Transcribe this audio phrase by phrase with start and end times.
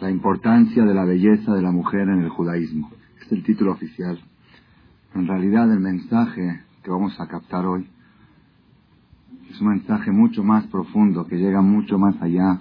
[0.00, 2.90] La importancia de la belleza de la mujer en el judaísmo.
[3.20, 4.18] Es el título oficial.
[5.14, 7.86] En realidad el mensaje que vamos a captar hoy
[9.50, 12.60] es un mensaje mucho más profundo, que llega mucho más allá.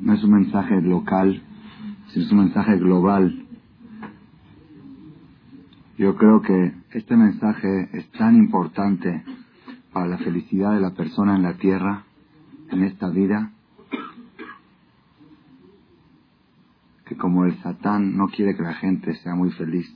[0.00, 1.42] No es un mensaje local,
[2.08, 3.46] sino es un mensaje global.
[5.98, 9.22] Yo creo que este mensaje es tan importante
[9.92, 12.04] para la felicidad de la persona en la tierra,
[12.70, 13.50] en esta vida,
[17.04, 19.86] que como el Satán no quiere que la gente sea muy feliz,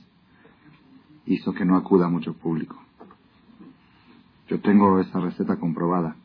[1.25, 2.77] hizo que no acuda mucho público.
[4.47, 6.15] Yo tengo esa receta comprobada.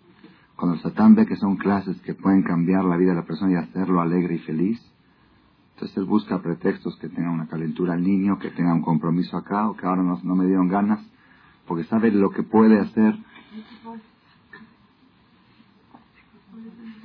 [0.54, 3.50] Cuando el Satán ve que son clases que pueden cambiar la vida de la persona
[3.50, 4.80] y hacerlo alegre y feliz,
[5.74, 9.68] entonces él busca pretextos que tenga una calentura al niño, que tenga un compromiso acá
[9.68, 11.04] o que ahora no, no me dieron ganas,
[11.66, 13.18] porque sabe lo que puede hacer.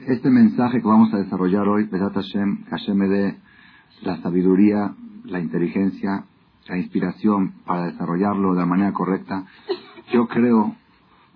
[0.05, 3.46] Este mensaje que vamos a desarrollar hoy, Besat Hashem, que Hashem me dé
[4.01, 4.93] la sabiduría,
[5.25, 6.25] la inteligencia,
[6.67, 9.45] la inspiración para desarrollarlo de la manera correcta,
[10.11, 10.75] yo creo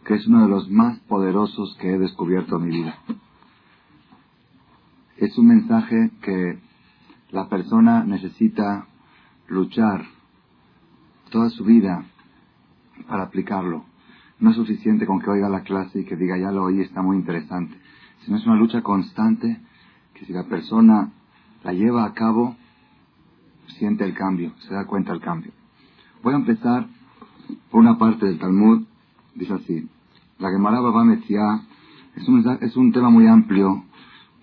[0.05, 2.95] que es uno de los más poderosos que he descubierto en mi vida.
[5.17, 6.59] Es un mensaje que
[7.29, 8.87] la persona necesita
[9.47, 10.05] luchar
[11.29, 12.03] toda su vida
[13.07, 13.85] para aplicarlo.
[14.39, 17.01] No es suficiente con que oiga la clase y que diga ya lo oí, está
[17.01, 17.77] muy interesante,
[18.25, 19.59] sino es una lucha constante
[20.15, 21.11] que si la persona
[21.63, 22.55] la lleva a cabo,
[23.77, 25.51] siente el cambio, se da cuenta del cambio.
[26.23, 26.87] Voy a empezar
[27.69, 28.83] por una parte del Talmud,
[29.35, 29.87] dice así,
[30.39, 31.61] la Gemara Baba Metzia
[32.15, 33.83] es un, es un tema muy amplio,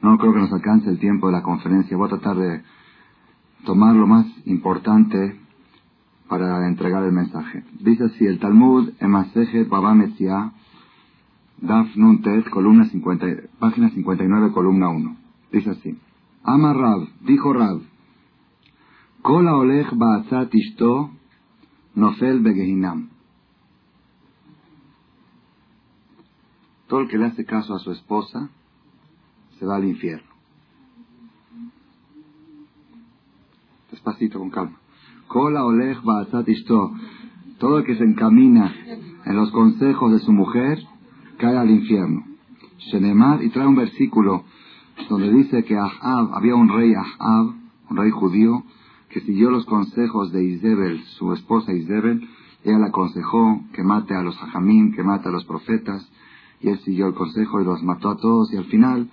[0.01, 2.63] no creo que nos alcance el tiempo de la conferencia, voy a tratar de
[3.65, 5.37] tomar lo más importante
[6.29, 7.65] para entregar el mensaje.
[7.81, 10.53] Dice así, el Talmud, Emasejet Baba Metzia,
[11.61, 13.27] Daf Nuntet, columna 50,
[13.59, 15.17] página 59, columna 1.
[15.51, 15.99] Dice así,
[16.49, 17.83] Ama Rab, dijo Rab,
[19.21, 21.11] Kola Olech Ba'atzat Ishto,
[21.95, 23.11] Nofel Begehinam.
[26.87, 28.49] Todo el que le hace caso a su esposa
[29.59, 30.31] se va al infierno.
[33.91, 34.79] Despacito, con calma.
[35.27, 36.93] Kola Olech Ba'atzat Ishto.
[37.59, 38.75] Todo el que se encamina
[39.27, 40.79] en los consejos de su mujer
[41.37, 42.25] cae al infierno.
[42.79, 44.45] Shenemar, y trae un versículo
[45.09, 47.55] donde dice que Ahab, había un rey Ahab,
[47.91, 48.63] un rey judío,
[49.11, 52.29] que siguió los consejos de Isabel, su esposa Isabel,
[52.65, 56.07] ella le aconsejó que mate a los hajamim, que mate a los profetas,
[56.61, 59.11] y él siguió el consejo y los mató a todos, y al final,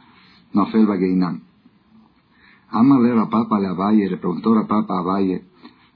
[0.53, 1.41] Nofel Bageinam.
[2.69, 5.01] Amale a Papa le Abaye, le preguntó a Papa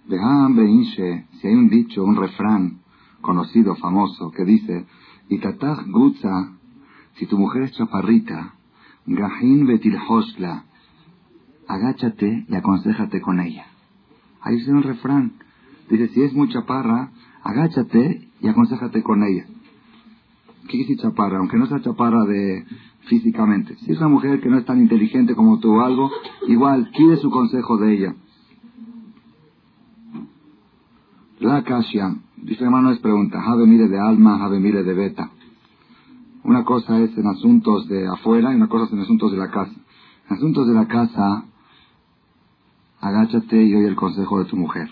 [0.08, 2.80] Beham Beinche, si hay un dicho, un refrán
[3.22, 4.86] conocido, famoso, que dice,
[5.30, 6.54] Itatach Gutza,
[7.16, 8.54] si tu mujer es chaparrita,
[9.06, 10.66] Gahin Betilhosla,
[11.68, 13.66] agáchate y aconsejate con ella.
[14.42, 15.34] Ahí dice un refrán.
[15.90, 17.12] Dice, si es muy chaparra,
[17.44, 19.46] agáchate y aconsejate con ella.
[20.68, 21.40] ¿Qué decir chaparra?
[21.40, 22.64] Aunque no sea chaparra de
[23.08, 23.76] físicamente.
[23.78, 26.12] Si es una mujer que no es tan inteligente como tú o algo,
[26.48, 28.16] igual, pide su consejo de ella.
[31.40, 35.32] La Kasha, dice hermano, es pregunta, Jave mire de alma, Jave mire de beta.
[36.44, 39.50] Una cosa es en asuntos de afuera y una cosa es en asuntos de la
[39.52, 39.74] casa.
[40.30, 41.44] En asuntos de la casa,
[43.02, 44.90] agáchate y oye el consejo de tu mujer.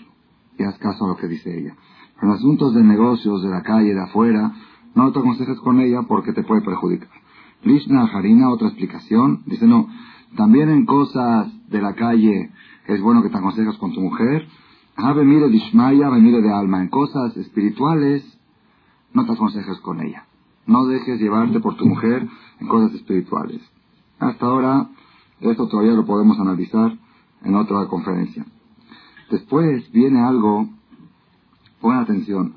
[0.58, 1.74] Y haz caso a lo que dice ella.
[2.14, 4.52] Pero en asuntos de negocios, de la calle, de afuera,
[4.94, 7.08] no te aconsejes con ella porque te puede perjudicar.
[7.62, 9.88] Lishna Harina, otra explicación, dice no,
[10.36, 12.50] también en cosas de la calle
[12.86, 14.46] es bueno que te aconsejes con tu mujer.
[14.96, 16.82] Ave mire de Ishmaya, de alma.
[16.82, 18.24] En cosas espirituales,
[19.12, 20.27] no te aconsejes con ella.
[20.68, 22.28] No dejes llevarte por tu mujer
[22.60, 23.62] en cosas espirituales.
[24.18, 24.88] Hasta ahora,
[25.40, 26.92] esto todavía lo podemos analizar
[27.42, 28.44] en otra conferencia.
[29.30, 30.68] Después viene algo,
[31.80, 32.52] pon atención.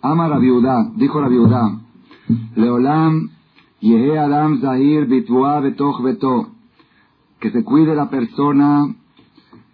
[0.00, 1.78] Ama la viuda, dijo la viuda,
[2.56, 3.28] Leolam
[3.80, 6.48] Yehe Adam Zahir Bitua Betoch Beto,
[7.38, 8.94] que se cuide la persona,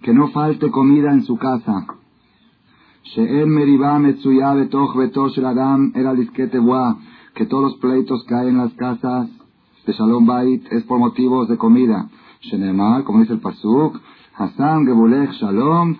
[0.03, 1.87] que no falte comida en su casa.
[3.05, 5.29] She'en Meribá Metsuya Betoch Beto
[7.39, 9.29] que todos los pleitos caen en las casas
[9.87, 12.09] de Shalom Bait es por motivos de comida.
[12.41, 13.97] Shenemar, como dice el Pasuk,
[14.37, 15.97] Hassan Gebulech Shalom,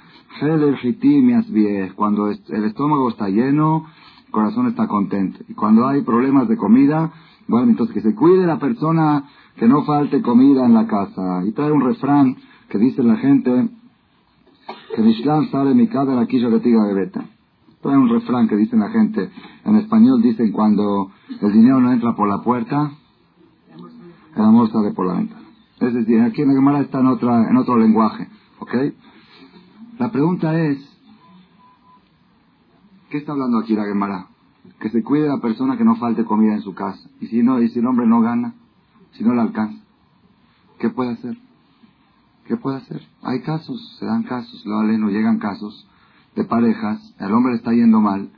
[1.95, 3.87] cuando el estómago está lleno,
[4.27, 5.39] el corazón está contento.
[5.49, 7.13] Y cuando hay problemas de comida,
[7.47, 9.23] bueno, entonces que se cuide la persona
[9.57, 11.45] que no falte comida en la casa.
[11.47, 12.37] Y trae un refrán
[12.69, 13.69] que dice la gente
[14.97, 17.25] que Mishlam sale mi casa la quilla de tiga de beta.
[17.89, 19.31] Trae un refrán que dice la gente.
[19.65, 22.93] En español dicen cuando el dinero no entra por la puerta,
[24.37, 25.47] el amor sale por la ventana.
[25.81, 28.29] Es decir, aquí en la Gemara está en, otra, en otro lenguaje.
[28.59, 28.75] ¿Ok?
[29.99, 30.79] La pregunta es,
[33.09, 34.27] ¿qué está hablando aquí la Gemara?
[34.81, 37.09] Que se cuide la persona que no falte comida en su casa.
[37.23, 38.53] Y si no, y si el hombre no gana,
[39.13, 39.83] si no le alcanza,
[40.79, 41.39] ¿qué puede hacer?
[42.45, 43.01] ¿Qué puede hacer?
[43.23, 45.88] Hay casos, se dan casos, lo no llegan casos
[46.39, 48.31] de parejas, el hombre está yendo mal,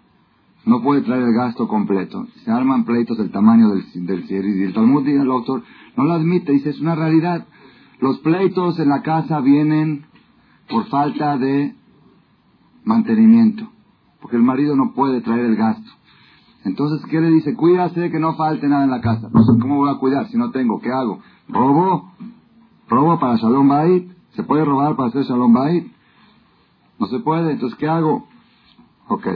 [0.65, 4.73] no puede traer el gasto completo, se arman pleitos del tamaño del, del y el
[4.73, 5.63] Talmud dice el autor,
[5.97, 7.47] no lo admite, dice, es una realidad.
[8.01, 10.07] Los pleitos en la casa vienen
[10.71, 11.75] por falta de
[12.85, 13.69] mantenimiento,
[14.23, 15.91] porque el marido no puede traer el gasto.
[16.65, 17.55] Entonces, ¿qué le dice?
[17.55, 19.31] Cuídase que no falte nada en la casa.
[19.61, 20.79] Cómo voy a cuidar si no tengo.
[20.81, 21.21] ¿Qué hago?
[21.49, 22.13] ¿Robo?
[22.89, 24.11] ¿Robo para Shalom Bait?
[24.37, 25.91] ¿Se puede robar para hacer Shalom Bait?
[27.01, 27.53] No se puede.
[27.53, 28.29] Entonces, ¿qué hago?
[29.09, 29.27] Ok.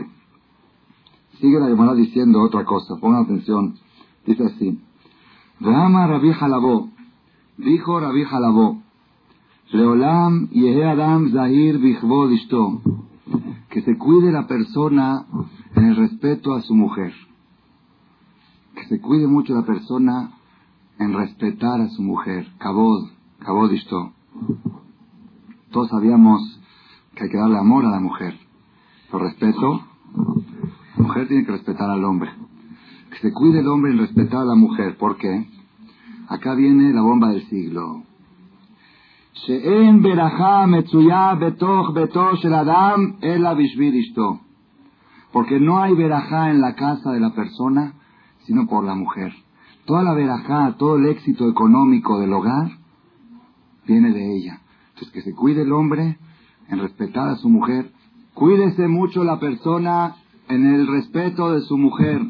[1.41, 2.97] Sigue la llamada diciendo otra cosa.
[3.01, 3.77] Pongan atención.
[4.27, 4.79] Dice así.
[5.61, 6.91] Rama Rabbi Jalabó.
[7.57, 8.83] Dijo Rabbi Jalabó.
[9.73, 12.31] Leolam Yehe Adam Zahir Bichvod
[13.71, 15.25] Que se cuide la persona
[15.75, 17.15] en el respeto a su mujer.
[18.77, 20.33] Que se cuide mucho la persona
[20.99, 22.47] en respetar a su mujer.
[22.59, 23.09] Kabod,
[23.39, 23.71] Kabod
[25.71, 26.54] Todos sabíamos
[27.15, 28.35] que hay que darle amor a la mujer.
[29.11, 29.85] Por respeto,
[30.97, 32.31] la mujer tiene que respetar al hombre.
[33.11, 34.97] Que se cuide el hombre en respetar a la mujer.
[34.97, 35.47] ¿Por qué?
[36.29, 38.03] Acá viene la bomba del siglo.
[45.33, 47.95] Porque no hay verajá en la casa de la persona,
[48.47, 49.33] sino por la mujer.
[49.85, 52.71] Toda la verajá, todo el éxito económico del hogar,
[53.87, 54.61] viene de ella.
[54.89, 56.19] Entonces, que se cuide el hombre
[56.69, 57.91] en respetar a su mujer.
[58.35, 60.17] Cuídese mucho la persona
[60.49, 62.21] en el respeto de su mujer.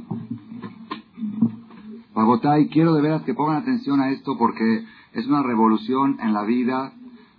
[2.15, 6.45] Bagotay, quiero de veras que pongan atención a esto porque es una revolución en la
[6.45, 6.93] vida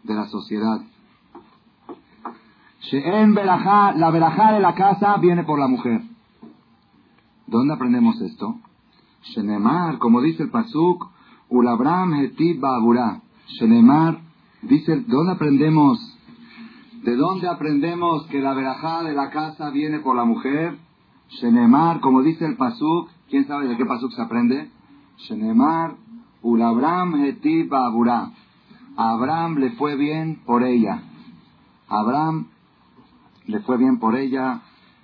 [0.03, 0.81] de la sociedad
[3.95, 6.01] la verajá de la casa viene por la mujer.
[7.48, 8.56] ¿Dónde aprendemos esto?
[9.24, 11.07] Shenemar, como dice el Pasuk,
[11.50, 13.21] Ulabram Hetib Babura.
[13.59, 14.19] Shenemar,
[14.62, 16.14] dice, ¿dónde aprendemos?
[17.05, 20.75] ¿De dónde aprendemos que la verajá de la casa viene por la mujer?
[21.39, 24.71] Shenemar, como dice el Pasuk, ¿quién sabe de qué Pasuk se aprende?
[25.17, 25.97] Shenemar,
[26.41, 28.31] Ulabram Hetib Babura.
[28.97, 31.03] A Abraham le fue bien por ella.
[31.89, 32.47] Abraham
[33.45, 34.61] le fue bien por ella.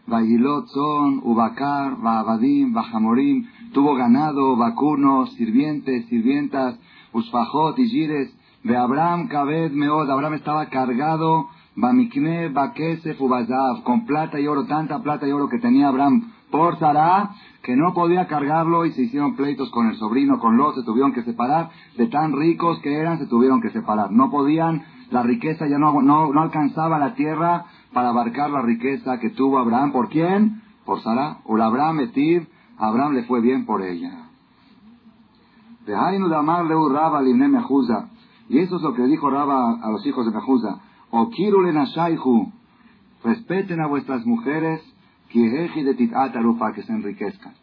[0.08, 6.80] Vagilot son, Ubakar, Vahabadim, Bajamorim, tuvo ganado, vacunos, sirvientes, sirvientas,
[7.14, 8.36] Usfajot y Gires.
[8.64, 15.00] De Abraham, Kabed, Meod, Abraham estaba cargado, Bamikne, Bakesef, Ubazav, con plata y oro, tanta
[15.00, 17.32] plata y oro que tenía Abraham por Sarah,
[17.64, 21.14] que no podía cargarlo y se hicieron pleitos con el sobrino, con Lot, se tuvieron
[21.14, 24.12] que separar, de tan ricos que eran, se tuvieron que separar.
[24.12, 29.20] No podían, la riqueza ya no, no, no alcanzaba la tierra para abarcar la riqueza
[29.20, 29.92] que tuvo Abraham.
[29.94, 30.62] ¿Por quién?
[30.86, 31.38] Por Sara.
[31.46, 32.48] O Abraham Etiv,
[32.78, 34.28] Abraham le fue bien por ella.
[38.50, 40.80] Y eso es lo que dijo Raba a los hijos de Mejusa.
[41.12, 41.30] O
[41.74, 42.52] Nashaihu,
[43.24, 44.82] respeten a vuestras mujeres,
[46.58, 47.54] para que se enriquezcan.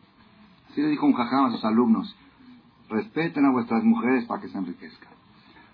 [0.70, 2.14] Así le dijo un jajam a sus alumnos.
[2.90, 5.12] Respeten a vuestras mujeres para que se enriquezcan.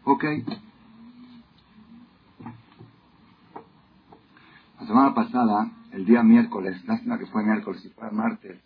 [0.05, 0.25] Ok.
[4.81, 8.61] La semana pasada, el día miércoles, lástima que fue miércoles y fue martes,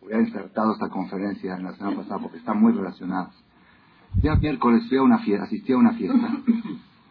[0.00, 3.34] hubiera insertado esta conferencia en la semana pasada porque están muy relacionadas.
[4.16, 6.38] El día miércoles fui a una fiesta, asistí a una fiesta,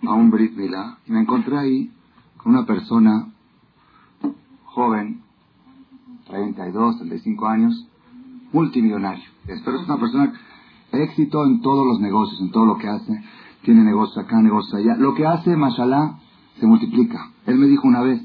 [0.07, 1.91] a un Brit Milá, y me encontré ahí
[2.37, 3.27] con una persona
[4.65, 5.21] joven,
[6.27, 7.87] 32, 35 años,
[8.51, 9.23] multimillonario.
[9.47, 10.33] Espero es una persona
[10.91, 13.23] éxito en todos los negocios, en todo lo que hace.
[13.63, 14.95] Tiene negocios acá, negocios allá.
[14.95, 16.17] Lo que hace, mashallah,
[16.59, 17.31] se multiplica.
[17.45, 18.21] Él me dijo una vez,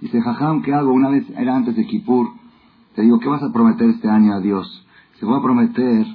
[0.00, 0.92] Dice, jajam, ¿qué hago?
[0.92, 2.28] Una vez era antes de Kippur.
[2.94, 4.86] Te digo, ¿qué vas a prometer este año a Dios?
[5.18, 6.06] Se voy a prometer,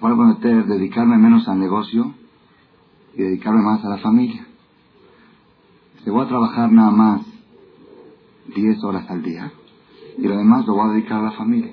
[0.00, 2.14] voy a prometer dedicarme menos al negocio
[3.16, 4.46] y dedicarme más a la familia.
[6.02, 7.22] Se voy a trabajar nada más
[8.54, 9.52] 10 horas al día
[10.18, 11.72] y lo demás lo voy a dedicar a la familia.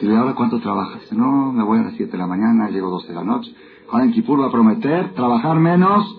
[0.00, 1.00] Dice, ¿ahora cuánto trabajas?
[1.00, 3.24] Dice, no, me voy a las 7 de la mañana, llego a 12 de la
[3.24, 3.54] noche.
[3.90, 6.18] Ahora en Kippur voy a prometer trabajar menos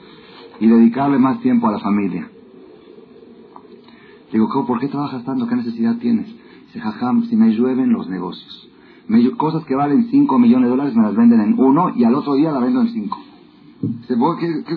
[0.60, 2.28] y dedicarle más tiempo a la familia.
[4.32, 5.48] Digo, ¿por qué trabajas tanto?
[5.48, 6.28] ¿Qué necesidad tienes?
[6.66, 8.70] Dice, jajam, si me llueven los negocios.
[9.38, 12.34] cosas que valen 5 millones de dólares me las venden en uno y al otro
[12.34, 13.27] día la vendo en 5.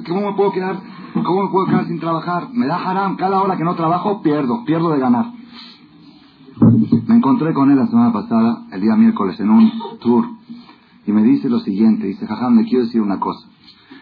[0.07, 0.79] ¿Cómo me puedo quedar,
[1.15, 2.49] cómo me puedo quedar sin trabajar?
[2.53, 5.33] Me da haram, cada hora que no trabajo pierdo, pierdo de ganar.
[7.07, 10.27] Me encontré con él la semana pasada, el día miércoles, en un tour,
[11.07, 13.49] y me dice lo siguiente, dice, jajam, me quiero decir una cosa.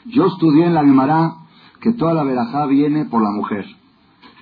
[0.06, 1.34] Yo estudié en la Gemara
[1.80, 3.66] que toda la verajá viene por la mujer.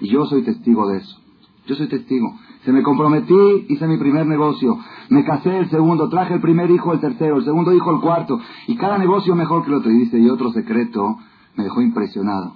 [0.01, 1.21] Y yo soy testigo de eso.
[1.67, 2.35] Yo soy testigo.
[2.67, 4.77] Se me comprometí, hice mi primer negocio.
[5.09, 8.41] Me casé el segundo, traje el primer hijo, el tercero, el segundo hijo, el cuarto.
[8.67, 9.93] Y cada negocio mejor que el otro.
[9.93, 11.17] Y dice, y otro secreto
[11.55, 12.55] me dejó impresionado.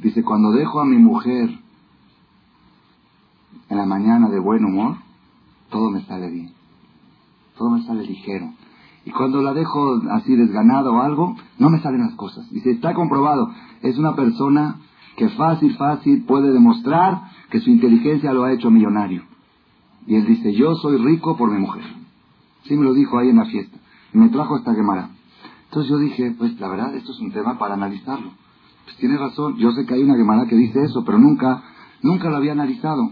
[0.00, 1.48] Dice, cuando dejo a mi mujer
[3.70, 4.96] en la mañana de buen humor,
[5.70, 6.50] todo me sale bien.
[7.56, 8.52] Todo me sale ligero.
[9.06, 12.50] Y cuando la dejo así desganada o algo, no me salen las cosas.
[12.50, 14.76] Dice, está comprobado, es una persona
[15.16, 19.22] que fácil, fácil puede demostrar que su inteligencia lo ha hecho millonario.
[20.06, 21.84] Y él dice, yo soy rico por mi mujer.
[22.64, 23.78] Sí me lo dijo ahí en la fiesta.
[24.12, 25.10] Y me trajo esta quemara.
[25.64, 28.30] Entonces yo dije, pues la verdad, esto es un tema para analizarlo.
[28.84, 31.62] Pues tiene razón, yo sé que hay una quemara que dice eso, pero nunca,
[32.02, 33.10] nunca lo había analizado.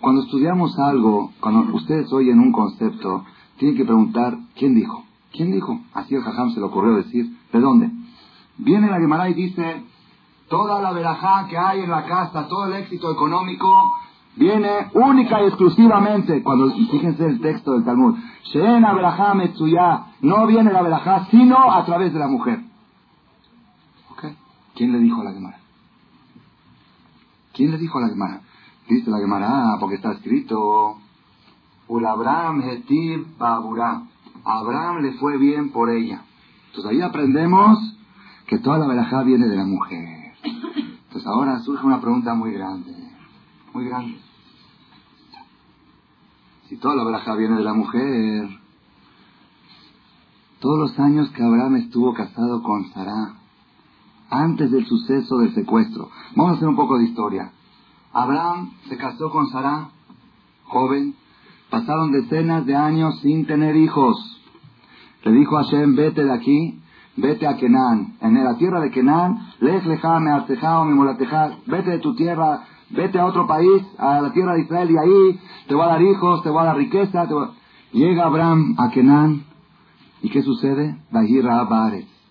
[0.00, 3.24] Cuando estudiamos algo, cuando ustedes oyen un concepto,
[3.58, 5.04] tienen que preguntar, ¿quién dijo?
[5.32, 5.80] ¿Quién dijo?
[5.92, 7.90] Así el jajam se le ocurrió decir, ¿de dónde?
[8.58, 9.82] Viene la Gemara y dice,
[10.48, 13.68] toda la verajá que hay en la casa, todo el éxito económico,
[14.36, 18.16] viene única y exclusivamente, cuando, fíjense el texto del Talmud,
[20.20, 22.60] no viene la verajá sino a través de la mujer.
[24.74, 25.58] ¿Quién le dijo a la Gemara?
[27.52, 28.40] ¿Quién le dijo a la Gemara?
[28.88, 30.98] Dice la Gemara, porque está escrito,
[31.88, 34.02] Abraham Hetir Babura.
[34.44, 36.22] Abraham le fue bien por ella.
[36.68, 37.76] Entonces ahí aprendemos
[38.46, 40.17] que toda la verajá viene de la mujer.
[40.48, 42.92] Entonces ahora surge una pregunta muy grande,
[43.72, 44.18] muy grande.
[46.68, 48.48] Si toda la verajá viene de la mujer,
[50.60, 53.34] todos los años que Abraham estuvo casado con Sarah,
[54.30, 57.52] antes del suceso del secuestro, vamos a hacer un poco de historia.
[58.12, 59.90] Abraham se casó con Sarah,
[60.64, 61.14] joven,
[61.70, 64.42] pasaron decenas de años sin tener hijos.
[65.24, 66.77] Le dijo a Hashem, vete de aquí,
[67.20, 71.16] vete a Kenan, en la tierra de Kenan, lej leja me
[71.66, 72.60] vete de tu tierra,
[72.90, 76.02] vete a otro país, a la tierra de Israel, y ahí te voy a dar
[76.02, 77.26] hijos, te voy a dar riqueza.
[77.92, 79.44] Llega Abraham a Kenan,
[80.22, 80.96] ¿y qué sucede?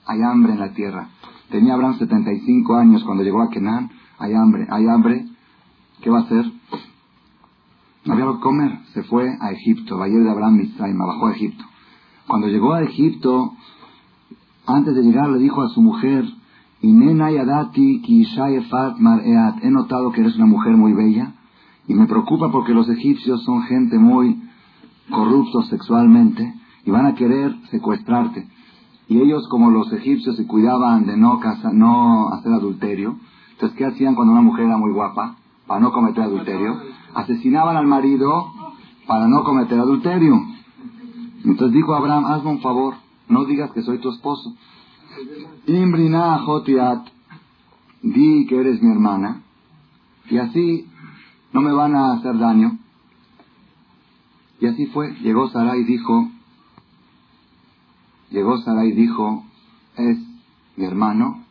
[0.10, 1.10] hay hambre en la tierra.
[1.50, 3.90] Tenía Abraham 75 años cuando llegó a Kenan,
[4.20, 5.26] hay hambre, hay hambre,
[6.02, 6.46] ¿Qué va a hacer?
[8.06, 8.80] No había que comer.
[8.94, 9.98] Se fue a Egipto.
[9.98, 11.64] Valle de Abraham Mitzrayim, bajó a Egipto.
[12.28, 13.54] Cuando llegó a Egipto,
[14.68, 16.26] antes de llegar le dijo a su mujer,
[16.82, 16.92] He
[19.72, 21.34] notado que eres una mujer muy bella
[21.88, 24.40] y me preocupa porque los egipcios son gente muy
[25.10, 26.54] corruptos sexualmente
[26.86, 28.48] y van a querer secuestrarte.
[29.08, 31.40] Y ellos, como los egipcios, se cuidaban de no,
[31.74, 33.18] no hacer adulterio.
[33.54, 35.38] Entonces, ¿qué hacían cuando una mujer era muy guapa?
[35.68, 36.80] para no cometer adulterio,
[37.14, 38.52] asesinaban al marido
[39.06, 40.42] para no cometer adulterio.
[41.44, 42.96] Entonces dijo Abraham, hazme un favor,
[43.30, 44.56] no digas que soy tu esposo.
[45.66, 47.08] Imbrina jotiat,
[48.02, 49.42] di que eres mi hermana,
[50.30, 50.88] y así
[51.54, 52.78] no me van a hacer daño.
[54.60, 56.30] Y así fue, llegó Sara y dijo,
[58.32, 59.44] llegó Sara y dijo,
[59.96, 60.18] es
[60.76, 61.44] mi hermano,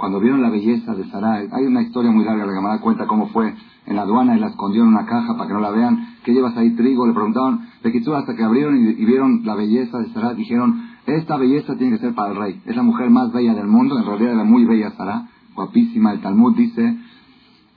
[0.00, 2.80] cuando vieron la belleza de Sarai, hay una historia muy larga, la que me da
[2.80, 5.60] cuenta cómo fue en la aduana y la escondió en una caja para que no
[5.60, 7.06] la vean, ¿qué llevas ahí trigo?
[7.06, 11.76] Le preguntaron, de hasta que abrieron y, vieron la belleza de Sarai, dijeron, esta belleza
[11.76, 14.34] tiene que ser para el rey, es la mujer más bella del mundo, en realidad
[14.34, 15.22] era muy bella Sarai,
[15.54, 16.96] guapísima, el Talmud dice,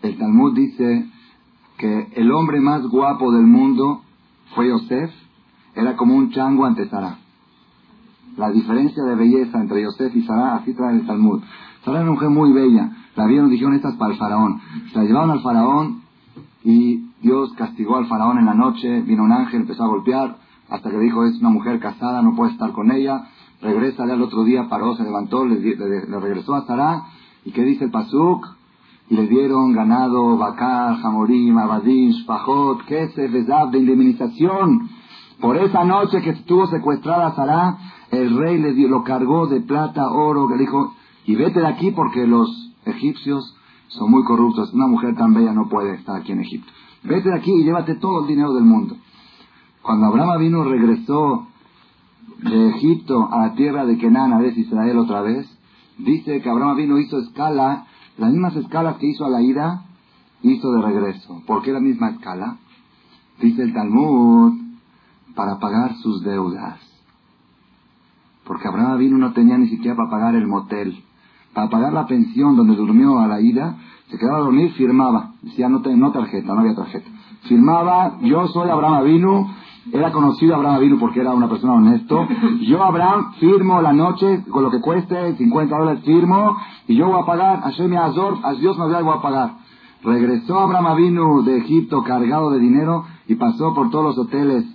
[0.01, 1.07] el Talmud dice
[1.77, 4.01] que el hombre más guapo del mundo
[4.55, 5.11] fue Yosef,
[5.75, 7.17] era como un chango ante Sarah.
[8.37, 11.41] La diferencia de belleza entre Yosef y Sarah, así trae el Talmud.
[11.83, 12.91] Sara era una mujer muy bella.
[13.15, 14.59] La vieron, dijeron, estas para el faraón.
[14.91, 16.01] Se la llevaron al faraón
[16.63, 19.01] y Dios castigó al faraón en la noche.
[19.01, 20.37] Vino un ángel, empezó a golpear
[20.73, 23.29] hasta que dijo, es una mujer casada, no puede estar con ella.
[23.61, 25.55] Regresa al otro día, paró, se levantó, le,
[26.19, 27.03] regresó a Sara.
[27.45, 28.43] ¿Y qué dice el Pasuk?
[29.07, 34.89] Y le dieron ganado, vacar, jamorim, abadim, shpajot, se vezab de indemnización.
[35.39, 37.77] Por esa noche que estuvo secuestrada Sara,
[38.09, 40.95] el rey le dio, lo cargó de plata, oro, que dijo,
[41.27, 43.55] y vete de aquí porque los egipcios
[43.89, 44.73] son muy corruptos.
[44.73, 46.71] Una mujer tan bella no puede estar aquí en Egipto.
[47.03, 48.95] Vete de aquí y llévate todo el dinero del mundo.
[49.83, 51.47] Cuando Abraham vino, regresó
[52.39, 55.45] de Egipto a la tierra de Kenan, a ver Israel otra vez,
[55.97, 57.85] dice que Abraham vino hizo escala,
[58.17, 59.83] las mismas escalas que hizo a la ida,
[60.41, 61.43] hizo de regreso.
[61.45, 62.57] ¿Por qué la misma escala?
[63.41, 64.53] Dice el Talmud,
[65.35, 66.79] para pagar sus deudas.
[68.45, 71.03] Porque Abraham vino no tenía ni siquiera para pagar el motel
[71.53, 73.77] para pagar la pensión donde durmió a la ida,
[74.09, 75.33] se quedaba a dormir, firmaba.
[75.41, 77.09] Decía, no, no tarjeta, no había tarjeta.
[77.43, 79.47] Firmaba, yo soy Abraham Avinu
[79.91, 82.27] era conocido Abraham Avinu porque era una persona honesto.
[82.61, 87.21] Yo, Abraham, firmo la noche con lo que cueste, 50 dólares firmo, y yo voy
[87.21, 89.57] a pagar, Hashem Azor, a Dios y voy a pagar.
[90.03, 94.65] Regresó Abraham Avinu de Egipto cargado de dinero y pasó por todos los hoteles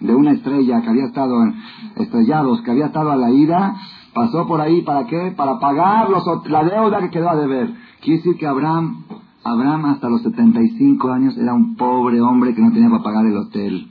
[0.00, 1.54] de una estrella que había estado en,
[1.96, 3.74] estrellados, que había estado a la ida,
[4.14, 5.34] pasó por ahí, ¿para qué?
[5.36, 7.74] Para pagar los, la deuda que quedó a deber.
[8.00, 9.04] Quiere decir que Abraham,
[9.42, 13.36] Abraham hasta los 75 años era un pobre hombre que no tenía para pagar el
[13.36, 13.88] hotel.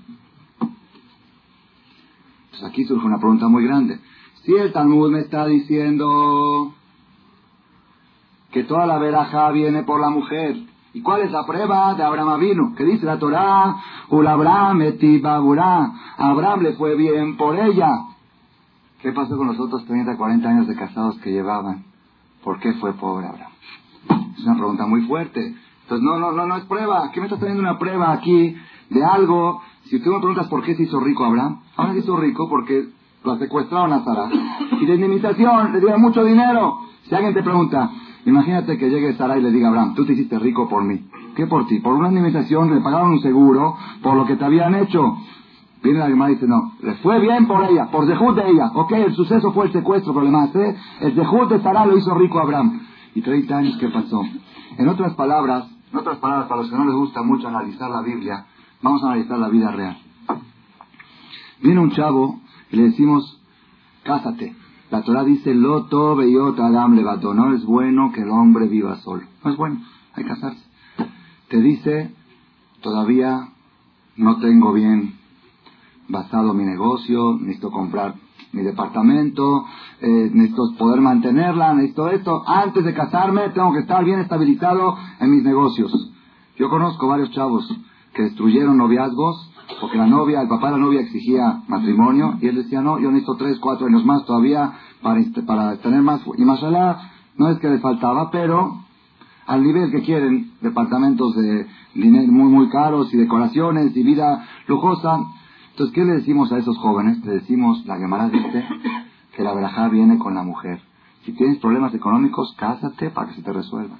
[2.53, 3.99] Pues aquí surge una pregunta muy grande.
[4.43, 6.71] Si el Talmud me está diciendo
[8.51, 10.57] que toda la veraja viene por la mujer,
[10.93, 12.75] ¿Y cuál es la prueba de Abraham vino?
[12.75, 13.75] Que dice la Torah,
[14.11, 14.79] Abraham
[16.17, 17.89] Abraham le fue bien por ella.
[19.01, 21.83] ¿Qué pasó con los otros 30, 40 años de casados que llevaban?
[22.43, 23.51] ¿Por qué fue pobre Abraham?
[24.37, 25.55] Es una pregunta muy fuerte.
[25.81, 27.09] Entonces, no, no, no, no es prueba.
[27.11, 28.55] ¿Qué me estás trayendo una prueba aquí
[28.91, 29.63] de algo?
[29.85, 32.89] Si tú me preguntas por qué se hizo rico Abraham, ahora se hizo rico porque
[33.23, 34.29] lo secuestraron a Sara.
[34.81, 36.79] Y de indemnización le dieron mucho dinero.
[37.07, 37.89] Si alguien te pregunta,
[38.25, 41.05] Imagínate que llegue Sara y le diga Abraham, tú te hiciste rico por mí.
[41.35, 41.79] ¿Qué por ti?
[41.79, 45.17] Por una indemnización, le pagaron un seguro por lo que te habían hecho.
[45.83, 48.71] Viene la Gemara y dice, no, le fue bien por ella, por dejud de ella.
[48.73, 50.75] Ok, el suceso fue el secuestro, pero además, ¿eh?
[51.01, 52.79] el dejud de Sara lo hizo rico Abraham.
[53.13, 54.23] Y 30 años, ¿qué pasó?
[54.77, 58.01] En otras palabras, en otras palabras, para los que no les gusta mucho analizar la
[58.01, 58.45] Biblia,
[58.83, 59.97] vamos a analizar la vida real.
[61.61, 63.41] Viene un chavo y le decimos,
[64.03, 64.55] cásate.
[64.91, 67.33] La Torah dice, Loto beyot adam levato.
[67.33, 69.23] No es bueno que el hombre viva solo.
[69.43, 69.81] No es bueno,
[70.13, 70.63] hay que casarse.
[71.47, 72.13] Te dice,
[72.81, 73.49] todavía
[74.17, 75.15] no tengo bien
[76.09, 78.15] basado mi negocio, necesito comprar
[78.51, 79.65] mi departamento,
[80.01, 82.43] eh, necesito poder mantenerla, necesito esto.
[82.47, 86.11] Antes de casarme tengo que estar bien estabilizado en mis negocios.
[86.57, 87.73] Yo conozco varios chavos
[88.13, 92.55] que destruyeron noviazgos porque la novia, el papá de la novia exigía matrimonio y él
[92.55, 96.21] decía, no, yo necesito tres, cuatro años más todavía para, para tener más.
[96.37, 98.83] Y más allá, no es que le faltaba, pero
[99.45, 105.19] al nivel que quieren, departamentos de dinero muy, muy caros y decoraciones y vida lujosa.
[105.71, 107.23] Entonces, ¿qué le decimos a esos jóvenes?
[107.25, 108.65] Le decimos, la Gemara dice
[109.35, 110.81] que la verajá viene con la mujer.
[111.25, 113.99] Si tienes problemas económicos, cásate para que se te resuelvan.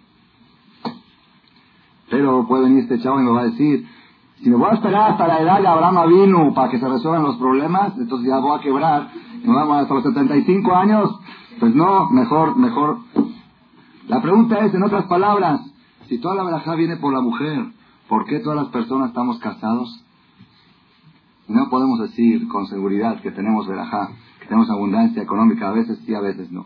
[2.10, 3.88] Pero puede venir este chavo y me va a decir,
[4.44, 7.24] si me voy a esperar hasta la edad de Abraham vino para que se resuelvan
[7.24, 9.10] los problemas, entonces ya voy a quebrar.
[9.42, 11.18] Nos vamos hasta los 75 años.
[11.62, 12.98] Pues no, mejor, mejor.
[14.10, 15.62] La pregunta es, en otras palabras,
[16.10, 17.68] si toda la verajá viene por la mujer,
[18.10, 20.04] ¿por qué todas las personas estamos casados?
[21.48, 24.10] No podemos decir con seguridad que tenemos verajá,
[24.42, 26.66] que tenemos abundancia económica, a veces sí, a veces no.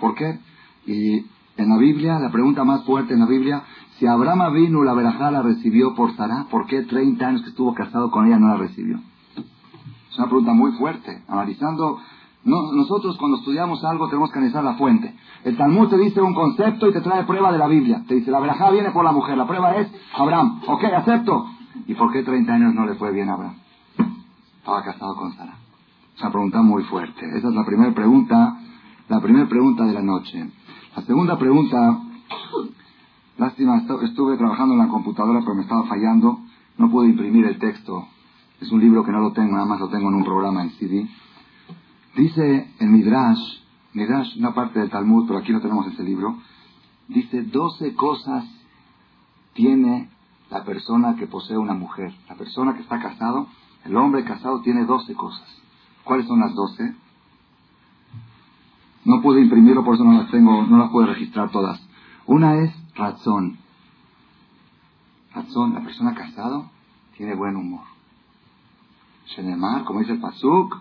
[0.00, 0.38] ¿Por qué?
[0.86, 1.26] Y
[1.58, 3.62] en la Biblia, la pregunta más fuerte en la Biblia,
[3.98, 7.74] si Abraham vino la verajá la recibió por Sara, ¿por qué 30 años que estuvo
[7.74, 8.98] casado con ella no la recibió?
[10.10, 11.22] Es una pregunta muy fuerte.
[11.28, 11.98] Analizando,
[12.44, 15.14] nosotros cuando estudiamos algo tenemos que analizar la fuente.
[15.44, 18.02] El Talmud te dice un concepto y te trae prueba de la Biblia.
[18.06, 20.60] Te dice, la verajá viene por la mujer, la prueba es Abraham.
[20.66, 21.46] Ok, acepto.
[21.86, 23.56] ¿Y por qué 30 años no le fue bien a Abraham?
[24.58, 25.54] Estaba casado con Sara.
[26.14, 27.26] Es una pregunta muy fuerte.
[27.36, 28.58] Esa es la primera pregunta,
[29.08, 30.50] la primera pregunta de la noche.
[30.94, 31.98] La segunda pregunta
[33.38, 36.40] Lástima, estuve trabajando en la computadora, pero me estaba fallando.
[36.78, 38.06] No pude imprimir el texto.
[38.60, 40.70] Es un libro que no lo tengo, nada más lo tengo en un programa en
[40.72, 41.08] CD.
[42.16, 43.40] Dice en Midrash,
[43.94, 46.36] Midrash, una parte del Talmud, pero aquí no tenemos ese libro.
[47.08, 48.44] Dice, 12 cosas
[49.54, 50.08] tiene
[50.50, 52.14] la persona que posee una mujer.
[52.28, 53.48] La persona que está casado,
[53.84, 55.48] el hombre casado tiene 12 cosas.
[56.04, 56.94] ¿Cuáles son las 12?
[59.04, 61.80] No pude imprimirlo, por eso no las tengo, no las puedo registrar todas.
[62.26, 63.58] Una es razón.
[65.34, 66.70] Razón, la persona casado
[67.16, 67.84] tiene buen humor.
[69.26, 70.78] Shenemar, como dice el Pasuk,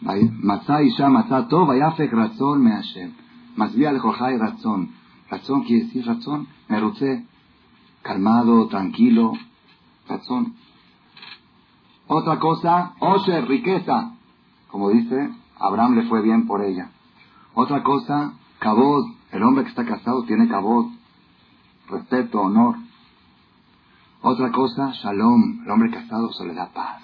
[0.00, 3.12] Matzah Isha Matzah Tov, Vayafek Razón Me Hashem.
[3.56, 4.90] Masvia Lejojai Razón.
[5.30, 7.26] Razón quiere decir razón, merutze,
[8.02, 9.32] calmado, tranquilo,
[10.08, 10.54] razón.
[12.06, 14.14] Otra cosa, Osher, riqueza.
[14.68, 16.90] Como dice, Abraham le fue bien por ella.
[17.52, 19.04] Otra cosa, cabot.
[19.32, 20.97] El hombre que está casado tiene cabot
[21.90, 22.76] respeto, honor.
[24.22, 27.02] Otra cosa, shalom, el hombre casado se le da paz.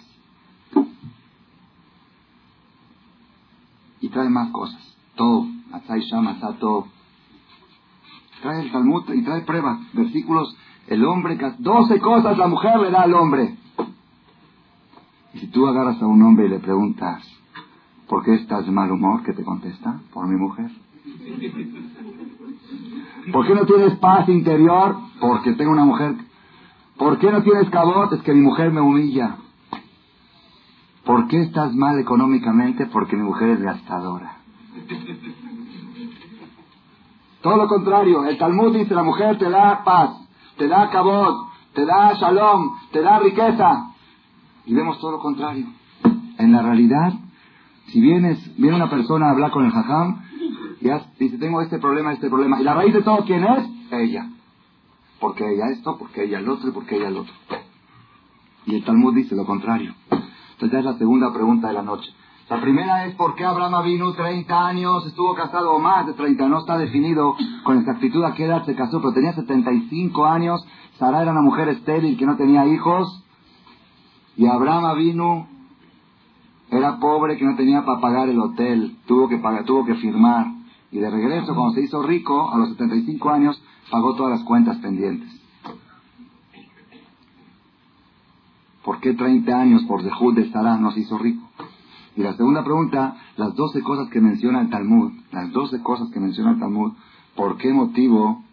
[4.01, 4.97] Y trae más cosas.
[5.15, 6.89] Todo, Atzai Shama, todo.
[8.43, 10.57] Trae el Talmud y trae pruebas, versículos.
[10.87, 13.57] El hombre, doce cosas la mujer le da al hombre.
[15.33, 17.27] Y si tú agarras a un hombre y le preguntas,
[18.07, 19.23] ¿por qué estás de mal humor?
[19.23, 20.01] ¿Qué te contesta?
[20.13, 20.71] Por mi mujer.
[23.33, 24.97] ¿Por qué no tienes paz interior?
[25.21, 26.15] Porque tengo una mujer.
[26.97, 28.13] ¿Por qué no tienes cabot?
[28.13, 29.37] Es que mi mujer me humilla.
[31.05, 32.87] ¿Por qué estás mal económicamente?
[32.87, 34.39] Porque mi mujer es gastadora.
[37.43, 40.17] Todo lo contrario, el Talmud dice, la mujer te da paz,
[40.57, 43.91] te da cabot, te da shalom, te da riqueza.
[44.65, 45.67] Y vemos todo lo contrario.
[46.39, 47.13] En la realidad,
[47.89, 50.24] si vienes, viene una persona a hablar con el jajam,
[50.85, 52.61] y dice, tengo este problema, este problema.
[52.61, 53.65] Y la raíz de todo, ¿quién es?
[53.91, 54.29] Ella.
[55.19, 57.33] Porque ella esto, porque ella el otro y porque ella el otro.
[58.67, 59.95] Y el Talmud dice lo contrario.
[60.11, 62.11] Entonces es la segunda pregunta de la noche.
[62.51, 66.47] La primera es por qué Abraham vino 30 años, estuvo casado o más de 30,
[66.49, 70.63] no está definido con exactitud a qué edad se casó, pero tenía 75 años,
[70.99, 73.25] Sara era una mujer estéril que no tenía hijos,
[74.37, 75.49] y Abraham vino,
[76.71, 80.54] era pobre que no tenía para pagar el hotel, tuvo que pagar, tuvo que firmar,
[80.95, 84.77] y de regreso cuando se hizo rico, a los 75 años, pagó todas las cuentas
[84.79, 85.29] pendientes.
[88.85, 91.43] ¿Por qué 30 años por dejud de Sara no se hizo rico?
[92.15, 96.21] Y la segunda pregunta, las 12 cosas que menciona el Talmud, las 12 cosas que
[96.21, 96.93] menciona el Talmud,
[97.35, 98.45] ¿por qué motivo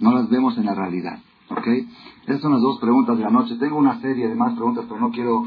[0.00, 1.18] no las vemos en la realidad?
[1.48, 1.66] ¿Ok?
[2.26, 3.56] Esas son las dos preguntas de la noche.
[3.56, 5.46] Tengo una serie de más preguntas, pero no quiero,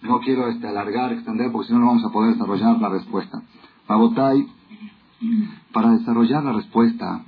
[0.00, 3.42] no quiero este, alargar, extender, porque si no, no vamos a poder desarrollar la respuesta.
[3.86, 4.55] Babotay,
[5.72, 7.24] para desarrollar la respuesta,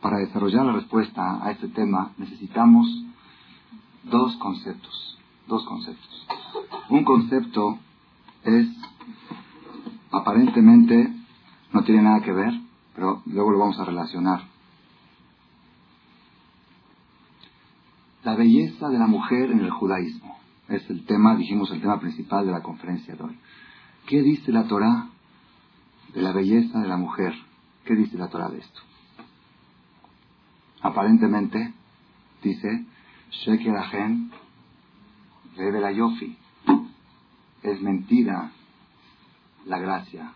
[0.00, 2.86] para desarrollar la respuesta a este tema, necesitamos
[4.04, 5.18] dos conceptos.
[5.46, 6.26] Dos conceptos.
[6.88, 7.78] Un concepto
[8.44, 8.68] es,
[10.12, 11.12] aparentemente,
[11.72, 12.52] no tiene nada que ver,
[12.94, 14.42] pero luego lo vamos a relacionar.
[18.22, 20.36] La belleza de la mujer en el judaísmo
[20.68, 23.38] es el tema, dijimos, el tema principal de la conferencia de hoy.
[24.06, 25.08] ¿Qué dice la Torah
[26.14, 27.34] de la belleza de la mujer?
[27.84, 28.80] ¿Qué dice la Torah de esto?
[30.82, 31.72] Aparentemente,
[32.42, 32.84] dice,
[33.30, 34.30] Sheker Ahen,
[35.56, 36.36] la Yofi,
[37.62, 38.50] es mentira
[39.66, 40.32] la gracia,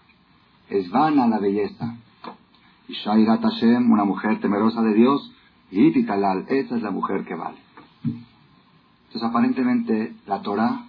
[0.68, 1.96] es vana la belleza.
[2.86, 5.32] Y Shairat Hashem, una mujer temerosa de Dios,
[5.70, 7.58] y Titalal, esa es la mujer que vale.
[8.04, 10.86] Entonces aparentemente la Torah,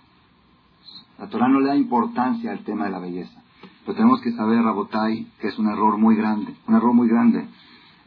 [1.18, 3.42] la Torah no le da importancia al tema de la belleza.
[3.86, 7.48] Pero tenemos que saber, Rabotai, que es un error muy grande, un error muy grande.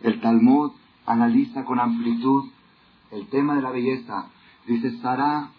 [0.02, 0.72] El Talmud
[1.06, 2.50] analiza con amplitud
[3.12, 4.26] el tema de la belleza.
[4.66, 5.50] Dice, Sara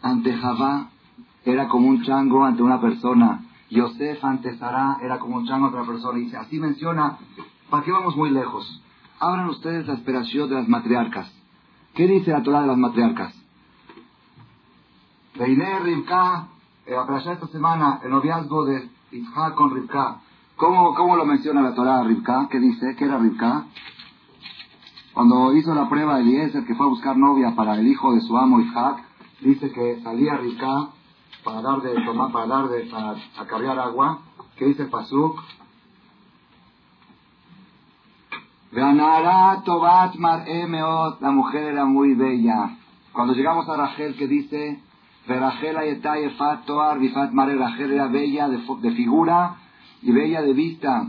[0.00, 0.88] ante Javá
[1.44, 3.44] era como un chango ante una persona.
[3.70, 6.18] Yosef ante Sará era como un chango ante otra persona.
[6.18, 7.18] Y dice, así menciona,
[7.70, 8.82] ¿para qué vamos muy lejos?
[9.18, 11.32] Abran ustedes la esperación de las matriarcas.
[11.94, 13.34] ¿Qué dice la Torah de las matriarcas?
[15.34, 16.48] Reiné Rivka,
[16.86, 20.20] eh, a esta semana, el noviazgo de Isaac con Rivka.
[20.56, 22.48] ¿Cómo, ¿Cómo lo menciona la Torah Rivka?
[22.50, 22.96] ¿Qué dice?
[22.96, 23.66] ¿Qué era Rivka?
[25.12, 28.36] Cuando hizo la prueba Eliezer, que fue a buscar novia para el hijo de su
[28.36, 29.04] amo Isaac,
[29.40, 30.88] dice que salía Rivka
[31.44, 34.20] para dar de tomar, para dar de, para acarrear agua,
[34.56, 35.40] ¿qué dice Pasuk?
[38.70, 39.60] La
[41.30, 42.78] mujer era muy bella.
[43.12, 44.80] Cuando llegamos a Rachel, que dice,
[45.26, 49.56] Rachel Efat Toar Bifat Mare, Rachel era bella de, de figura
[50.02, 51.06] y bella de vista.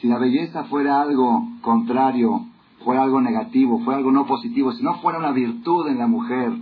[0.00, 2.46] Si la belleza fuera algo contrario,
[2.84, 6.52] fuera algo negativo, fuera algo no positivo, si no fuera una virtud en la mujer,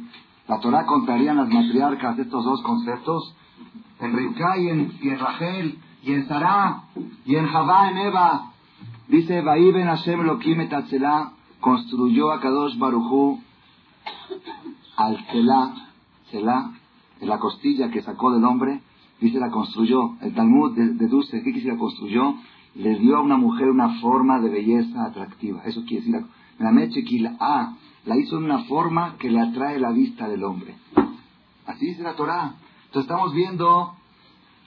[0.49, 3.35] la Torah contaría en las matriarcas estos dos conceptos,
[4.01, 6.85] en Rivka y en, Rachel, y en Sarah,
[7.25, 8.53] y en Javá, en Eva.
[9.09, 10.69] Dice, Ben Hashem Lokim
[11.61, 13.41] construyó a Kadosh Barujú
[14.97, 15.75] al Selah,
[16.31, 16.71] Selah,
[17.21, 18.83] de la costilla que sacó del hombre,
[19.21, 20.17] dice la construyó.
[20.21, 22.35] El Talmud deduce, ¿qué quiere la construyó?
[22.75, 25.63] Le dio a una mujer una forma de belleza atractiva.
[25.65, 26.27] Eso quiere decir,
[26.59, 27.05] la meche
[27.41, 30.77] a la hizo en una forma que le atrae la vista del hombre.
[31.67, 32.55] Así dice la Torah.
[32.87, 33.95] Entonces estamos viendo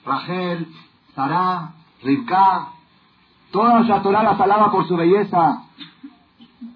[0.04, 0.66] Rachel,
[1.14, 2.68] Sarah, Rivka,
[3.50, 5.64] toda la Torah la alaba por su belleza.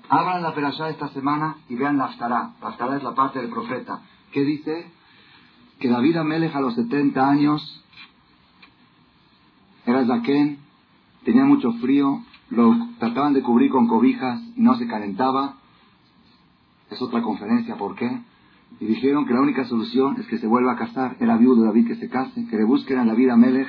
[0.08, 2.52] Abran la perashá esta semana y vean la Aftará.
[2.60, 4.00] La Aftará es la parte del profeta.
[4.32, 4.90] ¿Qué dice?
[5.78, 7.84] Que David Amelech a los 70 años
[9.86, 10.58] era Zaken,
[11.24, 15.56] tenía mucho frío, lo trataban de cubrir con cobijas y no se calentaba
[16.90, 18.20] es otra conferencia, ¿por qué?
[18.80, 21.16] Y dijeron que la única solución es que se vuelva a casar.
[21.20, 23.68] Era viudo David que se case, que le busquen a la vida Melech,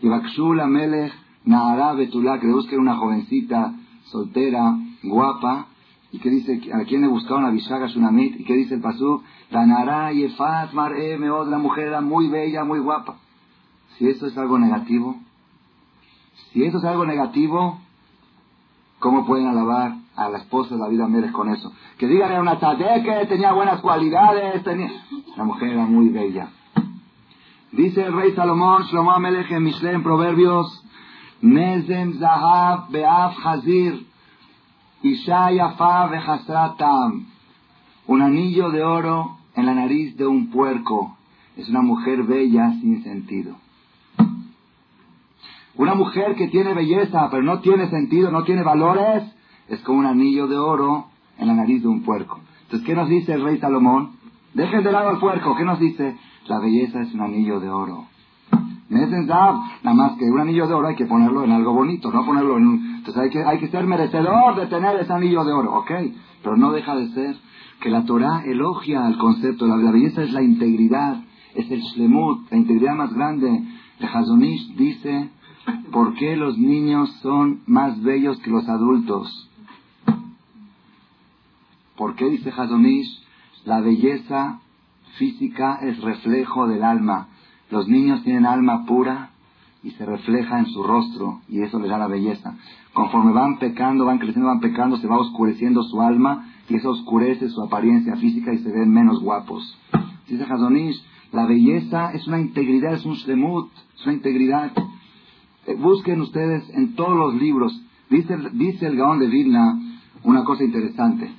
[0.00, 1.12] y Bakshula Melech,
[1.44, 5.66] Nahara Betulá, que le busquen una jovencita soltera, guapa,
[6.14, 8.40] y que dice, ¿a quién le buscaron a Vishaga Shunamit?
[8.40, 9.22] ¿Y qué dice el Pasú?
[9.50, 13.16] La Nara Yefat Mar'e Meod, la mujer era muy bella, muy guapa.
[13.98, 15.16] Si eso es algo negativo,
[16.52, 17.80] si eso es algo negativo,
[19.04, 21.70] ¿Cómo pueden alabar a la esposa de David Amérez con eso?
[21.98, 24.90] Que digan era una que tenía buenas cualidades, tenía...
[25.36, 26.48] La mujer era muy bella.
[27.70, 30.82] Dice el rey Salomón, Shlomo Amelech Mishle, en Proverbios,
[31.42, 34.06] Nezem Zahav Be'af Hazir.
[38.06, 41.18] Un anillo de oro en la nariz de un puerco.
[41.58, 43.54] Es una mujer bella sin sentido.
[45.76, 49.24] Una mujer que tiene belleza, pero no tiene sentido, no tiene valores,
[49.68, 52.40] es como un anillo de oro en la nariz de un puerco.
[52.62, 54.12] Entonces, ¿qué nos dice el rey Salomón?
[54.54, 55.54] Dejen de lado al puerco.
[55.54, 56.16] ¿Qué nos dice?
[56.46, 58.06] La belleza es un anillo de oro.
[58.90, 62.58] Nada más que un anillo de oro hay que ponerlo en algo bonito, no ponerlo
[62.58, 62.94] en un...
[62.96, 65.90] Entonces hay que, hay que ser merecedor de tener ese anillo de oro, ¿ok?
[66.42, 67.36] Pero no deja de ser
[67.80, 69.66] que la Torah elogia al concepto.
[69.66, 71.22] La, la belleza es la integridad,
[71.54, 73.62] es el shlemut, la integridad más grande.
[74.00, 75.30] El Hazonish dice
[75.92, 79.50] ¿Por qué los niños son más bellos que los adultos?
[81.96, 83.22] ¿Por qué dice Hazonish?
[83.64, 84.60] La belleza
[85.16, 87.28] física es reflejo del alma.
[87.70, 89.30] Los niños tienen alma pura
[89.82, 92.56] y se refleja en su rostro y eso les da la belleza.
[92.92, 97.48] Conforme van pecando, van creciendo, van pecando, se va oscureciendo su alma y eso oscurece
[97.48, 99.78] su apariencia física y se ven menos guapos.
[100.28, 104.72] Dice Hazonish, la belleza es una integridad, es un shlemut, es una integridad.
[105.66, 107.78] Eh, busquen ustedes en todos los libros.
[108.08, 109.78] Dice, dice el Gaón de Vilna
[110.22, 111.30] una cosa interesante.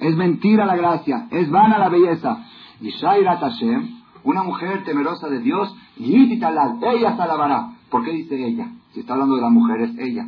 [0.00, 2.44] Es mentira la gracia, es vana la belleza.
[2.80, 7.70] Y Shairat Hashem, una mujer temerosa de Dios, ella se alabará.
[7.90, 8.70] ¿Por qué dice ella?
[8.92, 10.26] Si está hablando de la mujer, es ella.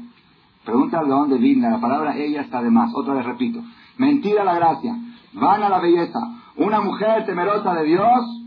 [0.64, 2.92] Pregunta al Gaón de la palabra ella está de más.
[2.94, 3.62] Otra vez repito.
[3.98, 4.96] Mentira la gracia,
[5.32, 6.20] vana la belleza.
[6.56, 8.42] Una mujer temerosa de Dios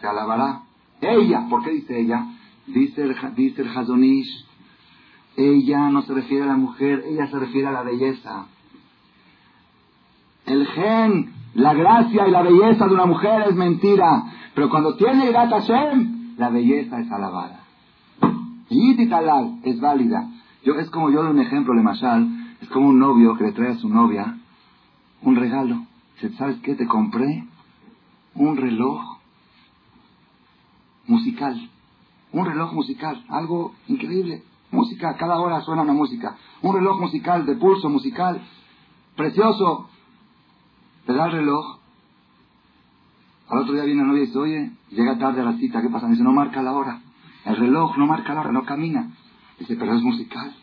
[0.00, 0.62] se alabará.
[1.00, 2.26] Ella, ¿por qué dice ella?
[2.66, 4.46] Dice el, dice el Hazonish,
[5.36, 8.46] ella no se refiere a la mujer, ella se refiere a la belleza.
[10.46, 15.28] El gen, la gracia y la belleza de una mujer es mentira, pero cuando tiene
[15.28, 17.60] Irat Hashem, la belleza es alabada.
[18.68, 20.28] Y talal es válida.
[20.64, 22.26] Yo, es como yo doy un ejemplo, le mashal,
[22.60, 24.36] es como un novio que le trae a su novia
[25.22, 25.86] un regalo.
[26.38, 26.74] ¿sabes qué?
[26.74, 27.44] Te compré
[28.34, 29.18] un reloj
[31.06, 31.70] musical.
[32.32, 34.42] Un reloj musical, algo increíble.
[34.70, 36.36] Música, cada hora suena una música.
[36.62, 38.40] Un reloj musical, de pulso musical,
[39.16, 39.88] precioso.
[41.06, 41.78] Te da el reloj.
[43.48, 45.88] Al otro día viene la novia y dice, oye, llega tarde a la cita, ¿qué
[45.88, 46.06] pasa?
[46.06, 47.00] Me dice, no marca la hora.
[47.44, 49.10] El reloj no marca la hora, no camina.
[49.58, 50.54] Dice, pero es musical.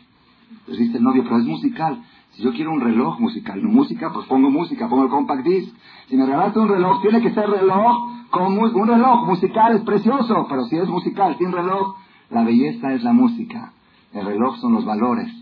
[0.50, 2.02] Entonces dice el novio, pero es musical.
[2.32, 5.74] Si yo quiero un reloj musical, no música, pues pongo música, pongo el compact disc.
[6.08, 10.46] Si me regalaste un reloj, tiene que ser reloj como un reloj musical es precioso,
[10.48, 11.96] pero si es musical sin reloj,
[12.30, 13.72] la belleza es la música.
[14.12, 15.39] El reloj son los valores.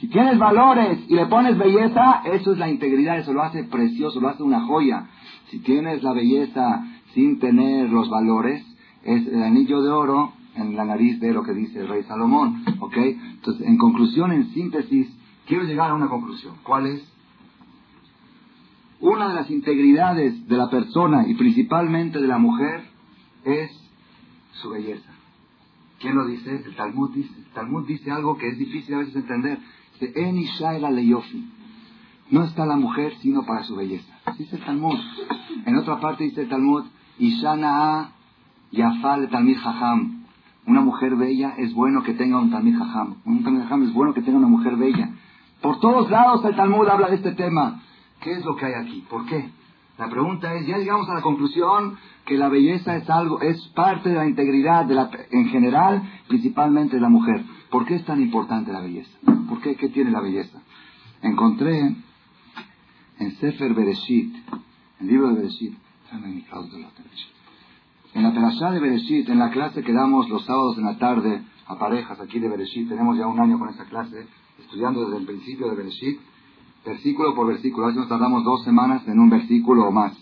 [0.00, 4.20] Si tienes valores y le pones belleza, eso es la integridad, eso lo hace precioso,
[4.20, 5.06] lo hace una joya.
[5.50, 8.64] Si tienes la belleza sin tener los valores,
[9.02, 12.64] es el anillo de oro en la nariz de lo que dice el rey Salomón.
[12.80, 12.96] ¿Ok?
[12.96, 15.08] Entonces, en conclusión, en síntesis,
[15.46, 16.54] quiero llegar a una conclusión.
[16.62, 17.06] ¿Cuál es?
[19.00, 22.84] Una de las integridades de la persona y principalmente de la mujer
[23.44, 23.70] es
[24.52, 25.10] su belleza.
[26.00, 26.62] ¿Quién lo dice?
[26.64, 27.34] El Talmud dice.
[27.36, 29.58] El Talmud dice algo que es difícil a veces entender.
[32.30, 34.12] No está la mujer sino para su belleza.
[34.38, 34.98] Dice el Talmud.
[35.66, 36.84] En otra parte dice el Talmud,
[37.18, 38.12] Ishana
[38.72, 40.24] Yafal Talmid Jajam.
[40.66, 43.16] Una mujer bella es bueno que tenga un Talmid Jajam.
[43.26, 45.10] Un Talmid Jajam es bueno que tenga una mujer bella.
[45.60, 47.82] Por todos lados el Talmud habla de este tema.
[48.20, 49.04] ¿Qué es lo que hay aquí?
[49.10, 49.50] ¿Por qué?
[50.00, 54.08] La pregunta es, ya llegamos a la conclusión que la belleza es algo, es parte
[54.08, 57.44] de la integridad de la, en general, principalmente de la mujer.
[57.70, 59.10] ¿Por qué es tan importante la belleza?
[59.46, 59.76] ¿Por qué?
[59.76, 60.62] ¿Qué tiene la belleza?
[61.20, 61.96] Encontré
[63.18, 64.34] en Sefer Bereshit,
[65.00, 65.74] el libro de Bereshit,
[68.14, 71.42] en la perashá de Bereshit, en la clase que damos los sábados en la tarde
[71.66, 74.26] a parejas aquí de Bereshit, tenemos ya un año con esa clase,
[74.58, 76.20] estudiando desde el principio de Bereshit,
[76.84, 77.84] versículo por versículo.
[77.84, 80.16] A veces nos tardamos dos semanas en un versículo o más.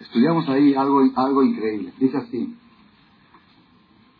[0.00, 1.92] Estudiamos ahí algo, algo increíble.
[1.98, 2.56] Dice así.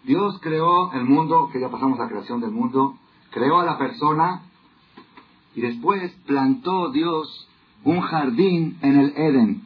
[0.05, 2.97] Dios creó el mundo, que ya pasamos a la creación del mundo,
[3.31, 4.43] creó a la persona
[5.55, 7.49] y después plantó Dios
[7.85, 9.63] un jardín en el Edén.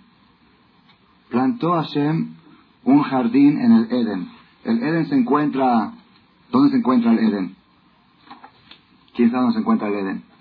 [1.30, 2.34] Plantó Hashem
[2.84, 4.30] un jardín en el Edén.
[4.64, 5.92] El Edén se encuentra...
[6.50, 7.56] ¿Dónde se encuentra el Edén?
[9.14, 10.31] ¿Quién sabe dónde se encuentra el Edén?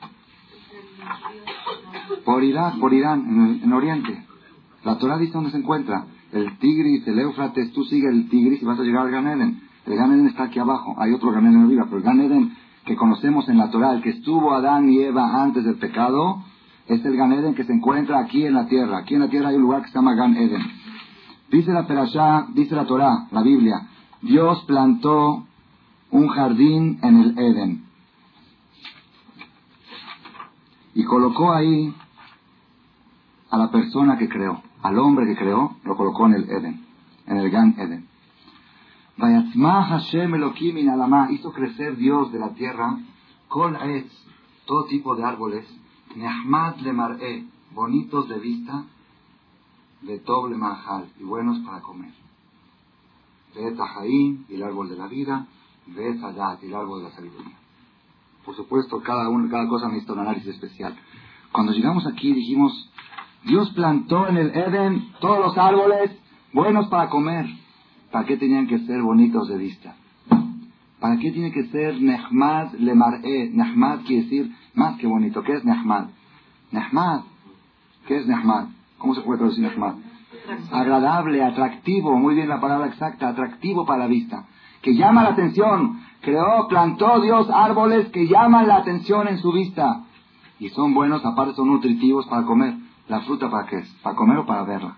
[2.25, 4.25] Por Irán, por Irán, en, Oriente.
[4.83, 6.05] La Torah dice dónde se encuentra.
[6.31, 9.95] El Tigris, el Éufrates, tú sigues el Tigris y vas a llegar al Gan El
[9.95, 10.95] Gan está aquí abajo.
[10.97, 12.51] Hay otro Gan arriba, pero el Gan
[12.85, 16.43] que conocemos en la Torah, el que estuvo Adán y Eva antes del pecado,
[16.87, 18.99] es el Gan Eden que se encuentra aquí en la tierra.
[18.99, 20.61] Aquí en la tierra hay un lugar que se llama Gan Eden.
[21.51, 23.87] Dice la Perashá, dice la Torah, la Biblia,
[24.21, 25.45] Dios plantó
[26.11, 27.90] un jardín en el Eden.
[30.93, 31.93] Y colocó ahí
[33.49, 36.85] a la persona que creó, al hombre que creó, lo colocó en el Eden,
[37.27, 38.07] en el Gan Eden.
[39.17, 40.77] Hashem Elohim
[41.31, 42.97] hizo crecer Dios de la tierra,
[43.47, 43.77] con
[44.65, 45.65] todo tipo de árboles,
[46.15, 48.85] Nehmad le mar'e, bonitos de vista,
[50.01, 52.11] de doble manjal y buenos para comer.
[53.55, 55.45] Ve Tajaín, y el árbol de la vida,
[55.87, 57.60] Ve Sadat, el árbol de la sabiduría.
[58.45, 60.95] Por supuesto, cada, uno, cada cosa necesita un análisis especial.
[61.51, 62.91] Cuando llegamos aquí dijimos,
[63.43, 66.11] Dios plantó en el Eden todos los árboles
[66.53, 67.45] buenos para comer.
[68.11, 69.95] ¿Para qué tenían que ser bonitos de vista?
[70.99, 73.49] ¿Para qué tiene que ser Nehmad le mar'e?
[73.51, 75.41] Nehmad quiere decir más que bonito.
[75.43, 76.09] ¿Qué es Nehmad?
[76.71, 77.21] Nehmad.
[78.07, 78.67] ¿Qué es Nehmad?
[78.97, 79.95] ¿Cómo se puede traducir Nehmad?
[80.71, 84.45] Agradable, atractivo, muy bien la palabra exacta, atractivo para la vista.
[84.81, 86.01] Que llama la atención.
[86.21, 90.03] Creó, plantó Dios árboles que llaman la atención en su vista.
[90.59, 92.75] Y son buenos, aparte son nutritivos para comer.
[93.07, 93.89] ¿La fruta para qué es?
[94.03, 94.95] ¿Para comer o para verla?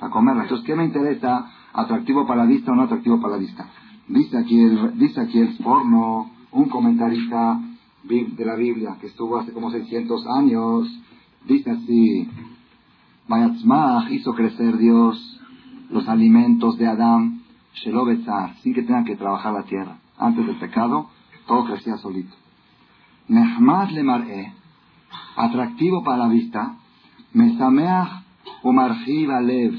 [0.00, 0.42] Para comerla.
[0.42, 1.50] Entonces, ¿qué me interesa?
[1.72, 3.68] ¿Atractivo para la vista o no atractivo para la vista?
[4.08, 7.60] Dice aquí el, dice aquí el porno, un comentarista
[8.04, 11.00] de la Biblia que estuvo hace como 600 años,
[11.46, 12.28] dice así,
[13.28, 15.40] Bayatzmach hizo crecer Dios
[15.90, 17.42] los alimentos de Adán,
[17.74, 19.98] Shelobezar, sin que tengan que trabajar la tierra.
[20.24, 21.10] Antes del pecado,
[21.46, 22.34] todo crecía solito.
[23.28, 24.52] Nehmad le mar'e,
[25.36, 26.76] atractivo para la vista,
[27.32, 28.22] Mesameach
[28.62, 29.72] alev,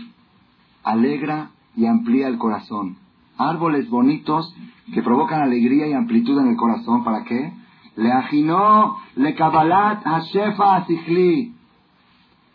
[0.84, 2.98] alegra y amplía el corazón
[3.38, 4.54] árboles bonitos
[4.94, 7.04] que provocan alegría y amplitud en el corazón.
[7.04, 7.54] ¿Para qué?
[7.96, 11.54] Le ajinó, le kabalat shefa asikli.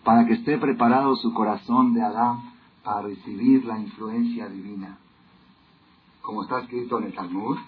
[0.04, 4.96] Para que esté preparado su corazón de Adán para recibir la influencia divina.
[6.22, 7.58] Como está escrito en el Talmud,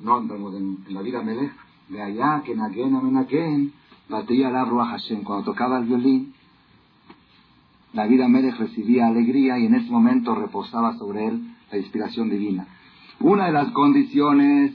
[0.00, 1.52] no en, la vida Melech,
[1.88, 3.72] de allá que nagen amenagen,
[4.08, 5.22] batía la Hashem.
[5.22, 6.34] Cuando tocaba el violín,
[7.92, 12.66] la vida Melech recibía alegría y en ese momento reposaba sobre él la inspiración divina.
[13.20, 14.74] Una de las condiciones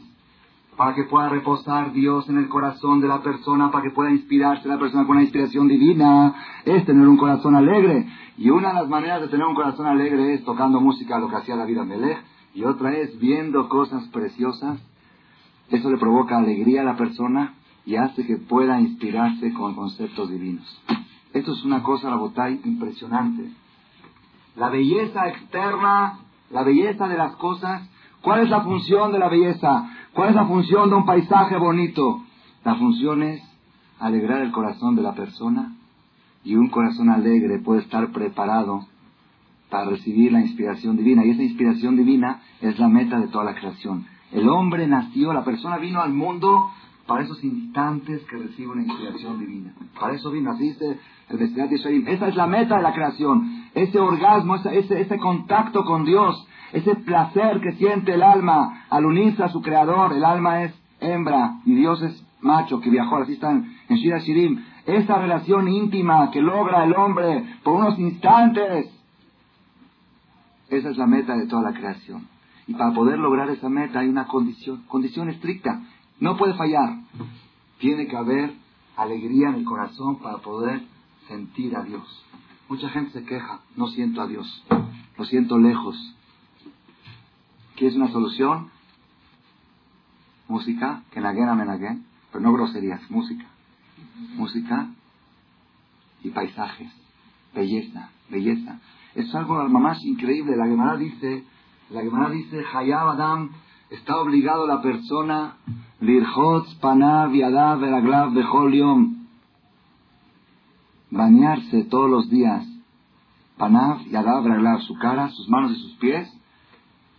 [0.75, 4.67] para que pueda reposar Dios en el corazón de la persona, para que pueda inspirarse
[4.67, 6.33] la persona con la inspiración divina,
[6.65, 8.07] es tener un corazón alegre.
[8.37, 11.35] Y una de las maneras de tener un corazón alegre es tocando música, lo que
[11.35, 12.17] hacía la vida Melech,
[12.55, 14.79] y otra es viendo cosas preciosas.
[15.69, 20.81] Eso le provoca alegría a la persona y hace que pueda inspirarse con conceptos divinos.
[21.33, 23.51] Esto es una cosa, la botay, impresionante.
[24.55, 26.19] La belleza externa
[26.53, 27.89] la belleza de las cosas.
[28.21, 29.89] ¿Cuál es la función de la belleza?
[30.13, 32.23] ¿Cuál es la función de un paisaje bonito?
[32.63, 33.41] La función es
[33.99, 35.73] alegrar el corazón de la persona
[36.43, 38.85] y un corazón alegre puede estar preparado
[39.69, 41.25] para recibir la inspiración divina.
[41.25, 44.05] Y esa inspiración divina es la meta de toda la creación.
[44.33, 46.71] El hombre nació, la persona vino al mundo
[47.05, 49.73] para esos instantes que recibe una inspiración divina.
[49.99, 53.67] Para eso vino, así dice el de Esa es la meta de la creación.
[53.75, 59.43] Ese orgasmo, ese, ese, contacto con Dios, ese placer que siente el alma al unirse
[59.43, 60.13] a su creador.
[60.13, 64.63] El alma es hembra y Dios es macho que viajó, así están en Shira Shirim.
[64.85, 68.89] Esa relación íntima que logra el hombre por unos instantes.
[70.69, 72.32] Esa es la meta de toda la creación.
[72.67, 75.81] Y para poder lograr esa meta hay una condición, condición estricta.
[76.19, 76.99] No puede fallar.
[77.79, 78.53] Tiene que haber
[78.95, 80.83] alegría en el corazón para poder
[81.27, 82.25] sentir a Dios.
[82.69, 84.63] Mucha gente se queja, no siento a Dios,
[85.17, 86.15] lo siento lejos.
[87.75, 88.69] ¿Qué es una solución?
[90.47, 93.45] Música, que naguena menaguen, pero no groserías, música.
[94.35, 94.89] Música
[96.23, 96.91] y paisajes,
[97.53, 98.79] belleza, belleza.
[99.15, 100.55] Es algo más increíble.
[100.55, 101.43] La Gemara dice,
[101.89, 103.49] la Gemara dice, Hayab Adam,
[103.89, 105.57] está obligado la persona,
[105.99, 109.15] Lirhotz, Panav, Yadav, Veraglav, Bejol
[111.11, 112.65] bañarse todos los días,
[113.57, 116.31] Panav, Yadav, Veraglav, su cara, sus manos y sus pies,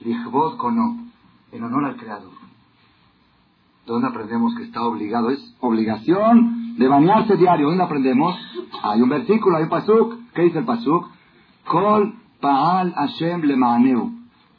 [0.01, 1.05] Lichvot Kono,
[1.53, 2.33] en honor al Creador.
[3.87, 5.31] ¿Dónde aprendemos que está obligado?
[5.31, 7.69] Es obligación de bañarse diario.
[7.69, 8.35] ¿Dónde aprendemos?
[8.83, 10.15] Hay un versículo, hay un pasuk.
[10.35, 11.07] ¿Qué dice el pasuk?
[11.67, 13.57] Kol Paal Hashem le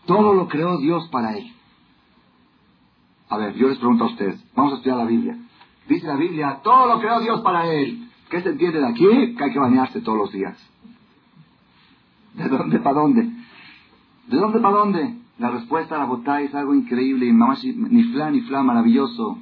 [0.05, 1.51] Todo lo creó Dios para él.
[3.29, 4.43] A ver, yo les pregunto a ustedes.
[4.55, 5.37] Vamos a estudiar la Biblia.
[5.87, 8.09] Dice la Biblia, todo lo creó Dios para él.
[8.29, 9.35] ¿Qué se entiende de aquí?
[9.35, 10.57] Que hay que bañarse todos los días.
[12.33, 13.29] ¿De dónde para dónde?
[14.27, 15.15] ¿De dónde para dónde?
[15.37, 19.37] La respuesta a la botá es algo increíble, ni fla ni fla, maravilloso.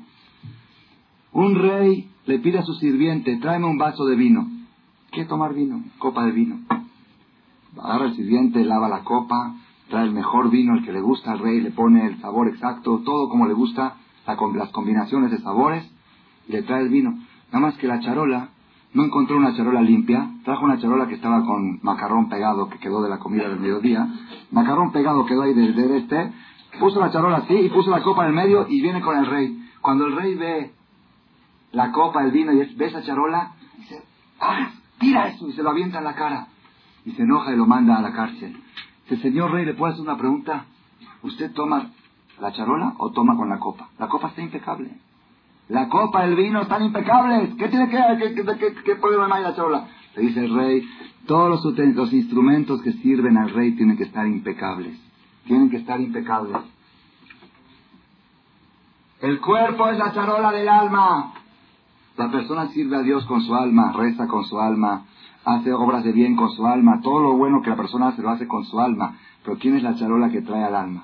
[1.32, 4.48] Un rey le pide a su sirviente, tráeme un vaso de vino.
[5.12, 5.84] ¿Qué tomar vino?
[6.00, 6.60] Copa de vino.
[7.82, 9.56] Agarra el sirviente, lava la copa,
[9.94, 13.04] trae el mejor vino, el que le gusta al rey, le pone el sabor exacto,
[13.06, 15.88] todo como le gusta, las combinaciones de sabores,
[16.48, 17.12] y le trae el vino.
[17.52, 18.50] Nada más que la charola
[18.96, 23.04] no encontró una charola limpia, trajo una charola que estaba con macarrón pegado, que quedó
[23.04, 24.08] de la comida del mediodía,
[24.50, 26.34] macarrón pegado quedó ahí desde este,
[26.80, 29.28] puso la charola así y puso la copa en el medio y viene con el
[29.28, 29.64] rey.
[29.80, 30.72] Cuando el rey ve
[31.72, 34.02] la copa, el vino y ve esa charola, dice,
[34.40, 34.72] ¡ah!
[34.98, 36.48] Tira eso y se lo avienta en la cara.
[37.06, 38.63] Y se enoja y lo manda a la cárcel.
[39.10, 40.66] Dice, señor rey, ¿le puedo hacer una pregunta?
[41.24, 41.92] ¿Usted toma
[42.40, 43.90] la charola o toma con la copa?
[44.00, 44.92] La copa está impecable.
[45.70, 47.56] La copa, el vino están impecables.
[47.56, 47.98] ¿Qué tiene que
[48.36, 49.88] qué, qué, qué, problema hay la charola?
[50.16, 50.88] Le dice el rey,
[51.26, 54.98] todos los, los instrumentos que sirven al rey tienen que estar impecables.
[55.46, 56.58] Tienen que estar impecables.
[59.22, 61.34] El cuerpo es la charola del alma.
[62.18, 65.06] La persona sirve a Dios con su alma, reza con su alma,
[65.46, 68.30] hace obras de bien con su alma, todo lo bueno que la persona hace lo
[68.30, 69.18] hace con su alma.
[69.44, 71.04] Pero ¿quién es la charola que trae al alma?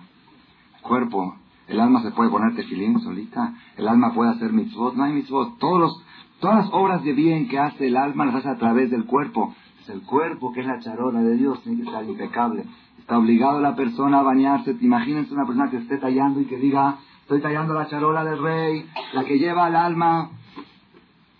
[0.77, 1.35] El cuerpo.
[1.67, 3.53] El alma se puede poner tefilín solita.
[3.77, 4.95] El alma puede hacer mitzvot.
[4.95, 5.59] No hay mitzvot.
[5.59, 6.03] Todos
[6.39, 9.53] todas las obras de bien que hace el alma las hace a través del cuerpo.
[9.81, 11.61] Es el cuerpo que es la charola de Dios.
[11.61, 12.65] Tiene que estar impecable.
[12.97, 14.75] Está obligado la persona a bañarse.
[14.81, 18.85] Imagínense una persona que esté tallando y que diga, estoy tallando la charola del rey,
[19.13, 20.31] la que lleva al alma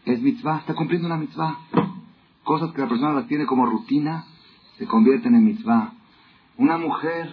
[0.06, 1.58] es mitzvah, está cumpliendo una mitzvah.
[2.50, 4.26] Cosas que la persona las tiene como rutina
[4.80, 5.94] se convierten en mitzvah.
[6.58, 7.32] Una mujer,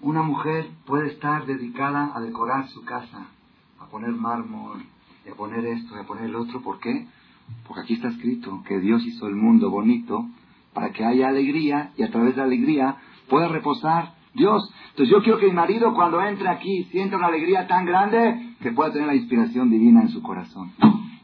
[0.00, 3.26] una mujer puede estar dedicada a decorar su casa,
[3.78, 4.82] a poner mármol,
[5.30, 6.62] a poner esto, a poner el otro.
[6.62, 7.06] ¿Por qué?
[7.68, 10.24] Porque aquí está escrito que Dios hizo el mundo bonito
[10.72, 12.96] para que haya alegría y a través de la alegría
[13.28, 14.72] pueda reposar Dios.
[14.92, 18.72] Entonces yo quiero que mi marido cuando entre aquí sienta una alegría tan grande que
[18.72, 20.72] pueda tener la inspiración divina en su corazón.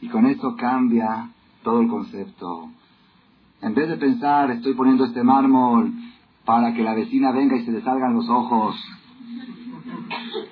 [0.02, 1.30] Y con eso cambia
[1.62, 2.68] todo el concepto.
[3.62, 5.92] En vez de pensar, estoy poniendo este mármol
[6.44, 8.76] para que la vecina venga y se le salgan los ojos,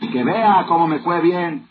[0.01, 1.67] y que vea cómo me fue bien,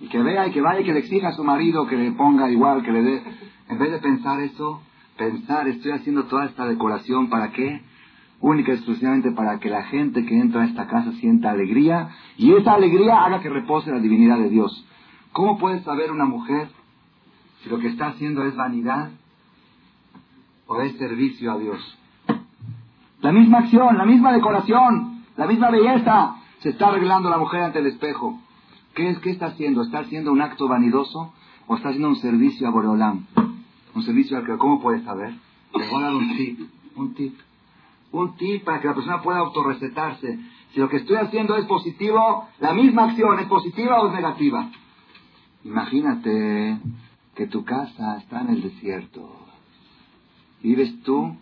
[0.00, 2.12] y que vea y que vaya y que le exija a su marido que le
[2.12, 3.22] ponga igual, que le dé.
[3.68, 4.80] En vez de pensar eso,
[5.16, 7.82] pensar, estoy haciendo toda esta decoración, ¿para qué?
[8.40, 12.54] Única y exclusivamente para que la gente que entra a esta casa sienta alegría y
[12.54, 14.86] esa alegría haga que repose la divinidad de Dios.
[15.32, 16.68] ¿Cómo puede saber una mujer
[17.62, 19.10] si lo que está haciendo es vanidad
[20.68, 21.98] o es servicio a Dios.
[23.20, 27.80] La misma acción, la misma decoración, la misma belleza, se está arreglando la mujer ante
[27.80, 28.38] el espejo.
[28.94, 29.18] ¿Qué es?
[29.18, 29.82] ¿Qué está haciendo?
[29.82, 31.32] ¿Está haciendo un acto vanidoso
[31.66, 33.26] o está haciendo un servicio a Boreolam?
[33.94, 35.34] Un servicio al que, ¿cómo puede saber?
[35.74, 36.60] Le voy a dar un tip,
[36.96, 37.38] un tip.
[38.12, 40.38] Un tip para que la persona pueda autorrecetarse.
[40.72, 44.68] Si lo que estoy haciendo es positivo, la misma acción es positiva o es negativa.
[45.64, 46.78] Imagínate
[47.34, 49.47] que tu casa está en el desierto.
[50.62, 51.36] Vives tú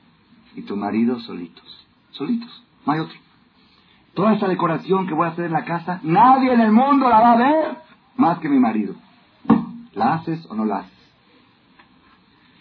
[0.54, 1.86] y tu marido solitos.
[2.10, 3.16] Solitos, no hay otro.
[4.14, 7.20] Toda esta decoración que voy a hacer en la casa, nadie en el mundo la
[7.20, 7.76] va a ver
[8.16, 8.94] más que mi marido.
[9.92, 10.92] ¿La haces o no la haces?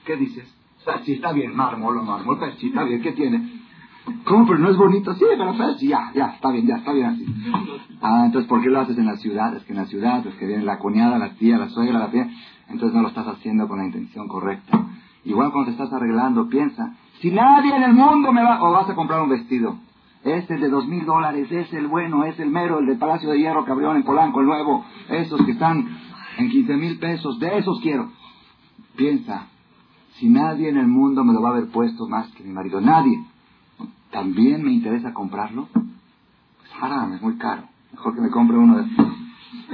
[0.06, 0.52] ¿Qué dices?
[1.04, 3.62] si está bien, mármol o mármol, pero está bien, ¿qué tiene?
[4.24, 4.46] ¿Cómo?
[4.46, 5.16] Pero no es bonito.
[5.16, 7.26] Sí, pero pues, ya, ya, está bien, ya, está bien así.
[8.02, 9.56] Ah, entonces, ¿por qué lo haces en la ciudad?
[9.56, 12.12] Es que en la ciudad, es que viene la cuñada, la tía, la suegra, la
[12.12, 12.30] tía
[12.68, 14.88] entonces no lo estás haciendo con la intención correcta.
[15.26, 18.90] Igual cuando te estás arreglando, piensa, si nadie en el mundo me va, o vas
[18.90, 19.76] a comprar un vestido,
[20.24, 23.30] es el de dos mil dólares, es el bueno, es el mero, el del Palacio
[23.30, 25.88] de Hierro que abrió en Polanco, el nuevo, esos que están
[26.38, 28.10] en quince mil pesos, de esos quiero.
[28.96, 29.48] Piensa,
[30.14, 32.80] si nadie en el mundo me lo va a haber puesto más que mi marido,
[32.80, 33.20] nadie,
[34.12, 35.68] ¿también me interesa comprarlo?
[35.74, 38.84] Pues es muy caro, mejor que me compre uno de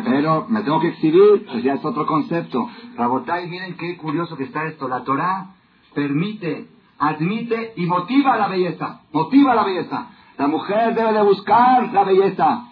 [0.04, 2.70] pero me tengo que exhibir, pues ya es otro concepto.
[2.96, 4.88] Rabotai, miren qué curioso que está esto.
[4.88, 5.48] La Torah
[5.94, 6.68] permite,
[6.98, 9.02] admite y motiva la belleza.
[9.12, 10.08] Motiva la belleza.
[10.38, 12.66] La mujer debe de buscar la belleza.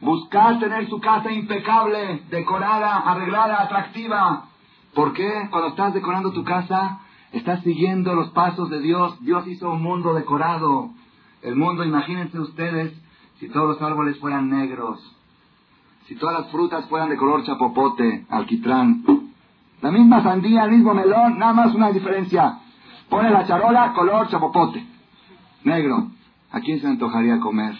[0.00, 4.44] Buscar tener su casa impecable, decorada, arreglada, atractiva.
[4.94, 5.48] ¿Por qué?
[5.50, 7.00] Cuando estás decorando tu casa,
[7.32, 9.20] estás siguiendo los pasos de Dios.
[9.20, 10.90] Dios hizo un mundo decorado.
[11.42, 12.92] El mundo, imagínense ustedes,
[13.38, 15.00] si todos los árboles fueran negros,
[16.08, 19.04] si todas las frutas fueran de color chapopote, alquitrán,
[19.82, 22.60] la misma sandía, el mismo melón, nada más una diferencia.
[23.10, 24.84] Pone la charola, color chapopote,
[25.64, 26.10] negro.
[26.50, 27.74] ¿A quién se antojaría comer?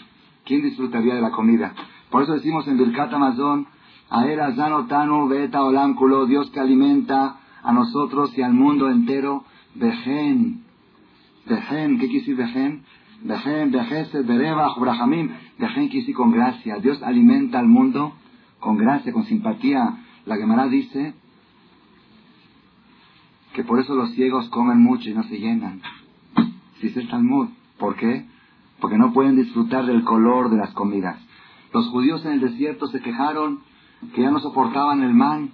[0.45, 1.73] ¿Quién disfrutaría de la comida?
[2.11, 3.65] Por eso decimos en Birkat Amazon,
[4.11, 10.63] Aera Zanotanu Beta Olámculo, Dios que alimenta a nosotros y al mundo entero, Bejen.
[11.47, 12.83] Bejen, ¿qué quiere decir Bejen?
[13.23, 15.31] Bejen, Bejese, Bereba, Brahamim.
[15.59, 16.77] Bejen quiere con gracia.
[16.77, 18.13] Dios alimenta al mundo
[18.59, 19.97] con gracia, con simpatía.
[20.25, 21.13] La Gemara dice
[23.53, 25.81] que por eso los ciegos comen mucho y no se llenan.
[26.79, 27.49] Si es el Talmud.
[27.77, 28.25] ¿Por qué?
[28.79, 31.19] Porque no pueden disfrutar del color de las comidas.
[31.73, 33.59] Los judíos en el desierto se quejaron
[34.15, 35.51] que ya no soportaban el man.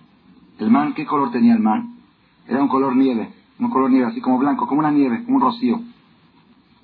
[0.59, 1.95] ¿El man qué color tenía el man?
[2.47, 5.81] Era un color nieve, un color nieve, así como blanco, como una nieve, un rocío.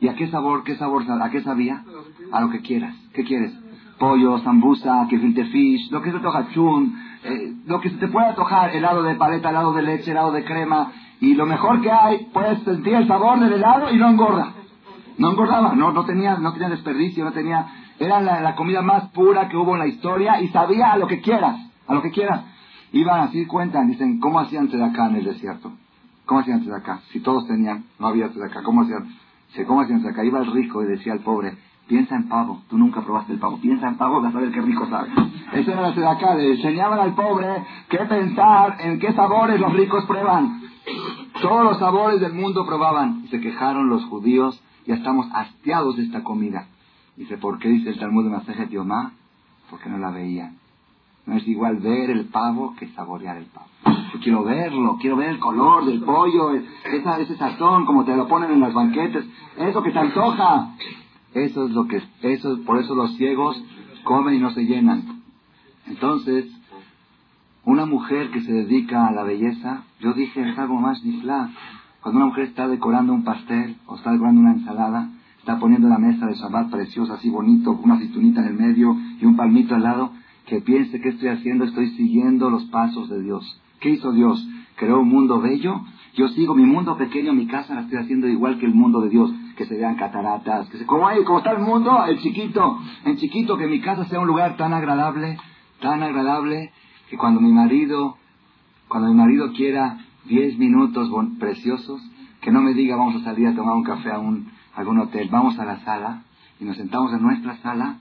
[0.02, 1.84] ¿Y a qué sabor, qué sabor, a qué sabía?
[2.32, 2.96] A lo que quieras.
[3.14, 3.54] ¿Qué quieres?
[4.00, 8.34] Pollo, sambusa, gefilte fish, lo que se toca, chun, eh, lo que se te pueda
[8.34, 12.30] tocar, helado de paleta, helado de leche, helado de crema, y lo mejor que hay,
[12.34, 14.54] puedes sentir el sabor del helado y no engorda.
[15.20, 17.68] No engordaba, no, no tenía, no tenía desperdicio, no tenía,
[18.00, 21.22] era la, comida más pura que hubo en la historia y sabía a lo que
[21.22, 22.42] quieras, a lo que quieras.
[22.92, 25.74] Iban así, cuentan, dicen, ¿cómo hacían acá en el desierto?
[26.26, 27.02] ¿Cómo hacían acá?
[27.12, 29.21] Si todos tenían, no había acá, ¿cómo hacían?
[29.68, 30.24] ¿Cómo hacían acá?
[30.24, 33.60] Iba el rico y decía al pobre, piensa en pavo, tú nunca probaste el pavo,
[33.60, 35.10] piensa en pavo, vas a ver qué rico sabe.
[35.54, 40.06] Eso era la acá, le enseñaban al pobre qué pensar, en qué sabores los ricos
[40.06, 40.62] prueban.
[41.42, 43.24] Todos los sabores del mundo probaban.
[43.26, 46.68] Y se quejaron los judíos, ya estamos hastiados de esta comida.
[47.18, 49.12] Dice, ¿por qué dice el Talmud de Masaje Tiomá?
[49.70, 50.58] Porque no la veían.
[51.26, 53.68] No es igual ver el pavo que saborear el pavo.
[54.14, 58.28] Yo quiero verlo, quiero ver el color del pollo, esa, ese sazón, como te lo
[58.28, 59.26] ponen en los banquetes,
[59.58, 60.76] eso que te antoja.
[61.34, 63.64] Eso es lo que, eso, por eso los ciegos
[64.04, 65.22] comen y no se llenan.
[65.88, 66.46] Entonces,
[67.64, 71.52] una mujer que se dedica a la belleza, yo dije, es algo más nifla.
[72.02, 76.00] Cuando una mujer está decorando un pastel o está decorando una ensalada, está poniendo la
[76.00, 79.84] mesa de Shabbat preciosa, así bonito, una aceitunita en el medio y un palmito al
[79.84, 80.12] lado,
[80.48, 83.62] que piense que estoy haciendo, estoy siguiendo los pasos de Dios.
[83.82, 84.48] ¿Qué hizo Dios?
[84.78, 85.82] Creó un mundo bello.
[86.14, 89.10] Yo sigo mi mundo pequeño, mi casa la estoy haciendo igual que el mundo de
[89.10, 89.32] Dios.
[89.58, 93.58] Que se vean cataratas, que se, como, como está el mundo, el chiquito, en chiquito,
[93.58, 95.38] que mi casa sea un lugar tan agradable,
[95.82, 96.72] tan agradable,
[97.10, 98.16] que cuando mi marido,
[98.88, 102.02] cuando mi marido quiera diez minutos preciosos,
[102.40, 105.30] que no me diga vamos a salir a tomar un café a, un, algún hotel,
[105.32, 106.24] vamos a la sala
[106.60, 107.98] y nos sentamos en nuestra sala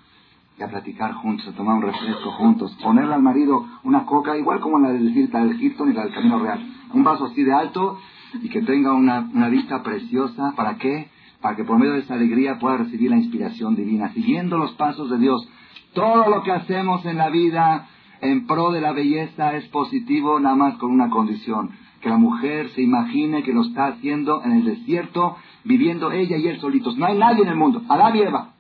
[0.65, 4.79] a platicar juntos, a tomar un refresco juntos, ponerle al marido una coca igual como
[4.79, 6.61] la del, del Hilton y la del Camino Real,
[6.93, 7.99] un vaso así de alto
[8.43, 11.09] y que tenga una, una vista preciosa, ¿para qué?
[11.41, 15.11] Para que por medio de esa alegría pueda recibir la inspiración divina, siguiendo los pasos
[15.11, 15.49] de Dios.
[15.95, 17.89] Todo lo que hacemos en la vida
[18.21, 22.69] en pro de la belleza es positivo nada más con una condición, que la mujer
[22.71, 26.97] se imagine que lo está haciendo en el desierto, viviendo ella y él solitos.
[26.97, 28.53] No hay nadie en el mundo, Adán y Eva.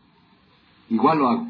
[0.88, 1.49] Igual lo hago.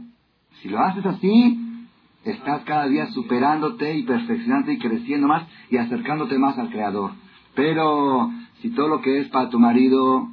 [0.62, 1.86] Si lo haces así,
[2.24, 7.12] estás cada día superándote y perfeccionándote y creciendo más y acercándote más al Creador.
[7.54, 8.30] Pero
[8.61, 10.28] si todo lo que es para tu marido,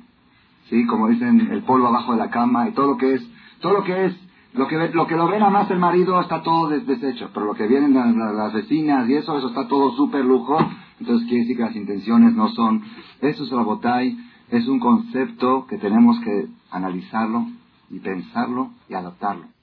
[0.70, 3.30] sí, como dicen, el polvo abajo de la cama y todo lo que es,
[3.62, 6.42] todo lo que es lo que, lo que lo ven a más el marido está
[6.42, 10.58] todo deshecho, pero lo que vienen las, vecinas y eso, eso está todo súper lujo.
[11.00, 12.82] Entonces quiere decir que las intenciones no son.
[13.22, 14.18] Eso es botay,
[14.50, 17.46] es un concepto que tenemos que analizarlo
[17.92, 19.57] y pensarlo y adoptarlo.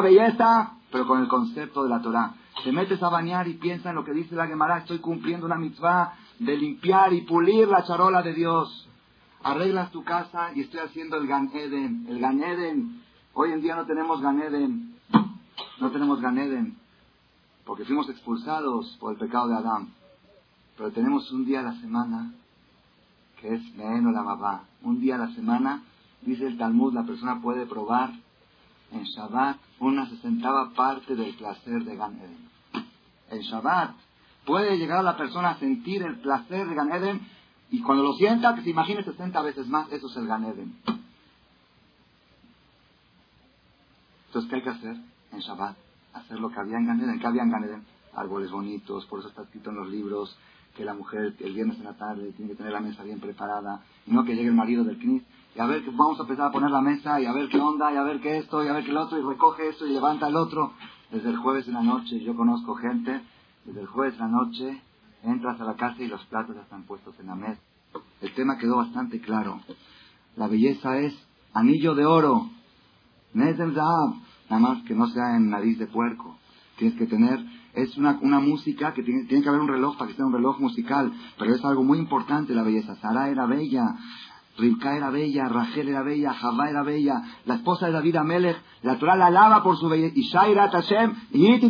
[0.00, 2.34] Belleza, pero con el concepto de la Torah.
[2.62, 5.56] Te metes a bañar y piensa en lo que dice la Gemara, estoy cumpliendo una
[5.56, 8.88] mitzvah de limpiar y pulir la charola de Dios.
[9.42, 12.06] Arreglas tu casa y estoy haciendo el Gan Eden.
[12.08, 13.02] El Gan Eden.
[13.34, 14.94] Hoy en día no tenemos Gan Eden.
[15.80, 16.76] No tenemos Gan Eden.
[17.64, 19.88] Porque fuimos expulsados por el pecado de Adán.
[20.76, 22.32] Pero tenemos un día a la semana
[23.40, 24.64] que es Meeno la Mabá.
[24.82, 25.82] Un día a la semana,
[26.22, 28.10] dice el Talmud, la persona puede probar
[28.92, 32.48] en Shabbat una sesentava parte del placer de Gan Eden.
[33.30, 33.94] En Shabbat
[34.44, 37.20] puede llegar a la persona a sentir el placer de Gan Eden
[37.70, 40.76] y cuando lo sienta, que se imagine 60 veces más, eso es el Gan Eden.
[44.26, 44.96] Entonces, ¿qué hay que hacer
[45.32, 45.76] en Shabbat?
[46.14, 47.18] Hacer lo que había en Gan Eden.
[47.18, 47.84] ¿Qué había en Gan Eden?
[48.14, 50.36] Árboles bonitos, por eso está escrito en los libros
[50.76, 53.82] que la mujer el viernes en la tarde tiene que tener la mesa bien preparada
[54.06, 55.22] y no que llegue el marido del CNIS
[55.56, 57.90] y a ver vamos a empezar a poner la mesa y a ver qué onda
[57.92, 59.92] y a ver qué esto y a ver qué el otro y recoge esto y
[59.92, 60.72] levanta el otro.
[61.10, 63.22] Desde el jueves en la noche, yo conozco gente,
[63.64, 64.82] desde el jueves en la noche
[65.22, 67.60] entras a la casa y los platos ya están puestos en la mesa.
[68.20, 69.60] El tema quedó bastante claro.
[70.36, 71.14] La belleza es
[71.54, 72.50] anillo de oro,
[73.32, 76.36] nada más que no sea en nariz de puerco.
[76.76, 77.42] Tienes que tener,
[77.72, 80.34] es una, una música que tiene, tiene que haber un reloj para que sea un
[80.34, 82.96] reloj musical, pero es algo muy importante la belleza.
[82.96, 83.84] Sara era bella,
[84.58, 88.98] Rivka era bella, Rachel era bella, Javá era bella, la esposa de David Amelech, la
[88.98, 90.14] Torah la alaba por su belleza.
[90.16, 91.14] Ishaira Tashem,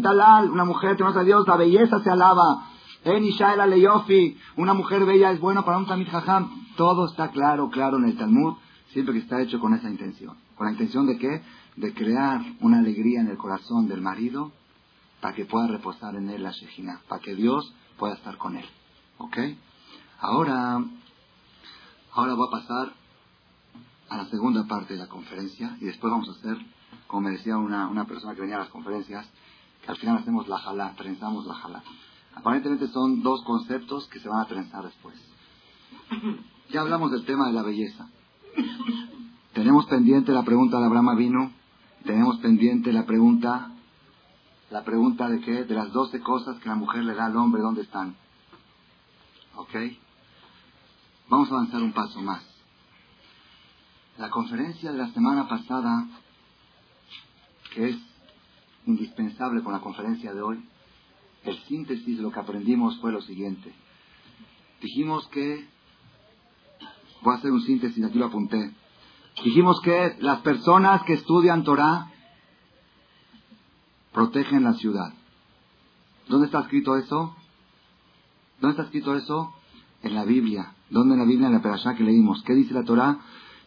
[0.03, 2.69] Talal, una mujer no a Dios, la belleza se alaba.
[3.05, 6.67] En Ishaira Leyofi, una mujer bella es bueno para un Tamid Jajam.
[6.77, 8.55] Todo está claro, claro en el Talmud,
[8.93, 10.37] siempre que está hecho con esa intención.
[10.57, 11.43] ¿Con la intención de qué?
[11.77, 14.53] De crear una alegría en el corazón del marido
[15.21, 18.67] para que pueda reposar en él la Shejina, para que Dios pueda estar con él.
[19.19, 19.39] ¿Ok?
[20.21, 20.83] Ahora,
[22.17, 22.93] ahora voy a pasar
[24.09, 26.57] a la segunda parte de la conferencia y después vamos a hacer,
[27.07, 29.27] como me decía una, una persona que venía a las conferencias,
[29.83, 31.83] que al final hacemos la jalá, trenzamos la jalá.
[32.35, 35.17] Aparentemente son dos conceptos que se van a trenzar después.
[36.71, 38.09] Ya hablamos del tema de la belleza.
[39.53, 41.53] Tenemos pendiente la pregunta de Abraham vino,
[42.05, 43.73] tenemos pendiente la pregunta,
[44.71, 47.61] la pregunta de qué, de las doce cosas que la mujer le da al hombre,
[47.61, 48.17] ¿dónde están?
[49.57, 49.75] ¿Ok?
[51.29, 52.43] Vamos a avanzar un paso más.
[54.17, 56.07] La conferencia de la semana pasada,
[57.75, 57.97] que es
[58.87, 60.65] indispensable con la conferencia de hoy,
[61.43, 63.75] el síntesis de lo que aprendimos fue lo siguiente.
[64.81, 65.69] Dijimos que,
[67.23, 68.73] voy a hacer un síntesis, aquí lo apunté.
[69.43, 72.11] Dijimos que las personas que estudian Torah
[74.13, 75.13] protegen la ciudad.
[76.29, 77.37] ¿Dónde está escrito eso?
[78.61, 79.56] ¿Dónde está escrito eso?
[80.03, 80.73] En la Biblia.
[80.91, 81.49] ¿Dónde en la Biblia?
[81.49, 82.43] En la Perashá que leímos.
[82.43, 83.19] ¿Qué dice la Torah?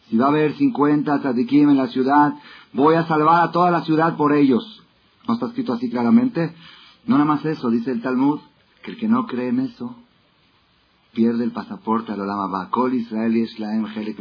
[0.08, 2.34] Si va a haber 50 tzadikim en la ciudad,
[2.72, 4.82] voy a salvar a toda la ciudad por ellos.
[5.28, 6.54] ¿No está escrito así claramente?
[7.06, 8.40] No nada más eso, dice el Talmud,
[8.82, 9.96] que el que no cree en eso,
[11.14, 12.70] pierde el pasaporte al Olama Ba.
[12.70, 14.18] Kol Israel Laem Helik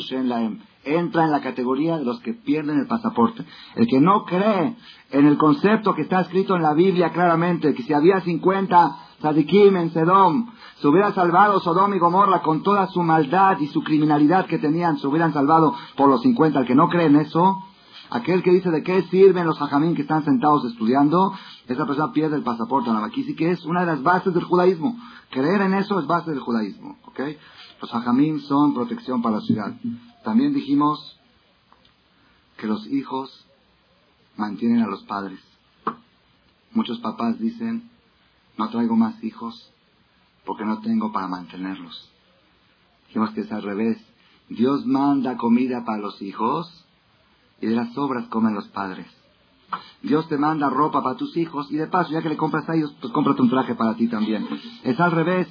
[0.00, 0.60] Shen Laem.
[0.84, 3.44] Entra en la categoría de los que pierden el pasaporte.
[3.74, 4.76] El que no cree
[5.10, 9.76] en el concepto que está escrito en la Biblia claramente, que si había 50 Sadikim
[9.76, 14.44] en Sedom, se hubiera salvado Sodom y Gomorra con toda su maldad y su criminalidad
[14.46, 16.60] que tenían, se hubieran salvado por los 50.
[16.60, 17.64] El que no cree en eso,
[18.14, 21.34] aquel que dice de qué sirven los hajamín que están sentados estudiando,
[21.66, 24.44] esa persona pierde el pasaporte a la sí que es una de las bases del
[24.44, 24.96] judaísmo.
[25.30, 26.96] Creer en eso es base del judaísmo.
[27.06, 27.20] ¿ok?
[27.82, 29.74] Los hajamín son protección para la ciudad.
[30.22, 31.18] También dijimos
[32.56, 33.46] que los hijos
[34.36, 35.40] mantienen a los padres.
[36.72, 37.90] Muchos papás dicen,
[38.56, 39.72] no traigo más hijos
[40.46, 42.08] porque no tengo para mantenerlos.
[43.08, 43.98] Dijimos que es al revés.
[44.48, 46.84] Dios manda comida para los hijos
[47.64, 49.06] y de las sobras comen los padres.
[50.02, 52.74] Dios te manda ropa para tus hijos y de paso, ya que le compras a
[52.74, 54.46] ellos, pues cómprate un traje para ti también.
[54.82, 55.48] Es al revés.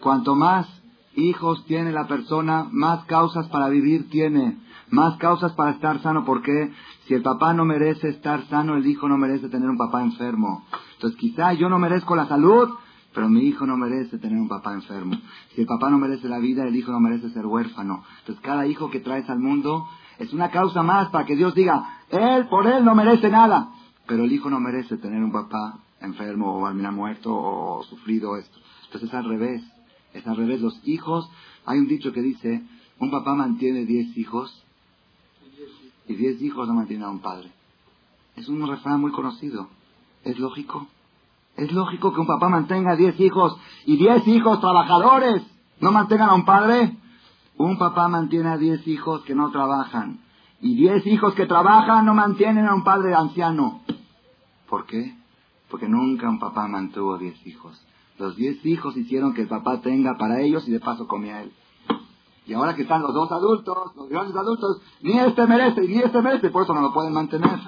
[0.00, 0.66] Cuanto más
[1.14, 4.58] hijos tiene la persona, más causas para vivir tiene,
[4.90, 6.24] más causas para estar sano.
[6.24, 6.72] porque
[7.06, 10.64] Si el papá no merece estar sano, el hijo no merece tener un papá enfermo.
[10.94, 12.70] Entonces quizá yo no merezco la salud,
[13.14, 15.16] pero mi hijo no merece tener un papá enfermo.
[15.54, 18.02] Si el papá no merece la vida, el hijo no merece ser huérfano.
[18.20, 19.86] Entonces cada hijo que traes al mundo
[20.18, 23.70] es una causa más para que Dios diga, él por él no merece nada.
[24.06, 28.58] Pero el hijo no merece tener un papá enfermo o al muerto o sufrido esto.
[28.84, 29.62] Entonces es al revés.
[30.12, 30.60] Es al revés.
[30.60, 31.30] Los hijos,
[31.64, 32.62] hay un dicho que dice,
[32.98, 34.62] un papá mantiene diez hijos
[36.06, 37.50] y diez hijos no mantienen a un padre.
[38.36, 39.68] Es un refrán muy conocido.
[40.24, 40.86] ¿Es lógico?
[41.56, 43.56] Es lógico que un papá mantenga diez hijos
[43.86, 45.42] y diez hijos trabajadores
[45.80, 46.96] no mantengan a un padre.
[47.62, 50.18] Un papá mantiene a diez hijos que no trabajan
[50.60, 53.82] y diez hijos que trabajan no mantienen a un padre anciano.
[54.68, 55.16] ¿Por qué?
[55.70, 57.80] Porque nunca un papá mantuvo diez hijos.
[58.18, 61.52] Los diez hijos hicieron que el papá tenga para ellos y de paso comía él.
[62.46, 66.20] Y ahora que están los dos adultos, los grandes adultos, ni este merece, ni este
[66.20, 67.60] merece, por eso no lo pueden mantener.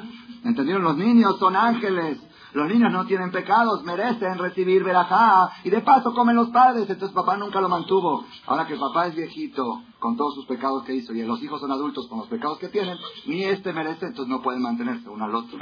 [0.42, 0.82] ¿Entendieron?
[0.82, 2.18] Los niños son ángeles,
[2.54, 6.88] los niños no tienen pecados, merecen recibir verajá y de paso comen los padres.
[6.88, 8.24] Entonces papá nunca lo mantuvo.
[8.46, 11.60] Ahora que el papá es viejito con todos sus pecados que hizo y los hijos
[11.60, 12.96] son adultos con los pecados que tienen,
[13.26, 15.58] ni este merece, entonces no pueden mantenerse uno al otro.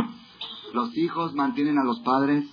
[0.74, 2.45] Los hijos mantienen a los padres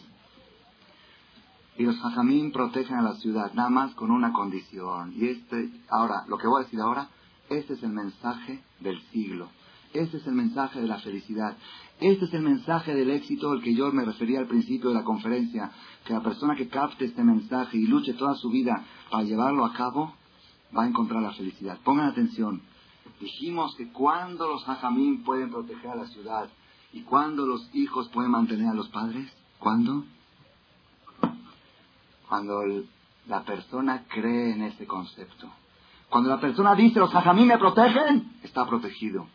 [1.78, 5.14] y los hajamín protegen a la ciudad, nada más con una condición.
[5.16, 7.10] Y este, ahora, lo que voy a decir ahora,
[7.50, 9.50] este es el mensaje del siglo.
[9.94, 11.58] Este es el mensaje de la felicidad.
[12.00, 15.04] Este es el mensaje del éxito al que yo me refería al principio de la
[15.04, 15.72] conferencia,
[16.06, 19.74] que la persona que capte este mensaje y luche toda su vida para llevarlo a
[19.74, 20.14] cabo,
[20.78, 21.80] va a encontrar la felicidad.
[21.84, 22.62] Pongan atención.
[23.20, 26.50] Dijimos que cuando los hajamín pueden proteger a la ciudad
[26.94, 30.06] y cuando los hijos pueden mantener a los padres, ¿cuándo?
[32.28, 32.62] Cuando
[33.28, 35.50] la persona cree en ese concepto.
[36.10, 39.28] Cuando la persona dice, los hajamín me protegen, está protegido.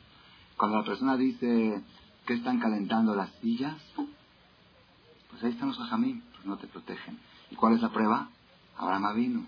[0.56, 1.82] Cuando la persona dice,
[2.26, 3.76] ¿Qué están calentando las sillas?
[3.96, 7.18] Pues ahí están los ajamín, pues no te protegen.
[7.50, 8.28] ¿Y cuál es la prueba?
[8.78, 9.46] Abraham vino.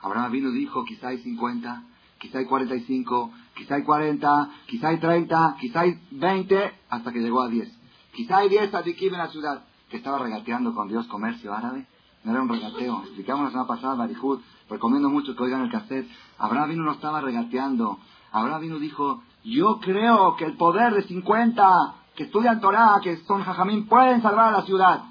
[0.00, 1.82] Abraham vino dijo, quizá hay 50,
[2.18, 7.42] quizá hay 45, quizá hay 40, quizá hay 30, quizá hay 20, hasta que llegó
[7.42, 7.72] a 10.
[8.12, 11.86] Quizá hay 10 tzadikim en la ciudad que estaba regateando con Dios comercio árabe.
[12.24, 13.02] No era un regateo.
[13.04, 16.10] Explicamos la semana pasada, Marihud, recomiendo mucho que oigan el cassette.
[16.38, 18.00] Abraham vino no estaba regateando.
[18.32, 19.22] Abraham vino dijo,
[19.54, 24.48] yo creo que el poder de 50 que estudian Torah, que son jajamín, pueden salvar
[24.48, 25.04] a la ciudad.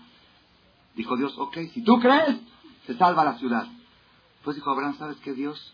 [0.95, 2.37] Dijo Dios, ok, si tú crees,
[2.85, 3.65] se salva la ciudad.
[4.43, 5.73] Pues dijo Abraham, ¿sabes qué Dios?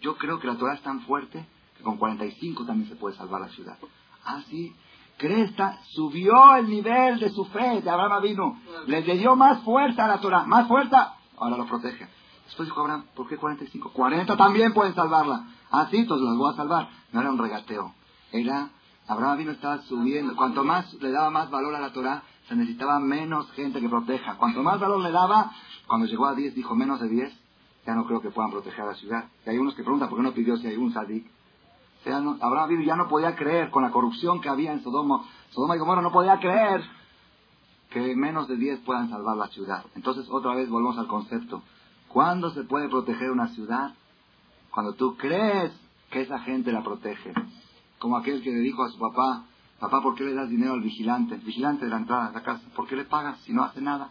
[0.00, 1.44] Yo creo que la Torah es tan fuerte
[1.76, 3.76] que con 45 también se puede salvar la ciudad.
[4.24, 4.74] Ah, sí.
[5.16, 8.60] Cresta subió el nivel de su fe de Abraham vino.
[8.86, 10.44] Le dio más fuerza a la Torah.
[10.44, 12.08] Más fuerza, ahora lo protege.
[12.46, 13.90] Después dijo Abraham, ¿por qué 45?
[13.92, 15.46] 40 también pueden salvarla.
[15.70, 16.88] Ah, sí, entonces las voy a salvar.
[17.12, 17.94] No era un regateo.
[18.32, 18.70] Era,
[19.06, 20.36] Abraham vino estaba subiendo.
[20.36, 24.36] Cuanto más le daba más valor a la Torah, se necesitaba menos gente que proteja.
[24.36, 25.50] Cuanto más valor le daba,
[25.86, 27.32] cuando llegó a 10, dijo menos de 10,
[27.86, 29.24] ya no creo que puedan proteger la ciudad.
[29.46, 31.26] Y hay unos que preguntan por qué no pidió si hay un sadik.
[32.00, 35.24] O sea, no, Abraham ya no podía creer con la corrupción que había en Sodoma.
[35.50, 36.84] Sodoma y Gomorra no podía creer
[37.90, 39.84] que menos de 10 puedan salvar la ciudad.
[39.94, 41.62] Entonces, otra vez volvemos al concepto.
[42.14, 43.92] ¿Cuándo se puede proteger una ciudad?
[44.70, 45.72] Cuando tú crees
[46.12, 47.32] que esa gente la protege.
[47.98, 49.46] Como aquel que le dijo a su papá,
[49.80, 51.34] papá, ¿por qué le das dinero al vigilante?
[51.38, 52.62] vigilante de la entrada de la casa.
[52.76, 54.10] ¿Por qué le pagas si no hace nada?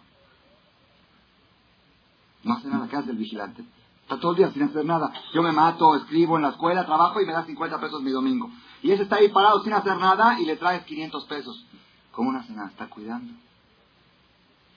[2.44, 2.90] No hace nada.
[2.90, 3.64] ¿Qué hace el vigilante?
[4.02, 5.10] Está todo el día sin hacer nada.
[5.34, 8.50] Yo me mato, escribo en la escuela, trabajo y me da 50 pesos mi domingo.
[8.82, 11.66] Y ese está ahí parado sin hacer nada y le traes 500 pesos.
[12.12, 12.68] ¿Cómo no hace nada?
[12.68, 13.34] Está cuidando.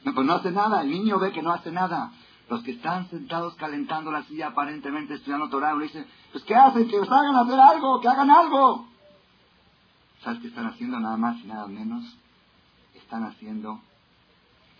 [0.04, 0.82] Pues no hace nada.
[0.82, 2.12] El niño ve que no hace nada.
[2.48, 6.88] Los que están sentados calentando la silla aparentemente estudiando Torah le dicen, pues ¿qué hacen?
[6.88, 8.86] Que os hagan hacer algo, que hagan algo.
[10.22, 11.00] ¿Sabes qué están haciendo?
[11.00, 12.04] Nada más y nada menos.
[12.94, 13.80] Están haciendo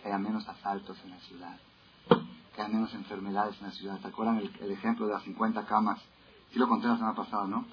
[0.01, 1.57] que haya menos asaltos en la ciudad
[2.57, 3.99] que hay menos enfermedades en la ciudad.
[4.01, 6.01] ¿Te acuerdan el, ejemplo de las 50 camas?
[6.53, 7.67] Sí lo conté la semana pasada, ¿no?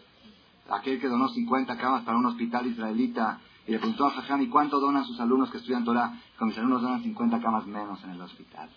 [0.69, 4.49] Aquel que donó 50 camas para un hospital israelita y le preguntó a Jajam, ¿y
[4.49, 6.13] cuánto donan sus alumnos que estudian Torah?
[6.37, 8.69] Con mis alumnos donan 50 camas menos en el hospital.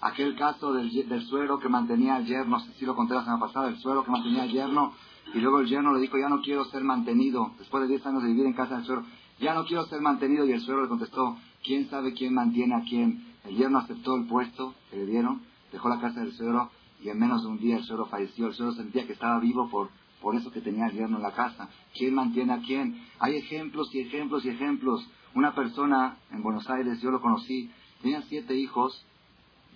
[0.00, 3.22] Aquel caso del, del suero que mantenía al yerno, no sé si lo conté la
[3.22, 4.94] semana pasada, el suero que mantenía al yerno,
[5.34, 8.22] y luego el yerno le dijo, ya no quiero ser mantenido, después de 10 años
[8.22, 9.04] de vivir en casa del suero,
[9.38, 12.82] ya no quiero ser mantenido, y el suero le contestó, ¿quién sabe quién mantiene a
[12.82, 13.30] quién?
[13.44, 15.42] El yerno aceptó el puesto que le dieron,
[15.72, 16.70] dejó la casa del suegro
[17.02, 18.48] y en menos de un día el suegro falleció.
[18.48, 19.90] El suegro sentía que estaba vivo por,
[20.20, 21.68] por eso que tenía el yerno en la casa.
[21.94, 23.02] ¿Quién mantiene a quién?
[23.18, 25.06] Hay ejemplos y ejemplos y ejemplos.
[25.34, 27.70] Una persona en Buenos Aires, yo lo conocí,
[28.02, 29.06] tenía siete hijos,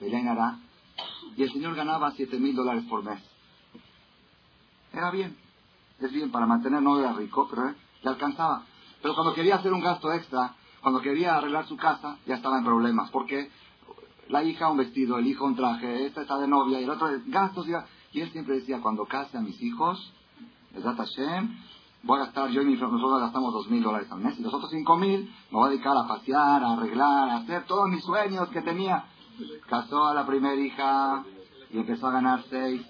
[0.01, 0.59] Belén Ará,
[1.37, 3.23] y el señor ganaba siete mil dólares por mes.
[4.93, 5.37] Era bien,
[6.01, 8.63] es bien para mantener, no era rico, pero eh, le alcanzaba.
[9.03, 12.65] Pero cuando quería hacer un gasto extra, cuando quería arreglar su casa, ya estaba en
[12.65, 13.11] problemas.
[13.11, 13.51] Porque
[14.29, 17.09] la hija un vestido, el hijo un traje, esta está de novia y el otro
[17.27, 17.67] gastos.
[18.13, 20.13] Y él siempre decía, cuando case a mis hijos,
[20.75, 21.57] Hashem,
[22.03, 24.39] voy a gastar, yo y mi nosotros gastamos dos mil dólares al mes.
[24.39, 27.65] Y los otros cinco mil me voy a dedicar a pasear, a arreglar, a hacer
[27.65, 29.05] todos mis sueños que tenía.
[29.69, 31.25] Casó a la primera hija
[31.71, 32.83] y empezó a ganar seis.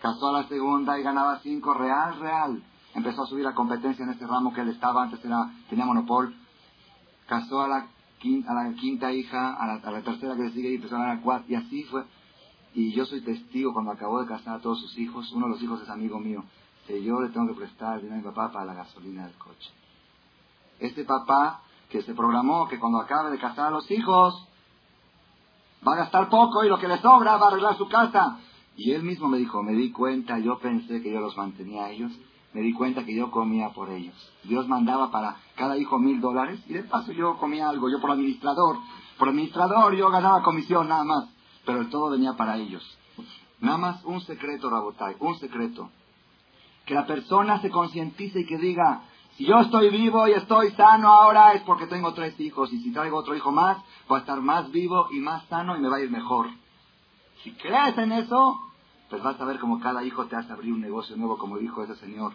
[0.00, 2.62] Casó a la segunda y ganaba cinco, real, real
[2.94, 6.34] empezó a subir la competencia en este ramo que él estaba, antes era, tenía monopol,
[7.26, 7.86] casó a la
[8.20, 11.20] quinta, a la quinta hija, a la, tercera que le sigue y empezó a ganar
[11.20, 12.04] cuatro, y así fue.
[12.72, 15.62] Y yo soy testigo cuando acabó de casar a todos sus hijos, uno de los
[15.62, 16.44] hijos es amigo mío,
[16.86, 19.70] que yo le tengo que prestar dinero a mi papá para la gasolina del coche.
[20.78, 24.48] Este papá que se programó que cuando acabe de casar a los hijos,
[25.86, 28.38] va a gastar poco y lo que le sobra va a arreglar su casa.
[28.76, 31.90] Y él mismo me dijo, me di cuenta, yo pensé que yo los mantenía a
[31.90, 32.12] ellos
[32.54, 34.14] me di cuenta que yo comía por ellos.
[34.44, 38.12] Dios mandaba para cada hijo mil dólares y de paso yo comía algo, yo por
[38.12, 38.78] administrador.
[39.18, 41.28] Por administrador yo ganaba comisión nada más,
[41.66, 42.82] pero todo venía para ellos.
[43.60, 45.90] Nada más un secreto, Rabotai, un secreto.
[46.86, 49.02] Que la persona se concientice y que diga,
[49.36, 52.92] si yo estoy vivo y estoy sano ahora es porque tengo tres hijos y si
[52.92, 53.78] traigo otro hijo más,
[54.08, 56.48] voy a estar más vivo y más sano y me va a ir mejor.
[57.42, 58.60] Si crees en eso,
[59.10, 61.82] pues vas a ver como cada hijo te hace abrir un negocio nuevo, como dijo
[61.82, 62.32] ese señor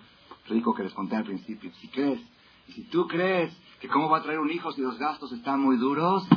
[0.48, 1.72] rico que les conté al principio.
[1.80, 2.20] Si crees,
[2.68, 5.62] y si tú crees que cómo va a traer un hijo si los gastos están
[5.62, 6.28] muy duros,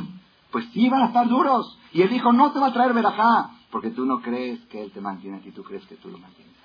[0.51, 1.77] pues sí van a estar duros.
[1.91, 4.91] Y el hijo no te va a traer verajá, porque tú no crees que él
[4.91, 6.55] te mantiene y tú crees que tú lo mantienes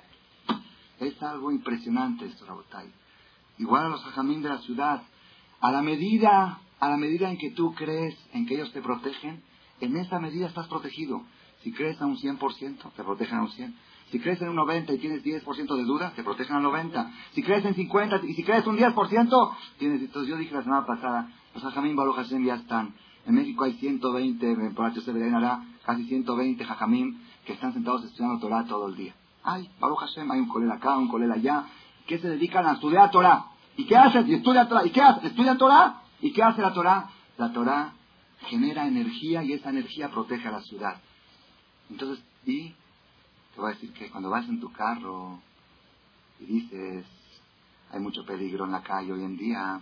[0.46, 1.04] a.
[1.04, 2.92] Es algo impresionante esto, Rabotay.
[3.58, 5.02] Igual a los jajamín de la ciudad,
[5.60, 9.42] a la medida, a la medida en que tú crees en que ellos te protegen,
[9.80, 11.22] en esa medida estás protegido.
[11.62, 13.74] Si crees a un 100%, te protegen a un 100%.
[14.10, 17.12] Si crees en un 90 y tienes 10% de duda, te protegen al 90.
[17.34, 20.00] Si crees en 50 y si crees un 10%, tienes...
[20.00, 22.94] Entonces yo dije la semana pasada, los Jajamín Baruch Hashem ya están.
[23.26, 28.64] En México hay 120, por se hará casi 120 Jajamín que están sentados estudiando Torah
[28.64, 29.14] todo el día.
[29.44, 31.66] Hay, Baruch Hashem, hay un colel acá, un colel allá,
[32.08, 33.44] que se dedican a estudiar Torah.
[33.76, 34.28] ¿Y qué hacen?
[34.28, 34.84] Y estudia Torah.
[34.84, 35.28] ¿Y qué hace?
[35.28, 36.02] Estudia Torah.
[36.20, 37.10] ¿Y qué hace la Torah?
[37.36, 37.92] La Torah
[38.46, 41.00] genera energía y esa energía protege a la ciudad.
[41.90, 42.70] Entonces, y
[43.54, 45.38] te voy a decir que cuando vas en tu carro
[46.40, 47.06] y dices,
[47.92, 49.80] hay mucho peligro en la calle hoy en día,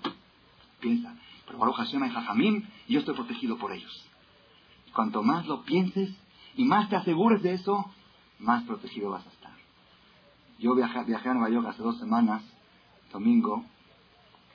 [0.81, 1.15] piensa,
[1.47, 4.05] pero Baruch Hashem hay Jajamín y yo estoy protegido por ellos.
[4.93, 6.11] Cuanto más lo pienses
[6.57, 7.89] y más te asegures de eso,
[8.41, 9.36] más protegido vas a estar.
[10.59, 12.43] Yo viajé, viajé a Nueva York hace dos semanas,
[13.13, 13.65] domingo,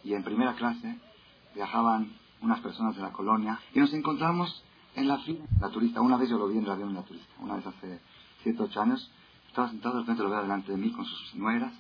[0.04, 0.98] y en primera clase
[1.54, 4.64] viajaban unas personas de la colonia y nos encontramos
[4.96, 5.46] en la fila.
[5.60, 7.68] La turista, una vez yo lo vi en el avión en la turista, una vez
[7.68, 8.02] hace
[8.44, 9.12] 7, 8 años,
[9.48, 11.74] estaba sentado, de repente lo veo delante de mí con sus nueras.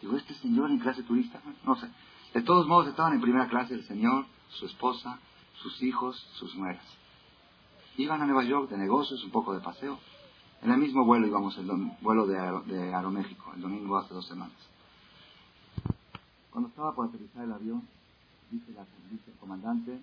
[0.00, 1.40] Digo, ¿este señor en clase turista?
[1.64, 1.88] No sé.
[2.32, 5.18] De todos modos, estaban en primera clase el señor, su esposa,
[5.62, 6.84] sus hijos, sus nueras.
[7.96, 9.98] Iban a Nueva York de negocios, un poco de paseo.
[10.62, 11.66] En el mismo vuelo íbamos, el
[12.02, 12.36] vuelo de,
[12.72, 14.56] de Aeroméxico, el domingo hace dos semanas.
[16.50, 17.88] Cuando estaba por aterrizar el avión,
[18.50, 20.00] dice, la, el comandante,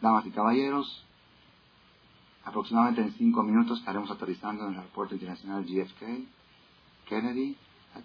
[0.00, 1.04] damas y caballeros,
[2.44, 6.26] aproximadamente en cinco minutos estaremos aterrizando en el aeropuerto internacional GFK,
[7.08, 7.56] Kennedy,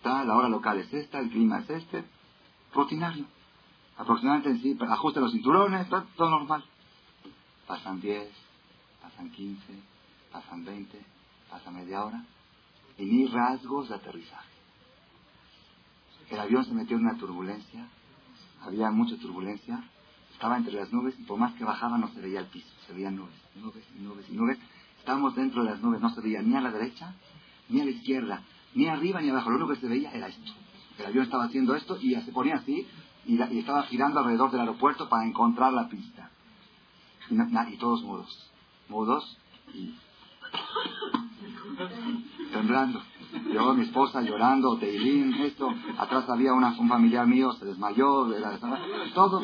[0.04, 2.04] la hora local es esta, el clima es este,
[2.74, 3.26] rutinario.
[3.98, 6.64] Aproximadamente en sí, ajuste los cinturones, todo normal.
[7.68, 8.30] Pasan 10,
[9.02, 9.62] pasan 15,
[10.32, 11.14] pasan 20,
[11.50, 12.24] pasa media hora,
[12.98, 14.50] y ni rasgos de aterrizaje.
[16.30, 17.88] El avión se metió en una turbulencia,
[18.62, 19.84] había mucha turbulencia,
[20.34, 22.93] estaba entre las nubes y por más que bajaba no se veía el piso, se
[22.93, 24.58] veían nubes, nubes y nubes y nubes.
[25.00, 27.14] Estábamos dentro de las nubes, no se veía ni a la derecha,
[27.70, 28.41] ni a la izquierda,
[28.74, 29.50] ni arriba ni abajo.
[29.50, 30.52] Lo único que se veía era esto.
[30.98, 32.88] El avión estaba haciendo esto y se ponía así
[33.26, 36.30] y, estaba girando alrededor del aeropuerto para encontrar la pista.
[37.30, 38.52] Y, todos mudos,
[38.88, 39.38] mudos
[39.74, 39.96] y
[42.51, 43.01] temblando.
[43.53, 45.70] Yo, mi esposa llorando, Teilín, esto.
[45.97, 48.28] Atrás había una, un familiar mío, se desmayó.
[49.13, 49.41] todo,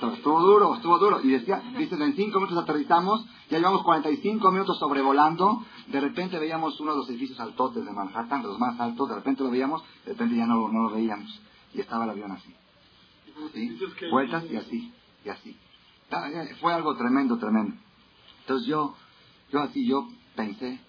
[0.00, 1.20] todo, estuvo duro, estuvo duro.
[1.22, 5.62] Y decía, dice, en cinco minutos aterrizamos, ya llevamos 45 minutos sobrevolando.
[5.86, 9.08] De repente veíamos uno de los edificios altotes de Manhattan, los más altos.
[9.08, 11.40] De repente lo veíamos, de repente ya no, no lo veíamos.
[11.74, 12.54] Y estaba el avión así.
[13.54, 13.78] ¿Sí?
[14.10, 14.92] Vueltas y así,
[15.24, 15.56] y así.
[16.60, 17.76] Fue algo tremendo, tremendo.
[18.40, 18.94] Entonces yo,
[19.52, 20.80] yo así, yo pensé,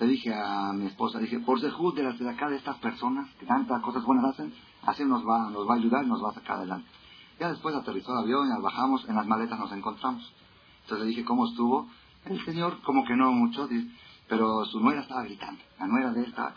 [0.00, 3.28] le dije a mi esposa, dije, por Sejud de las de acá de estas personas
[3.38, 4.52] que tantas cosas buenas hacen,
[4.82, 6.88] así nos va, nos va a ayudar y nos va a sacar adelante.
[7.38, 10.32] Ya después aterrizó el avión, y bajamos, en las maletas nos encontramos.
[10.82, 11.88] Entonces le dije, ¿cómo estuvo?
[12.26, 13.68] El señor, como que no mucho,
[14.28, 15.60] pero su nuera estaba gritando.
[15.78, 16.54] La nuera de él estaba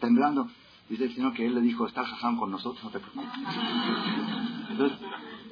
[0.00, 0.48] temblando.
[0.88, 3.28] Dice el señor que él le dijo, está el con nosotros, no te preocupes.
[4.70, 4.98] Entonces,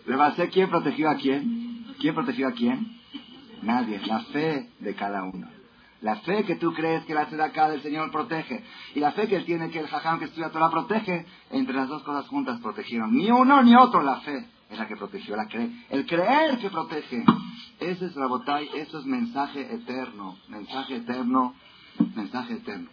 [0.06, 1.94] le va a hacer quién protegió a quién.
[2.00, 3.00] ¿Quién protegió a quién?
[3.62, 4.00] Nadie.
[4.06, 5.55] La fe de cada uno.
[6.02, 8.62] La fe que tú crees que la acá del Señor protege
[8.94, 11.88] y la fe que él tiene que el jajam que estudia Torah protege, entre las
[11.88, 13.14] dos cosas juntas protegieron.
[13.14, 15.70] Ni uno ni otro la fe es la que protegió, la cree.
[15.90, 17.24] El creer que protege.
[17.80, 21.54] Ese es Rabotay, eso es mensaje eterno, mensaje eterno,
[22.14, 22.88] mensaje eterno.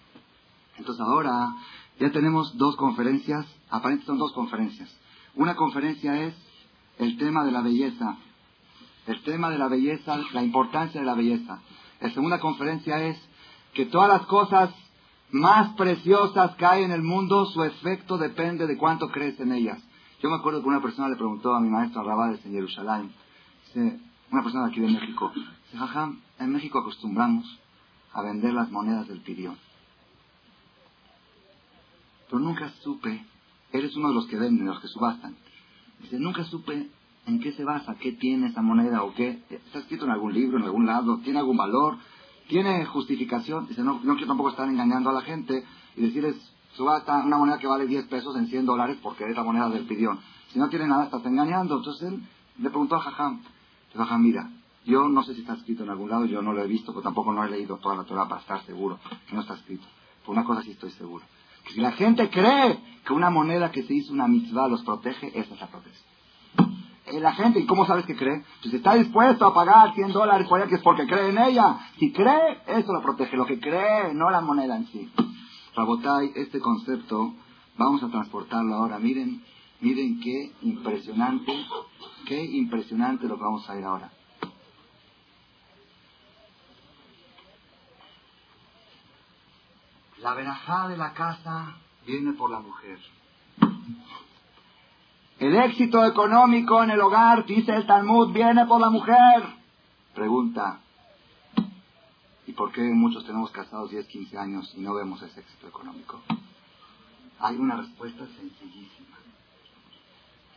[0.77, 1.53] Entonces ahora
[1.99, 4.89] ya tenemos dos conferencias, aparentemente son dos conferencias.
[5.35, 6.35] Una conferencia es
[6.99, 8.17] el tema de la belleza,
[9.07, 11.61] el tema de la belleza, la importancia de la belleza.
[12.03, 13.17] La segunda conferencia es
[13.73, 14.71] que todas las cosas
[15.31, 19.81] más preciosas que hay en el mundo, su efecto depende de cuánto crees en ellas.
[20.21, 23.13] Yo me acuerdo que una persona le preguntó a mi maestro Rabades en Jerusalén,
[24.31, 25.31] una persona de aquí de México,
[25.77, 27.45] Jajam, en México acostumbramos
[28.11, 29.57] a vender las monedas del pidión.
[32.27, 33.25] Pero nunca supe,
[33.71, 35.37] eres uno de los que venden, de los que subastan.
[36.01, 36.89] Dice, nunca supe
[37.25, 37.95] ¿En qué se basa?
[37.95, 39.41] ¿Qué tiene esa moneda o qué?
[39.49, 41.19] ¿Está escrito en algún libro, en algún lado?
[41.19, 41.97] ¿Tiene algún valor?
[42.49, 43.67] ¿Tiene justificación?
[43.67, 45.63] Dice, no, quiero tampoco estar engañando a la gente
[45.95, 46.35] y decirles,
[46.73, 49.85] subasta una moneda que vale 10 pesos en 100 dólares porque es la moneda del
[49.85, 50.19] pidión.
[50.51, 51.77] Si no tiene nada, estás engañando.
[51.77, 52.21] Entonces él
[52.59, 53.41] le preguntó a Jajam,
[53.95, 54.49] Jajam, mira,
[54.83, 57.03] yo no sé si está escrito en algún lado, yo no lo he visto, pero
[57.03, 59.85] tampoco no he leído toda la Torah para estar seguro que no está escrito.
[60.25, 61.23] Por una cosa sí estoy seguro.
[61.63, 65.27] Que si la gente cree que una moneda que se hizo una mitzvah los protege,
[65.39, 66.13] esa es la protege
[67.11, 68.43] la gente, ¿y cómo sabes que cree?
[68.61, 71.77] Pues está dispuesto a pagar 100 dólares por ella, que es porque cree en ella.
[71.99, 73.35] Si cree, eso lo protege.
[73.35, 75.11] Lo que cree, no la moneda en sí.
[75.75, 77.33] Rabotay, este concepto,
[77.77, 78.99] vamos a transportarlo ahora.
[78.99, 79.43] Miren,
[79.81, 81.51] miren qué impresionante,
[82.25, 84.11] qué impresionante lo que vamos a ver ahora.
[90.19, 91.75] La verajá de la casa
[92.05, 92.97] viene por la mujer.
[95.43, 99.43] El éxito económico en el hogar, dice el Talmud, viene por la mujer.
[100.15, 100.79] Pregunta,
[102.45, 106.21] ¿Y por qué muchos tenemos casados 10, 15 años y no vemos ese éxito económico?
[107.39, 109.17] Hay una respuesta sencillísima.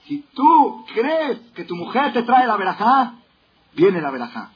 [0.06, 3.14] Si tú crees que tu mujer te trae la verajá,
[3.74, 4.50] viene la verajá.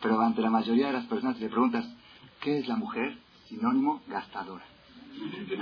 [0.00, 1.84] Pero ante la mayoría de las personas le preguntas,
[2.40, 3.18] ¿qué es la mujer?
[3.48, 4.64] Sinónimo, gastadora.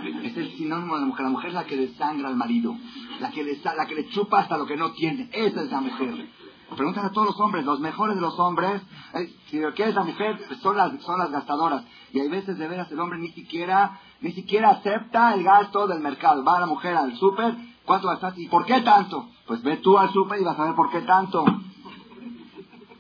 [0.05, 1.25] Es el sinónimo de la mujer.
[1.25, 2.77] La mujer es la que desangra al marido,
[3.21, 5.29] la que le, la que le chupa hasta lo que no tiene.
[5.33, 6.29] Esa es la mujer.
[6.77, 8.81] Preguntan a todos los hombres, los mejores de los hombres,
[9.15, 10.41] eh, si ¿qué es la mujer?
[10.49, 11.85] Pues son las, son las gastadoras.
[12.13, 16.01] Y hay veces de veras el hombre ni siquiera, ni siquiera acepta el gasto del
[16.01, 16.43] mercado.
[16.45, 18.39] Va la mujer al súper, ¿cuánto gastas?
[18.39, 19.29] ¿Y por qué tanto?
[19.47, 21.45] Pues ve tú al súper y vas a ver por qué tanto.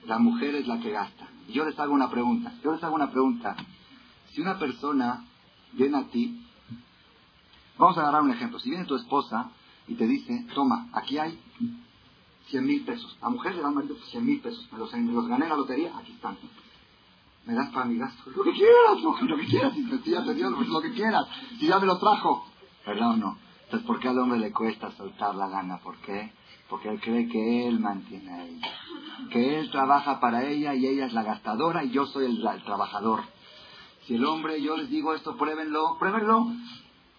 [0.06, 1.28] La mujer es la que gasta.
[1.48, 3.56] Yo les hago una pregunta, yo les hago una pregunta.
[4.32, 5.24] Si una persona
[5.72, 6.46] viene a ti,
[7.82, 8.58] vamos a agarrar un ejemplo.
[8.60, 9.50] Si viene tu esposa
[9.88, 11.38] y te dice, toma, aquí hay
[12.48, 13.18] 100 mil pesos.
[13.20, 13.74] A mujer le dan
[14.10, 14.68] 100 mil pesos.
[14.72, 16.38] Me los, me gané en la lotería, aquí están.
[17.44, 18.30] Me das para mi gasto.
[18.30, 19.72] Lo que quieras, lo, que quieras.
[19.74, 21.26] Si ya lo que quieras.
[21.58, 22.46] Si ya me lo trajo.
[22.86, 23.38] ¿Verdad o no?
[23.64, 25.78] Entonces, ¿por qué al hombre le cuesta soltar la gana?
[25.78, 26.32] ¿Por qué?
[26.68, 28.68] Porque él cree que él mantiene a ella.
[29.30, 33.22] Que él trabaja para ella y ella es la gastadora y yo soy el trabajador.
[34.06, 36.46] Si el hombre, yo les digo esto, pruébenlo, pruébenlo.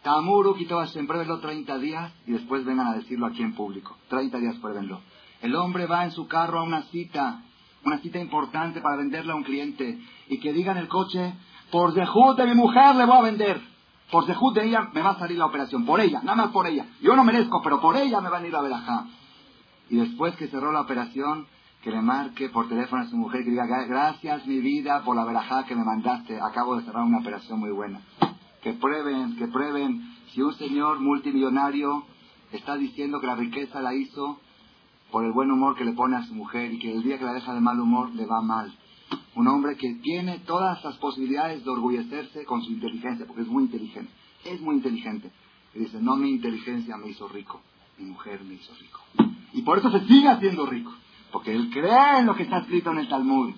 [0.04, 3.96] Tamuru, Kitobasen, pruébenlo 30 días y después vengan a decirlo aquí en público.
[4.10, 5.00] 30 días, pruébenlo.
[5.42, 7.42] El hombre va en su carro a una cita,
[7.86, 9.98] una cita importante para venderle a un cliente
[10.28, 11.34] y que diga en el coche,
[11.72, 13.62] por dejud de mi mujer le voy a vender.
[14.12, 15.86] Por dejud de ella me va a salir la operación.
[15.86, 16.86] Por ella, nada más por ella.
[17.02, 19.06] Yo no merezco, pero por ella me van a ir a verajá.
[19.90, 21.48] Y después que cerró la operación,
[21.82, 25.16] que le marque por teléfono a su mujer y que diga, gracias mi vida por
[25.16, 26.40] la verajá que me mandaste.
[26.42, 28.02] Acabo de cerrar una operación muy buena
[28.64, 32.06] que prueben, que prueben si un señor multimillonario
[32.52, 34.40] está diciendo que la riqueza la hizo
[35.12, 37.26] por el buen humor que le pone a su mujer y que el día que
[37.26, 38.74] la deja de mal humor le va mal.
[39.36, 43.64] Un hombre que tiene todas las posibilidades de orgullecerse con su inteligencia, porque es muy
[43.64, 44.12] inteligente.
[44.46, 45.32] Es muy inteligente.
[45.76, 47.62] Y dice, no mi inteligencia me hizo rico,
[47.98, 49.02] mi mujer me hizo rico.
[49.54, 50.92] Y por eso se sigue haciendo rico,
[51.32, 53.54] porque él cree en lo que está escrito en el Talmud.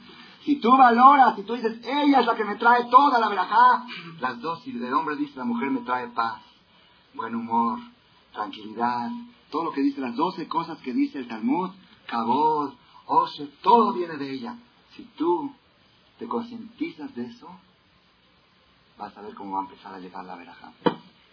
[0.46, 3.84] Si tú valoras, si tú dices, ella es la que me trae toda la verajá,
[4.20, 6.40] las dos, si el hombre dice, la mujer me trae paz,
[7.16, 7.80] buen humor,
[8.32, 9.10] tranquilidad,
[9.50, 11.72] todo lo que dice, las doce cosas que dice el Talmud,
[12.06, 12.74] kabod,
[13.08, 14.56] oshe, todo viene de ella.
[14.96, 15.52] Si tú
[16.20, 17.50] te concientizas de eso,
[19.00, 20.74] vas a ver cómo va a empezar a llegar la verajá.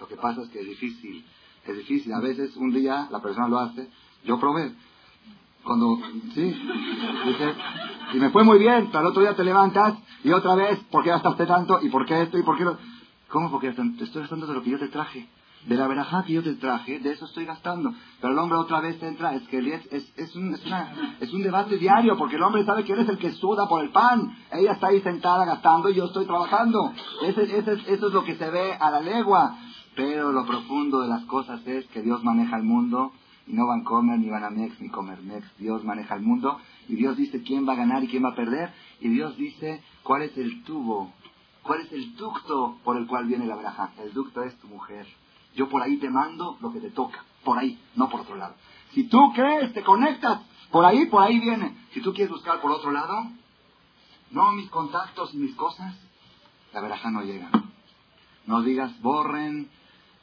[0.00, 1.22] Lo que pasa es que es difícil,
[1.66, 2.14] es difícil.
[2.14, 3.90] A veces un día la persona lo hace,
[4.24, 4.72] yo probé,
[5.64, 5.98] cuando,
[6.34, 6.42] sí,
[7.26, 7.54] dice,
[8.14, 9.94] y me fue muy bien, pero al otro día te levantas
[10.24, 11.80] y otra vez, ¿por qué gastaste tanto?
[11.82, 12.38] ¿Y por qué esto?
[12.38, 12.76] ¿Y por qué lo...?
[13.28, 13.50] ¿Cómo?
[13.50, 15.26] Porque te estoy gastando de lo que yo te traje.
[15.66, 17.94] De la verajá que yo te traje, de eso estoy gastando.
[18.20, 21.42] Pero el hombre otra vez entra, es que es, es, un, es, una, es un
[21.42, 24.36] debate diario, porque el hombre sabe que él es el que suda por el pan.
[24.50, 26.92] Ella está ahí sentada gastando y yo estoy trabajando.
[27.22, 29.56] Ese, ese, eso es lo que se ve a la legua.
[29.94, 33.12] Pero lo profundo de las cosas es que Dios maneja el mundo
[33.46, 35.46] y no van comer ni van a mex ni comer mex.
[35.58, 38.34] Dios maneja el mundo y Dios dice quién va a ganar y quién va a
[38.34, 41.12] perder y Dios dice cuál es el tubo,
[41.62, 43.90] cuál es el ducto por el cual viene la braja.
[43.98, 45.06] El ducto es tu mujer.
[45.54, 48.54] Yo por ahí te mando lo que te toca, por ahí, no por otro lado.
[48.94, 50.40] Si tú crees, te conectas,
[50.70, 51.76] por ahí, por ahí viene.
[51.92, 53.26] Si tú quieres buscar por otro lado,
[54.30, 55.94] no mis contactos y mis cosas,
[56.72, 57.50] la veraja no llega.
[58.46, 59.68] No digas, borren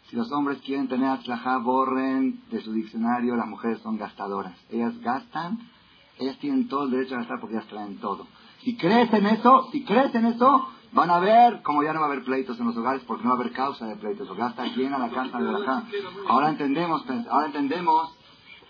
[0.10, 4.58] si los hombres quieren tener atlajá, borren de su diccionario, las mujeres son gastadoras.
[4.72, 5.60] Ellas gastan,
[6.18, 8.26] ellas tienen todo el derecho a gastar porque ellas traen todo.
[8.64, 12.08] Si crees en eso, si crees en eso, van a ver como ya no va
[12.08, 14.28] a haber pleitos en los hogares porque no va a haber causa de pleitos.
[14.28, 15.84] Porque está llena la casa de la
[16.28, 18.12] Ahora entendemos, pues, ahora entendemos,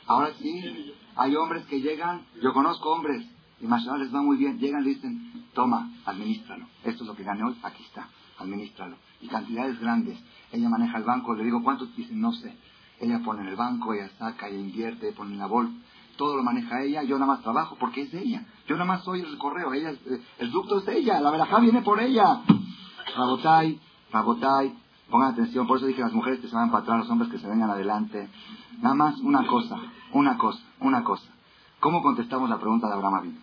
[0.08, 3.26] ahora sí, hay hombres que llegan, yo conozco hombres,
[3.62, 6.66] y más les va muy bien, llegan y dicen, toma, administralo.
[6.84, 8.98] Esto es lo que gané hoy, aquí está, administralo.
[9.22, 10.18] Y cantidades grandes.
[10.52, 11.96] Ella maneja el banco, le digo, ¿cuántos?
[11.96, 12.56] Dicen, no sé.
[13.00, 15.74] Ella pone en el banco, ella saca, ella invierte, pone en la bolsa.
[16.18, 18.46] Todo lo maneja ella, yo nada más trabajo porque es de ella.
[18.68, 21.60] Yo nada más soy el correo, ella, eh, el ducto es de ella, la verajá
[21.60, 22.42] viene por ella.
[23.16, 23.80] Rabotai,
[24.12, 24.74] Rabotai,
[25.10, 27.40] pongan atención, por eso dije las mujeres que se van para atrás, los hombres que
[27.40, 28.30] se vengan adelante.
[28.82, 29.78] Nada más una cosa,
[30.14, 31.28] una cosa, una cosa.
[31.80, 33.40] ¿Cómo contestamos la pregunta de Abraham Avinu?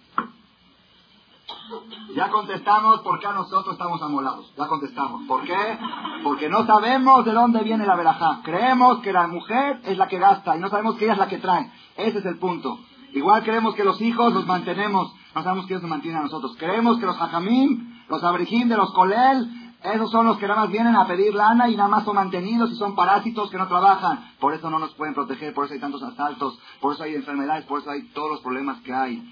[2.14, 4.52] Ya contestamos por qué nosotros estamos amolados.
[4.56, 5.22] Ya contestamos.
[5.26, 5.78] ¿Por qué?
[6.22, 8.40] Porque no sabemos de dónde viene la verajá.
[8.42, 11.28] Creemos que la mujer es la que gasta y no sabemos que ella es la
[11.28, 11.70] que trae.
[11.96, 12.78] Ese es el punto.
[13.12, 15.14] Igual creemos que los hijos los mantenemos.
[15.34, 16.56] No sabemos que ellos nos mantienen a nosotros.
[16.58, 19.48] Creemos que los hajamim, los abrijim de los colel,
[19.82, 22.72] esos son los que nada más vienen a pedir lana y nada más son mantenidos
[22.72, 24.32] y son parásitos que no trabajan.
[24.40, 27.66] Por eso no nos pueden proteger, por eso hay tantos asaltos, por eso hay enfermedades,
[27.66, 29.22] por eso hay todos los problemas que hay.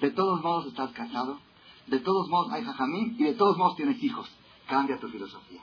[0.00, 1.38] De todos modos estás casado.
[1.86, 4.30] De todos modos hay jajamín y de todos modos tienes hijos.
[4.66, 5.62] Cambia tu filosofía.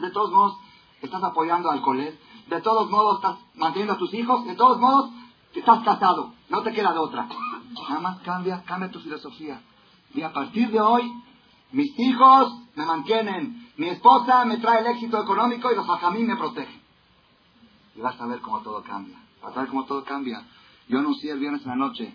[0.00, 0.56] De todos modos
[1.02, 2.18] estás apoyando al colegio.
[2.48, 4.44] De todos modos estás manteniendo a tus hijos.
[4.44, 5.10] De todos modos
[5.54, 6.32] estás casado.
[6.48, 7.28] No te queda de otra.
[7.88, 9.60] Nada más cambia, cambia tu filosofía.
[10.14, 11.10] Y a partir de hoy,
[11.72, 13.68] mis hijos me mantienen.
[13.76, 16.80] Mi esposa me trae el éxito económico y los jajamín me protegen.
[17.96, 19.18] Y vas a ver cómo todo cambia.
[19.42, 20.44] Vas a ver cómo todo cambia.
[20.88, 22.14] Yo anuncié el viernes en la noche.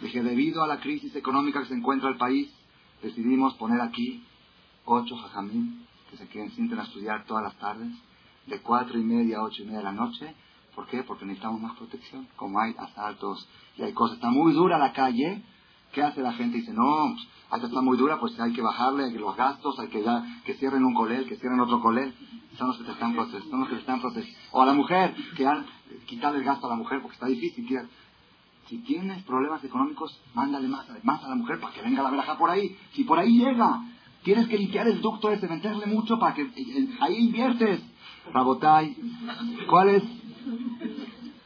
[0.00, 2.48] Dije, debido a la crisis económica que se encuentra el país,
[3.02, 4.22] decidimos poner aquí
[4.84, 7.92] ocho jajamín que se queden sienten a estudiar todas las tardes,
[8.46, 10.34] de cuatro y media a ocho y media de la noche.
[10.74, 11.02] ¿Por qué?
[11.02, 12.28] Porque necesitamos más protección.
[12.36, 15.42] Como hay asaltos y hay cosas, está muy dura la calle.
[15.92, 16.58] ¿Qué hace la gente?
[16.58, 17.14] Dice, no,
[17.50, 20.84] pues, está muy dura, pues hay que bajarle los gastos, hay que, ya, que cierren
[20.84, 22.14] un colel, que cierren otro colel.
[22.56, 24.38] Son los que te están procesando, son los que te están procesando.
[24.52, 25.66] O a la mujer, que han,
[26.06, 27.66] quitarle el gasto a la mujer porque está difícil.
[28.68, 32.36] Si tienes problemas económicos, mándale más, más a la mujer para que venga la veraja
[32.36, 32.76] por ahí.
[32.92, 33.82] Si por ahí llega,
[34.22, 37.80] tienes que limpiar el ducto ese, meterle mucho para que eh, eh, ahí inviertes.
[38.32, 38.94] Rabotay,
[39.70, 40.02] ¿cuál es,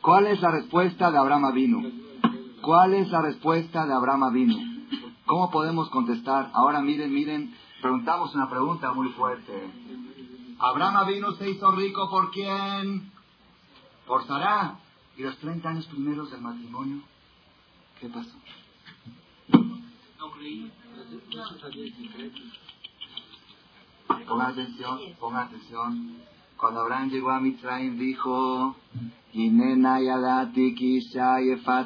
[0.01, 1.93] ¿cuál es la respuesta de Abraham Avinu?
[2.61, 4.57] ¿Cuál es la respuesta de Abraham Avinu?
[5.27, 6.51] ¿Cómo podemos contestar?
[6.55, 9.71] Ahora miren, miren, preguntamos una pregunta muy fuerte.
[10.59, 13.13] Abraham Avinu se hizo rico por quién?
[14.09, 14.79] Por Sarah.
[15.17, 17.03] ¿Y los 30 años primeros del matrimonio?
[18.03, 18.37] ¿Qué pasó?
[24.27, 26.17] Ponga atención, ponga atención.
[26.57, 28.75] Cuando Abraham llegó a Mitzrayim dijo,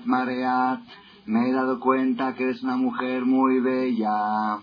[0.06, 0.80] Mareat,
[1.26, 4.60] me he dado cuenta que eres una mujer muy bella.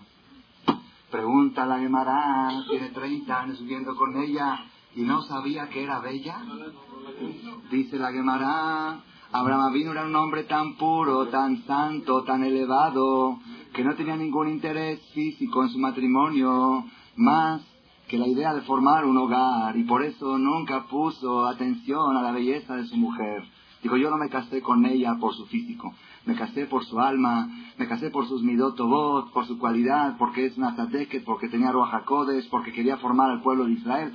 [1.08, 4.58] Pregunta a la Gemara, tiene 30 años viviendo con ella
[4.96, 6.36] y no sabía que era bella.
[7.70, 9.04] Dice la Gemara,
[9.36, 13.40] Abraham vino era un hombre tan puro, tan santo, tan elevado,
[13.72, 16.84] que no tenía ningún interés físico en su matrimonio,
[17.16, 17.60] más
[18.06, 22.30] que la idea de formar un hogar, y por eso nunca puso atención a la
[22.30, 23.42] belleza de su mujer.
[23.82, 25.92] Digo, yo no me casé con ella por su físico,
[26.26, 30.54] me casé por su alma, me casé por sus midotobot, por su cualidad, porque es
[30.54, 34.12] tzadeket, porque tenía ruajacodes, porque quería formar al pueblo de Israel.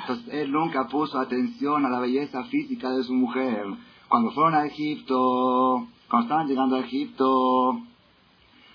[0.00, 3.66] Entonces, él nunca puso atención a la belleza física de su mujer.
[4.12, 7.80] Cuando fueron a Egipto, cuando estaban llegando a Egipto,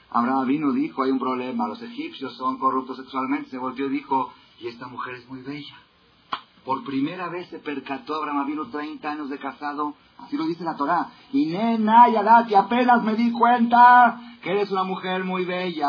[0.10, 4.34] Abraham vino dijo, hay un problema, los egipcios son corruptos sexualmente, se volvió y dijo,
[4.60, 5.76] y esta mujer es muy bella.
[6.66, 10.76] Por primera vez se percató Abraham vino 30 años de casado, así lo dice la
[10.76, 11.10] Torá.
[11.32, 15.88] Y nena, y apenas me di cuenta que eres una mujer muy bella.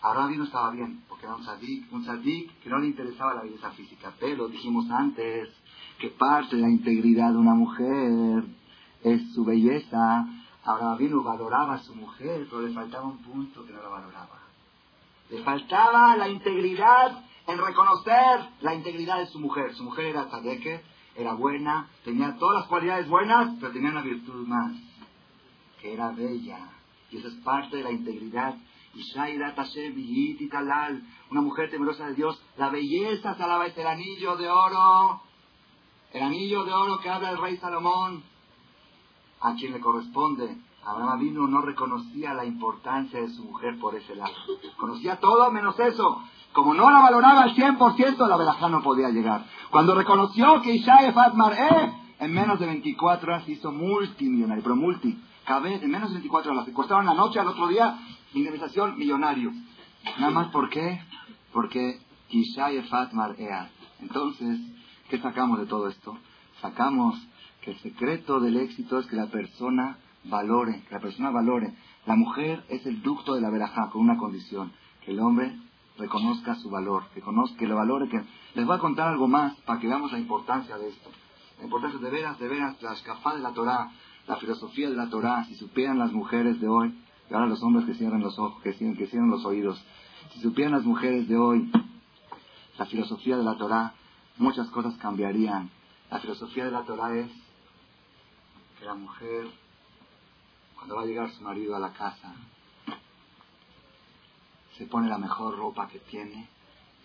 [0.00, 3.42] Abraham vino estaba bien, porque era un sadik, un sadik que no le interesaba la
[3.42, 5.50] belleza física, pero dijimos antes,
[5.98, 8.44] que parte de la integridad de una mujer
[9.02, 10.26] es su belleza.
[10.64, 14.40] Abraham vino valoraba a su mujer, pero le faltaba un punto que no la valoraba.
[15.30, 19.74] Le faltaba la integridad en reconocer la integridad de su mujer.
[19.74, 20.82] Su mujer era tzadeke,
[21.14, 24.72] era buena, tenía todas las cualidades buenas, pero tenía una virtud más,
[25.80, 26.58] que era bella.
[27.10, 28.56] Y eso es parte de la integridad.
[31.30, 35.20] Una mujer temerosa de Dios, la belleza se alaba el anillo de oro
[36.16, 38.22] el anillo de oro que habla el rey Salomón,
[39.42, 40.56] a quien le corresponde.
[40.82, 44.32] Abraham vino no reconocía la importancia de su mujer por ese lado.
[44.78, 46.22] Conocía todo menos eso.
[46.54, 49.44] Como no la valoraba al 100%, la velajá no podía llegar.
[49.70, 55.22] Cuando reconoció que Ishae Fatmar, eh, en menos de 24 horas hizo multimillonario, pero multi.
[55.48, 57.98] En menos de 24 horas, secuestraron la noche, al otro día,
[58.32, 59.52] indemnización millonario.
[60.18, 60.98] Nada más, ¿por qué?
[61.52, 63.70] Porque Ishae Fatmar Ea.
[64.00, 64.60] Entonces,
[65.08, 66.18] ¿Qué sacamos de todo esto?
[66.60, 67.16] Sacamos
[67.60, 71.74] que el secreto del éxito es que la persona valore, que la persona valore.
[72.06, 74.72] La mujer es el ducto de la verajá con una condición,
[75.04, 75.56] que el hombre
[75.98, 78.08] reconozca su valor, que conozca, que lo valore.
[78.54, 81.10] Les voy a contar algo más para que veamos la importancia de esto.
[81.58, 83.90] La importancia de veras, de veras, la escapada de la Torah,
[84.26, 86.94] la filosofía de la Torah, si supieran las mujeres de hoy,
[87.30, 89.82] y ahora los hombres que cierran los ojos, que cierran, que cierran los oídos,
[90.32, 91.70] si supieran las mujeres de hoy
[92.78, 93.94] la filosofía de la Torah,
[94.38, 95.70] muchas cosas cambiarían.
[96.10, 97.30] La filosofía de la Torah es
[98.78, 99.46] que la mujer,
[100.74, 102.32] cuando va a llegar su marido a la casa,
[104.76, 106.48] se pone la mejor ropa que tiene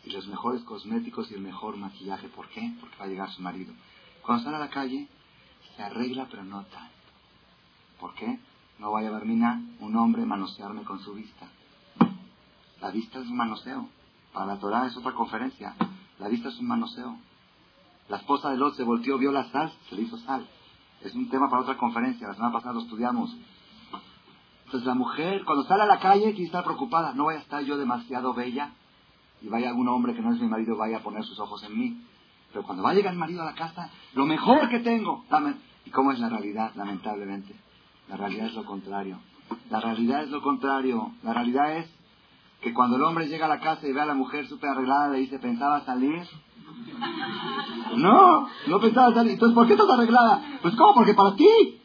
[0.03, 2.27] y los mejores cosméticos y el mejor maquillaje.
[2.27, 2.73] ¿Por qué?
[2.79, 3.73] Porque va a llegar su marido.
[4.21, 5.07] Cuando sale a la calle,
[5.75, 6.91] se arregla pero no tanto.
[7.99, 8.39] ¿Por qué?
[8.79, 11.47] No vaya a ver mina un hombre manosearme con su vista.
[12.81, 13.87] La vista es un manoseo.
[14.33, 15.75] Para la Torah es otra conferencia.
[16.21, 17.17] La vista es un manoseo.
[18.07, 20.47] La esposa de Lot se volteó, vio la sal, se le hizo sal.
[21.01, 22.27] Es un tema para otra conferencia.
[22.27, 23.35] La semana pasada lo estudiamos.
[24.65, 27.13] Entonces la mujer, cuando sale a la calle, tiene estar preocupada.
[27.13, 28.71] No vaya a estar yo demasiado bella
[29.41, 31.77] y vaya algún hombre que no es mi marido, vaya a poner sus ojos en
[31.77, 32.05] mí.
[32.53, 35.25] Pero cuando va a llegar el marido a la casa, lo mejor que tengo.
[35.85, 37.55] ¿Y cómo es la realidad, lamentablemente?
[38.09, 39.17] La realidad es lo contrario.
[39.71, 41.13] La realidad es lo contrario.
[41.23, 41.89] La realidad es
[42.61, 45.09] que cuando el hombre llega a la casa y ve a la mujer súper arreglada,
[45.09, 46.21] le dice, ¿pensaba salir?
[47.97, 49.33] No, no pensaba salir.
[49.33, 50.59] Entonces, ¿por qué estás arreglada?
[50.61, 50.93] Pues, ¿cómo?
[50.93, 51.79] Porque para ti.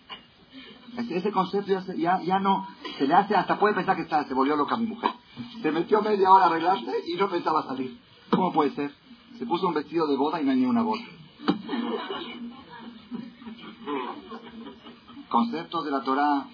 [1.10, 2.66] Ese, concepto ya, ya, no,
[2.96, 5.10] se le hace, hasta puede pensar que está, se volvió loca mi mujer.
[5.60, 7.98] Se metió media hora a arreglarse y no pensaba salir.
[8.30, 8.94] ¿Cómo puede ser?
[9.38, 11.02] Se puso un vestido de boda y no hay ni una boda.
[15.28, 16.46] Conceptos de la Torah.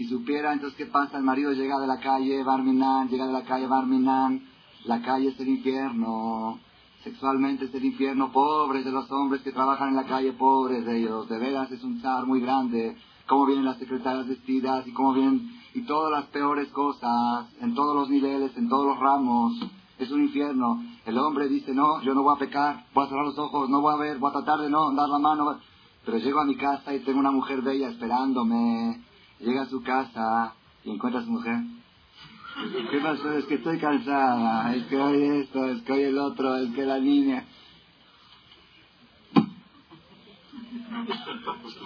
[0.00, 1.18] Si supiera, entonces, ¿qué pasa?
[1.18, 4.48] El marido llega de la calle, Barminan, llega de la calle, Barminan.
[4.86, 6.58] La calle es el infierno.
[7.04, 8.32] Sexualmente es el infierno.
[8.32, 11.28] Pobres de los hombres que trabajan en la calle, pobres de ellos.
[11.28, 12.96] De veras es un zar muy grande
[13.26, 17.94] cómo vienen las secretarias vestidas y cómo vienen y todas las peores cosas en todos
[17.94, 19.52] los niveles, en todos los ramos.
[19.98, 20.82] Es un infierno.
[21.04, 23.82] El hombre dice, no, yo no voy a pecar, voy a cerrar los ojos, no
[23.82, 25.58] voy a ver, voy a tratar de no dar la mano.
[26.06, 29.09] Pero llego a mi casa y tengo una mujer bella esperándome.
[29.40, 30.54] Llega a su casa
[30.84, 31.56] y encuentra a su mujer.
[32.90, 33.32] ¿Qué pasó?
[33.32, 36.84] Es que estoy cansada, es que hoy esto, es que hoy el otro, es que
[36.84, 37.44] la niña.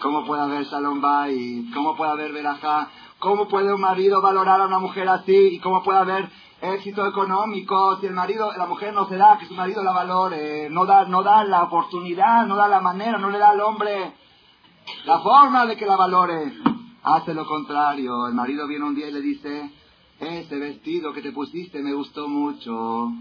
[0.03, 1.71] ¿Cómo puede haber Shalom Bay?
[1.73, 2.89] ¿Cómo puede haber Berajá?
[3.21, 5.55] ¿Cómo puede un marido valorar a una mujer así?
[5.55, 6.29] ¿Y cómo puede haber
[6.61, 10.69] éxito económico si el marido, la mujer no se da que su marido la valore?
[10.71, 14.13] No da, no da la oportunidad, no da la manera, no le da al hombre
[15.05, 16.74] la forma de que la valore.
[17.05, 18.27] Hace lo contrario.
[18.29, 19.71] El marido viene un día y le dice,
[20.19, 23.13] ese vestido que te pusiste me gustó mucho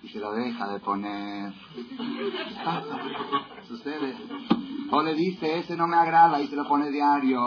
[0.00, 1.52] y se lo deja de poner.
[3.66, 4.14] Sucede.
[4.92, 7.40] O le dice, ese no me agrada y se lo pone diario.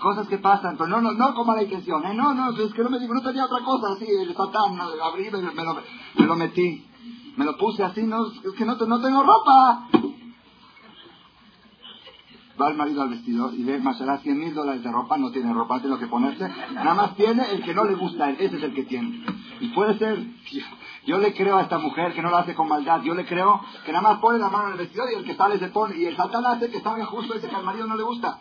[0.00, 2.02] Cosas que pasan, pero no, no, no con mala intención.
[2.06, 2.14] ¿eh?
[2.14, 5.30] No, no, es que no me digo, no tenía otra cosa así, el satán, abrí,
[5.30, 5.74] me, me, lo,
[6.16, 6.82] me lo metí.
[7.36, 9.86] Me lo puse así, no, es que no, no tengo ropa.
[12.60, 15.30] Va el marido al vestidor y ve, más será 100 mil dólares de ropa, no
[15.32, 16.48] tiene ropa, tiene lo que ponerse.
[16.72, 19.24] Nada más tiene el que no le gusta ese es el que tiene.
[19.60, 20.24] Y puede ser,
[21.06, 23.02] yo le creo a esta mujer que no lo hace con maldad.
[23.02, 25.34] Yo le creo que nada más pone la mano en el vestido y el que
[25.34, 25.96] sale se pone.
[25.96, 28.38] Y el satán hace que salga justo ese que al marido no le gusta.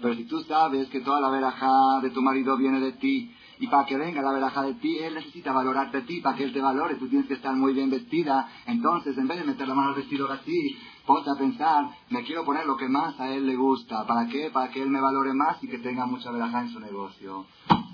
[0.00, 3.68] Pero si tú sabes que toda la verajá de tu marido viene de ti, y
[3.68, 6.52] para que venga la verajá de ti, él necesita valorarte a ti, para que él
[6.52, 8.48] te valore, tú tienes que estar muy bien vestida.
[8.66, 10.76] Entonces, en vez de meter la mano al vestido así,
[11.06, 14.06] ponte a pensar, me quiero poner lo que más a él le gusta.
[14.06, 14.50] ¿Para qué?
[14.50, 17.46] Para que él me valore más y que tenga mucha verajá en su negocio.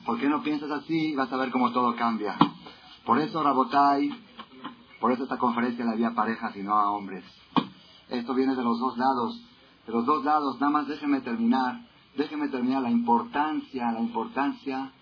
[0.05, 1.15] ¿Por qué no piensas así?
[1.15, 2.37] Vas a ver cómo todo cambia.
[3.05, 4.11] Por eso, Rabotai,
[5.01, 7.25] por eso esta conferencia le había parejas y no a hombres.
[8.09, 9.41] Esto viene de los dos lados.
[9.87, 11.81] De los dos lados, nada más déjenme terminar.
[12.17, 14.93] Déjenme terminar la importancia, la importancia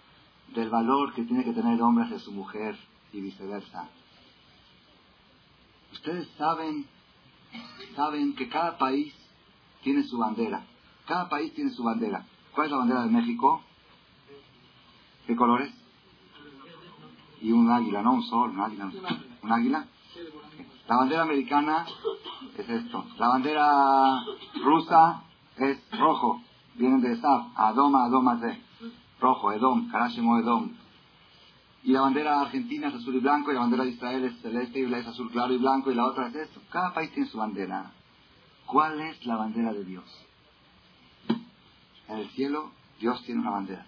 [0.55, 2.77] del valor que tiene que tener el hombre hacia su mujer
[3.13, 3.89] y viceversa.
[5.93, 6.87] Ustedes saben,
[7.95, 9.15] saben que cada país
[9.83, 10.65] tiene su bandera.
[11.07, 12.25] Cada país tiene su bandera.
[12.55, 13.63] ¿Cuál es la bandera de México?
[15.27, 15.73] ¿Qué colores?
[17.41, 18.91] y un águila, no un sol, un águila.
[19.43, 19.87] ¿Un águila?
[20.89, 21.87] La bandera americana
[22.57, 23.05] es esto.
[23.19, 24.25] La bandera
[24.63, 25.23] rusa
[25.57, 26.43] es rojo.
[26.75, 28.59] Vienen de Saf, Adoma, Adoma de.
[29.21, 30.73] Rojo, Edom, Karashimo Edom.
[31.89, 34.79] Y la bandera argentina es azul y blanco, y la bandera de Israel es celeste
[34.79, 36.61] y es azul claro y blanco, y la otra es esto.
[36.69, 37.93] Cada país tiene su bandera.
[38.67, 40.05] ¿Cuál es la bandera de Dios?
[42.09, 43.87] En el cielo, Dios tiene una bandera.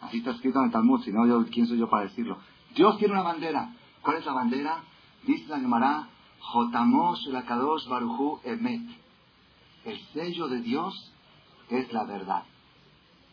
[0.00, 2.38] Así está escrito en el Talmud, si no, yo, ¿quién soy yo para decirlo?
[2.74, 3.74] Dios tiene una bandera.
[4.00, 4.82] ¿Cuál es la bandera?
[5.26, 6.08] Dice la Gemara,
[6.40, 8.88] Jotamos Kadosh Baruchu Emet.
[9.84, 11.12] El sello de Dios
[11.68, 12.44] es la verdad.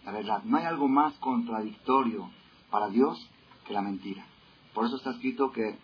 [0.04, 0.44] La verdad.
[0.44, 2.30] No hay algo más contradictorio
[2.70, 3.26] para Dios
[3.64, 4.26] que la mentira.
[4.74, 5.78] Por eso está escrito que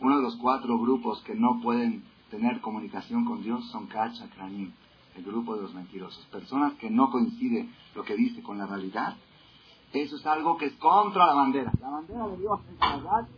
[0.00, 4.72] uno de los cuatro grupos que no pueden tener comunicación con Dios son Kacha Kranim,
[5.16, 6.24] el grupo de los mentirosos.
[6.26, 9.16] Personas que no coincide lo que dice con la realidad
[9.92, 11.72] eso es algo que es contra la bandera.
[11.80, 13.28] La bandera de Dios es verdad,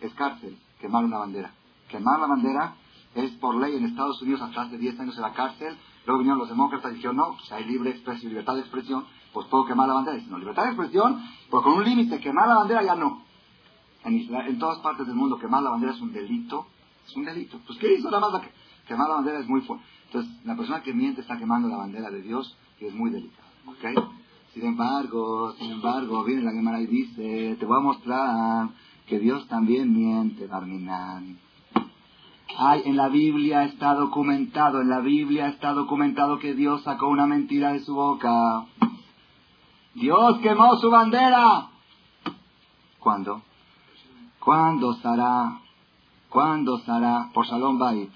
[0.00, 1.52] es cárcel, quemar una bandera.
[1.88, 2.74] Quemar la bandera
[3.14, 5.76] es por ley en Estados Unidos hasta hace 10 años en la cárcel.
[6.06, 9.46] Luego vinieron los demócratas y dijeron, no, pues hay libre expresión, libertad de expresión, pues
[9.48, 10.16] puedo quemar la bandera.
[10.16, 13.22] Dicen, no, libertad de expresión, pero con un límite, quemar la bandera ya no.
[14.04, 16.66] En, en todas partes del mundo quemar la bandera es un delito.
[17.06, 17.58] Es un delito.
[17.66, 18.32] Pues ¿qué hizo nada más?
[18.32, 18.48] La
[18.86, 19.84] quemar la bandera es muy fuerte.
[20.06, 23.48] Entonces, la persona que miente está quemando la bandera de Dios y es muy delicado.
[23.66, 24.12] ¿Ok?
[24.52, 28.68] Sin embargo, sin embargo, viene la Gemara y dice, te voy a mostrar
[29.06, 31.38] que Dios también miente, Barminan.
[32.58, 37.26] Ay, en la Biblia está documentado, en la Biblia está documentado que Dios sacó una
[37.26, 38.66] mentira de su boca.
[39.94, 41.68] Dios quemó su bandera.
[42.98, 43.42] ¿Cuándo?
[44.40, 45.60] ¿Cuándo Sara?
[46.30, 47.30] ¿Cuándo Sara?
[47.34, 48.10] Por Salón Bait.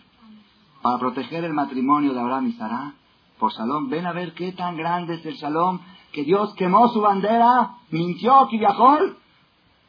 [0.80, 2.94] Para proteger el matrimonio de Abraham y Sara.
[3.38, 3.90] Por Salón.
[3.90, 5.80] Ven a ver qué tan grande es el Shalom.
[6.12, 7.74] Que Dios quemó su bandera.
[7.90, 8.96] Mintió que viajó.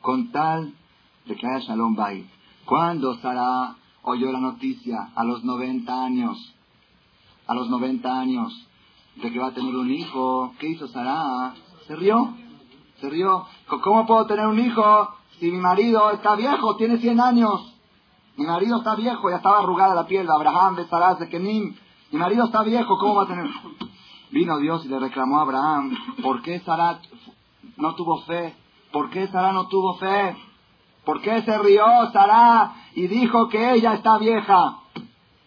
[0.02, 0.74] Con tal
[1.26, 2.28] de que haya Shalom Bait.
[2.66, 5.10] ¿Cuándo Sara oyó la noticia?
[5.16, 6.54] A los 90 años.
[7.48, 8.68] A los 90 años.
[9.16, 10.54] De que va a tener un hijo.
[10.60, 11.54] ¿Qué hizo Sara?
[11.88, 12.34] Se rió.
[13.00, 13.46] Se rió.
[13.84, 15.10] ¿Cómo puedo tener un hijo
[15.40, 16.76] si mi marido está viejo?
[16.76, 17.74] Tiene 100 años.
[18.36, 20.30] Mi marido está viejo, ya estaba arrugada la piel.
[20.30, 21.76] Abraham, de Saraz, de Kenim.
[22.12, 23.50] Mi marido está viejo, ¿cómo va a tener?
[24.32, 27.00] Vino Dios y le reclamó a Abraham, ¿por qué Sara
[27.78, 28.56] no tuvo fe?
[28.92, 30.36] ¿Por qué Sara no tuvo fe?
[31.06, 34.80] ¿Por qué se rió Sara y dijo que ella está vieja?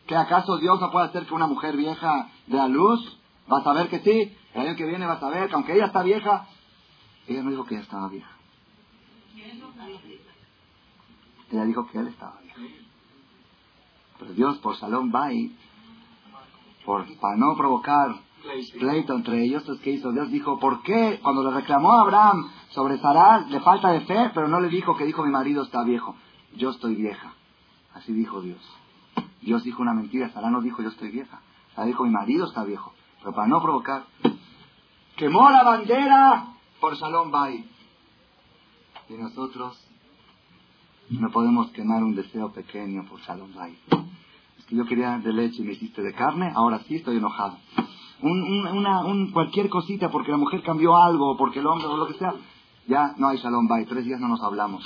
[0.06, 3.18] ¿Que acaso Dios no puede hacer que una mujer vieja dé a luz?
[3.46, 4.36] ¿Vas a ver que sí?
[4.54, 6.46] El año que viene vas a ver que aunque ella está vieja,
[7.26, 8.30] ella no dijo que ella estaba vieja.
[11.50, 12.60] Ella dijo que él estaba viejo.
[14.18, 15.56] Pero Dios por Salón Bay,
[16.84, 18.16] por, para no provocar
[18.78, 22.50] pleito entre ellos, es que hizo Dios dijo, ¿por qué cuando le reclamó a Abraham
[22.70, 25.84] sobre Sarah le falta de fe, pero no le dijo que dijo mi marido está
[25.84, 26.16] viejo?
[26.56, 27.34] Yo estoy vieja.
[27.94, 28.60] Así dijo Dios.
[29.40, 31.40] Dios dijo una mentira, Sarah no dijo yo estoy vieja.
[31.74, 32.92] Sarah dijo mi marido está viejo.
[33.20, 34.04] Pero para no provocar,
[35.20, 36.46] quemó la bandera
[36.80, 37.62] por Salón Bay.
[39.10, 39.78] Y nosotros
[41.10, 43.78] no podemos quemar un deseo pequeño por Salón Bay.
[44.58, 47.58] Es que yo quería de leche y me hiciste de carne, ahora sí estoy enojado.
[48.22, 52.06] Un, una, un, cualquier cosita porque la mujer cambió algo, porque el hombre o lo
[52.06, 52.34] que sea,
[52.86, 53.84] ya no hay Salón Bay.
[53.84, 54.82] Tres días no nos hablamos.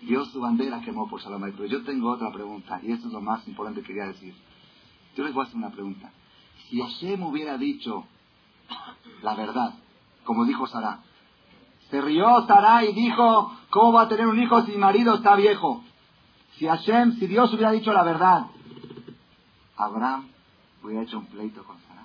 [0.00, 1.52] Dios su bandera quemó por Salón Bay.
[1.54, 4.34] Pero yo tengo otra pregunta, y esto es lo más importante que quería decir.
[5.14, 6.10] Yo les voy a hacer una pregunta.
[6.70, 8.06] Si Hashem hubiera dicho
[9.22, 9.74] la verdad,
[10.24, 11.00] como dijo Sara,
[11.90, 15.36] se rió Sara y dijo, ¿cómo va a tener un hijo si mi marido está
[15.36, 15.82] viejo?
[16.56, 18.46] Si Hashem, si Dios hubiera dicho la verdad,
[19.76, 20.28] Abraham
[20.82, 22.04] hubiera hecho un pleito con Sara.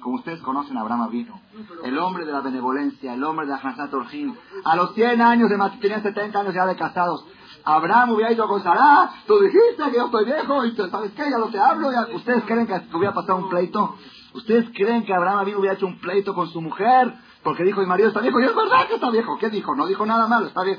[0.00, 1.40] Como ustedes conocen, Abraham vino.
[1.82, 4.36] El hombre de la benevolencia, el hombre de Hanzat Orjin.
[4.64, 7.24] A los 100 años de tenía 70 años ya de casados.
[7.64, 11.28] Abraham hubiera ido con Sara, tú dijiste que yo estoy viejo y ¿sabes qué?
[11.28, 11.88] Ya lo te hablo.
[12.14, 13.96] ¿Ustedes creen que hubiera pasado un pleito?
[14.36, 17.10] ¿Ustedes creen que Abraham hubiera hecho un pleito con su mujer?
[17.42, 18.38] Porque dijo, mi marido está viejo.
[18.38, 19.38] Y es verdad que está viejo.
[19.38, 19.74] ¿Qué dijo?
[19.74, 20.78] No dijo nada malo, está bien.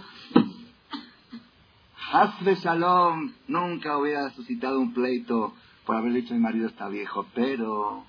[2.12, 5.54] Hazle Shalom nunca hubiera suscitado un pleito
[5.86, 7.26] por haber dicho, mi marido está viejo.
[7.34, 8.04] Pero,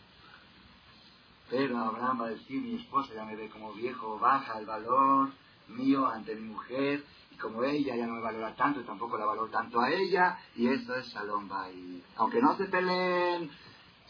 [1.48, 5.30] pero Abraham va a decir, mi esposa ya me ve como viejo, baja el valor
[5.68, 7.02] mío ante mi mujer.
[7.32, 10.38] Y como ella ya no me valora tanto y tampoco la valoro tanto a ella.
[10.56, 12.04] Y eso es Shalom Bait.
[12.16, 13.50] Aunque no se peleen,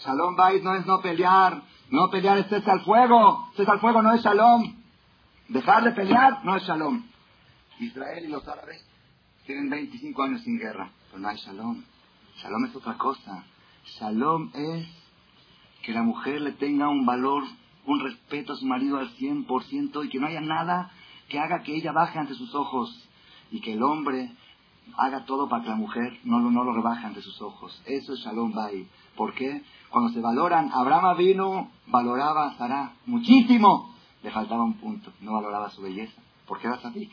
[0.00, 1.62] Shalom Bait no es no pelear.
[1.90, 3.50] No pelear es al fuego.
[3.56, 4.74] Cese al fuego no es Shalom.
[5.48, 7.04] Dejar de pelear no es Shalom.
[7.80, 8.84] Israel y los árabes
[9.46, 11.82] tienen 25 años sin guerra, pero no hay Shalom.
[12.36, 13.44] Shalom es otra cosa.
[13.98, 14.86] Shalom es
[15.82, 17.44] que la mujer le tenga un valor,
[17.86, 20.90] un respeto a su marido al 100% y que no haya nada
[21.28, 23.08] que haga que ella baje ante sus ojos
[23.50, 24.30] y que el hombre
[24.96, 27.80] haga todo para que la mujer no, no lo rebaje ante sus ojos.
[27.86, 28.88] Eso es Shalom Bay.
[29.16, 29.62] ¿Por qué?
[29.90, 33.94] Cuando se valoran, Abraham vino, valoraba a Sarah muchísimo.
[34.22, 37.10] Le faltaba un punto, no valoraba su belleza, porque era Sadik.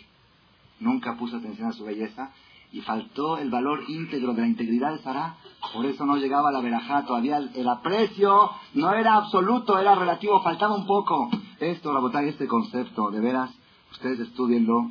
[0.80, 2.32] Nunca puso atención a su belleza
[2.72, 5.38] y faltó el valor íntegro de la integridad de Sarah.
[5.74, 10.42] Por eso no llegaba a la verajá, todavía el, aprecio no era absoluto, era relativo,
[10.42, 11.30] faltaba un poco.
[11.60, 13.52] Esto, la botella, este concepto, de veras,
[13.92, 14.90] ustedes estudienlo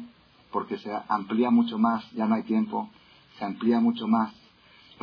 [0.51, 2.89] porque se amplía mucho más, ya no hay tiempo,
[3.39, 4.33] se amplía mucho más.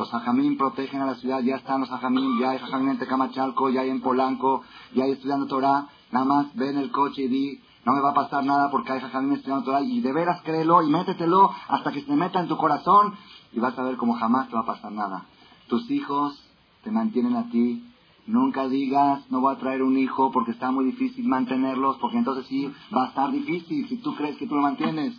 [0.02, 3.70] Los ajamín protegen a la ciudad, ya están los ajamín, ya hay ajamín en Tecamachalco,
[3.70, 4.64] ya hay en Polanco,
[4.96, 8.14] ya hay estudiando Torah, nada más ven el coche y di, no me va a
[8.14, 12.02] pasar nada porque hay jajamín estudiando Torah, y de veras créelo y métetelo hasta que
[12.02, 13.14] se meta en tu corazón
[13.52, 15.24] y vas a ver como jamás te va a pasar nada.
[15.68, 16.36] Tus hijos
[16.82, 17.84] te mantienen a ti,
[18.24, 22.46] Nunca digas, no voy a traer un hijo porque está muy difícil mantenerlos, porque entonces
[22.46, 25.14] sí va a estar difícil si tú crees que tú lo mantienes.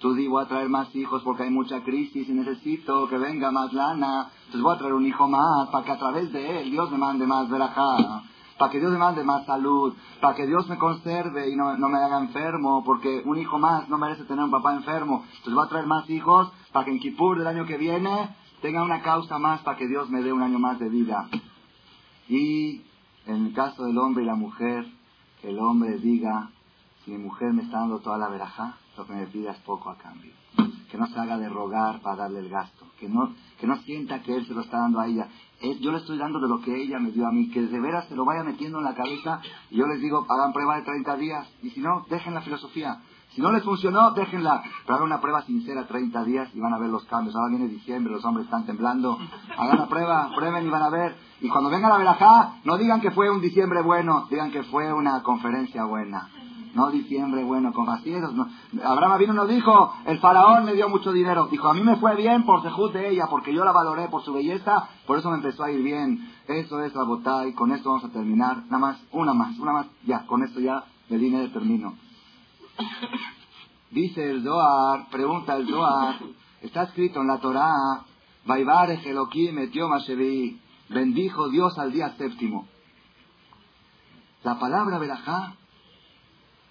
[0.00, 3.50] Tú di, voy a traer más hijos porque hay mucha crisis y necesito que venga
[3.50, 4.30] más lana.
[4.46, 6.96] Entonces voy a traer un hijo más para que a través de él Dios me
[6.96, 8.22] mande más verajá.
[8.58, 9.92] Para que Dios me mande más salud.
[10.22, 12.82] Para que Dios me conserve y no, no, me haga enfermo.
[12.82, 15.22] Porque un hijo más no merece tener un papá enfermo.
[15.26, 18.82] Entonces voy a traer más hijos para que en Kippur del año que viene tenga
[18.82, 21.28] una causa más para que Dios me dé un año más de vida.
[22.26, 22.82] Y
[23.26, 24.86] en el caso del hombre y la mujer,
[25.42, 26.50] que el hombre diga,
[27.04, 29.90] si mi mujer me está dando toda la verajá, lo que me pida es poco
[29.90, 30.32] a cambio.
[30.90, 32.86] Que no se haga de rogar para darle el gasto.
[32.98, 35.28] que no, que no sienta que él se lo está dando a ella.
[35.80, 38.08] yo le estoy dando de lo que ella me dio a mí, que de veras
[38.08, 39.40] se lo vaya metiendo en la cabeza.
[39.70, 41.48] Y yo les digo, hagan prueba de 30 días.
[41.62, 43.00] Y si no, dejen la filosofía.
[43.34, 44.62] Si no les funcionó, déjenla.
[44.84, 47.34] Pero hagan una prueba sincera 30 días y van a ver los cambios.
[47.36, 49.16] Ahora viene diciembre, los hombres están temblando.
[49.56, 51.16] Hagan la prueba, prueben y van a ver.
[51.40, 54.92] Y cuando venga la verajá, no digan que fue un diciembre bueno, digan que fue
[54.92, 56.28] una conferencia buena.
[56.74, 58.32] No diciembre bueno, con vacíos.
[58.32, 58.46] No.
[58.84, 61.48] Abraham vino y nos dijo, el faraón me dio mucho dinero.
[61.50, 64.22] Dijo, a mí me fue bien por sejud de ella, porque yo la valoré por
[64.22, 66.30] su belleza, por eso me empezó a ir bien.
[66.46, 68.64] Eso es la botá y con esto vamos a terminar.
[68.66, 69.86] Nada más, una más, una más.
[70.06, 71.94] Ya, con esto ya me vine termino.
[73.90, 76.14] Dice el Zohar, pregunta el Zohar,
[76.62, 78.04] está escrito en la Torah,
[78.46, 79.88] Vaivare Elohim metió
[80.88, 82.66] bendijo Dios al día séptimo.
[84.42, 85.54] La palabra verajá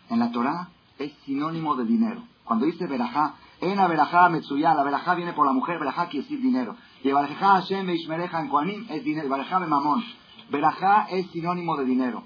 [0.09, 2.23] en la Torah es sinónimo de dinero.
[2.43, 6.41] Cuando dice verajá, en verajá metsuyá, la verajá viene por la mujer, verajá quiere decir
[6.41, 6.75] dinero.
[7.03, 10.03] Y verajá Hashem Ishmereja en Kuanim es dinero, verajá mamón.
[10.49, 12.23] Verajá es sinónimo de dinero.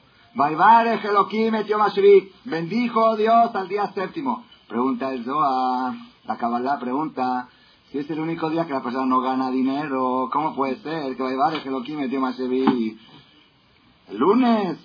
[2.45, 4.43] Bendijo Dios al día séptimo.
[4.67, 5.93] Pregunta el Zohar,
[6.25, 7.49] la Kabbalah pregunta,
[7.91, 11.21] si es el único día que la persona no gana dinero, ¿cómo puede ser que
[11.21, 12.97] Vaivare Elohim metió Mashevi?
[14.07, 14.79] El lunes,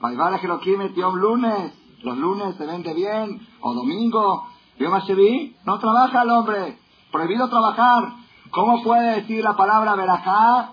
[0.00, 1.72] Vaivare Elohim metió un lunes,
[2.04, 4.46] los lunes se vende bien, o domingo,
[4.78, 5.56] ¿vio Mashevi?
[5.64, 6.78] No trabaja el hombre,
[7.10, 8.04] prohibido trabajar.
[8.50, 10.72] ¿Cómo puede decir la palabra verajá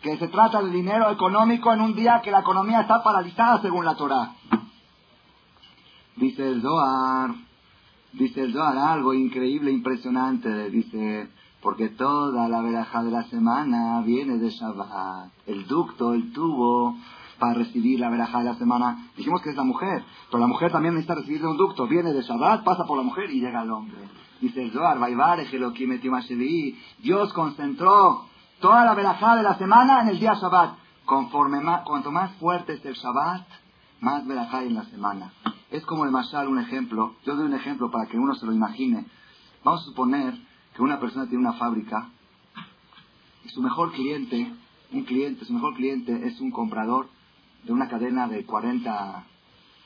[0.00, 3.84] que se trata de dinero económico en un día que la economía está paralizada según
[3.84, 4.34] la Torah?
[6.16, 7.34] Dice el Zohar,
[8.12, 10.68] Dice el Zohar algo increíble, impresionante.
[10.70, 11.30] Dice,
[11.62, 15.30] porque toda la veraja de la semana viene de Shabbat.
[15.46, 16.94] El ducto, el tubo
[17.42, 19.10] para recibir la veraja de la semana.
[19.16, 21.88] Dijimos que es la mujer, pero la mujer también necesita recibir de un ducto.
[21.88, 23.98] Viene de Shabbat, pasa por la mujer y llega al hombre.
[24.40, 25.00] Dice el Zohar,
[27.02, 28.26] Dios concentró
[28.60, 30.74] toda la verajá de la semana en el día Shabbat.
[31.04, 33.44] Conforme más, cuanto más fuerte es el Shabbat,
[34.00, 35.32] más verajá hay en la semana.
[35.72, 37.16] Es como el Mashal, un ejemplo.
[37.26, 39.04] Yo doy un ejemplo para que uno se lo imagine.
[39.64, 40.32] Vamos a suponer
[40.76, 42.08] que una persona tiene una fábrica
[43.44, 44.54] y su mejor cliente,
[44.92, 47.08] un cliente, su mejor cliente es un comprador
[47.64, 49.24] de una cadena de 40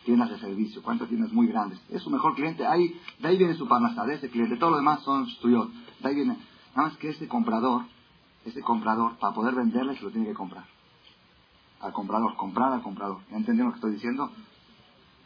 [0.04, 1.80] tiendas de servicio, 40 tiendas muy grandes.
[1.90, 2.66] Es su mejor cliente.
[2.66, 4.56] Ahí, de ahí viene su parnasa, de ese cliente.
[4.56, 5.68] Todo lo demás son suyos.
[6.00, 6.38] De ahí viene.
[6.74, 7.82] Nada más que ese comprador,
[8.44, 10.64] ese comprador, para poder venderle, se lo tiene que comprar.
[11.80, 13.18] Al comprador, comprar al comprador.
[13.30, 14.30] ¿Ya entendieron lo que estoy diciendo?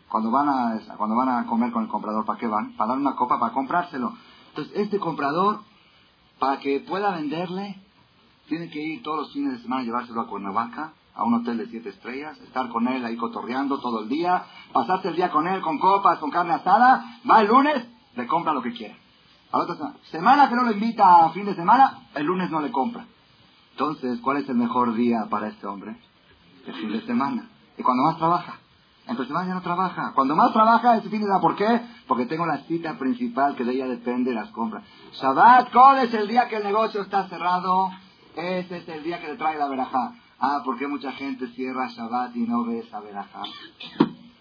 [0.08, 2.72] Cuando van a, cuando van a comer con el comprador, ¿para qué van?
[2.76, 4.14] Para dar una copa, para comprárselo.
[4.48, 5.60] Entonces, este comprador,
[6.38, 7.76] para que pueda venderle,
[8.48, 11.66] tiene que ir todos los fines de semana, llevárselo a Cuernavaca, a un hotel de
[11.66, 15.60] siete estrellas, estar con él ahí cotorreando todo el día, pasarse el día con él
[15.60, 18.94] con copas, con carne asada, va el lunes, le compra lo que quiera.
[19.52, 22.50] A la otra semana, semana que no lo invita a fin de semana, el lunes
[22.50, 23.04] no le compra.
[23.72, 25.96] Entonces, ¿cuál es el mejor día para este hombre?
[26.66, 27.48] El fin de semana.
[27.76, 28.58] Y cuando más trabaja.
[29.06, 30.12] Entonces más ya no trabaja.
[30.14, 31.40] Cuando más trabaja, ese fin de semana.
[31.40, 31.80] ¿Por qué?
[32.06, 34.84] Porque tengo la cita principal que de ella depende las compras.
[35.14, 37.90] Shabbat, ¿cuál es el día que el negocio está cerrado?
[38.36, 40.12] Ese es el día que le trae la verajá.
[40.40, 43.42] Ah, ¿por qué mucha gente cierra Shabbat y no ve esa verajá?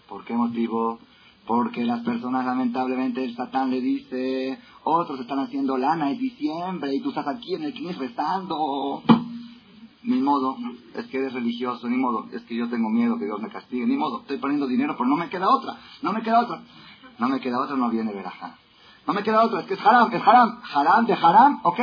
[0.08, 0.98] ¿Por qué motivo?
[1.46, 7.02] Porque las personas, lamentablemente, el Satán le dice, otros están haciendo lana, es diciembre, y
[7.02, 9.02] tú estás aquí en el knis rezando
[10.02, 10.56] ni modo,
[10.94, 13.86] es que eres religioso, ni modo, es que yo tengo miedo que Dios me castigue,
[13.86, 16.62] ni modo, estoy poniendo dinero, pero no me queda otra, no me queda otra,
[17.18, 18.56] no me queda otra, no viene verajá.
[19.06, 21.80] No me queda otra, es que es haram, es haram, haram de haram, ok,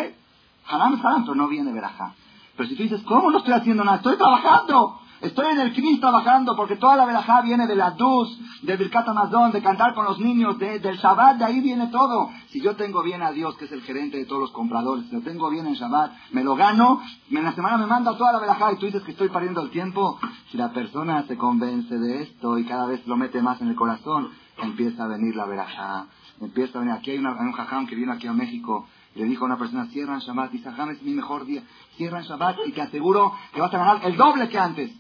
[0.68, 2.16] haram es haram, pero no viene verajá.
[2.58, 3.98] Pero si tú dices, ¿cómo no estoy haciendo nada?
[3.98, 5.00] Estoy trabajando.
[5.22, 9.08] Estoy en el CNIS trabajando porque toda la verajá viene de la Dus, de Birkat
[9.10, 12.30] Amazon, de cantar con los niños, de, del Shabbat, de ahí viene todo.
[12.50, 15.16] Si yo tengo bien a Dios, que es el gerente de todos los compradores, si
[15.16, 17.02] lo tengo bien en Shabbat, me lo gano,
[17.32, 19.72] en la semana me manda toda la verajá y tú dices que estoy perdiendo el
[19.72, 20.20] tiempo.
[20.52, 23.76] Si la persona se convence de esto y cada vez lo mete más en el
[23.76, 24.30] corazón,
[24.62, 26.06] empieza a venir la verajá.
[26.40, 26.96] Empieza a venir.
[26.96, 30.20] Aquí hay, un jajam que vino aquí a México le dijo a una persona, cierran
[30.20, 31.64] Shabbat, y Saham es mi mejor día,
[31.96, 34.92] cierran Shabbat y te aseguro que vas a ganar el doble que antes.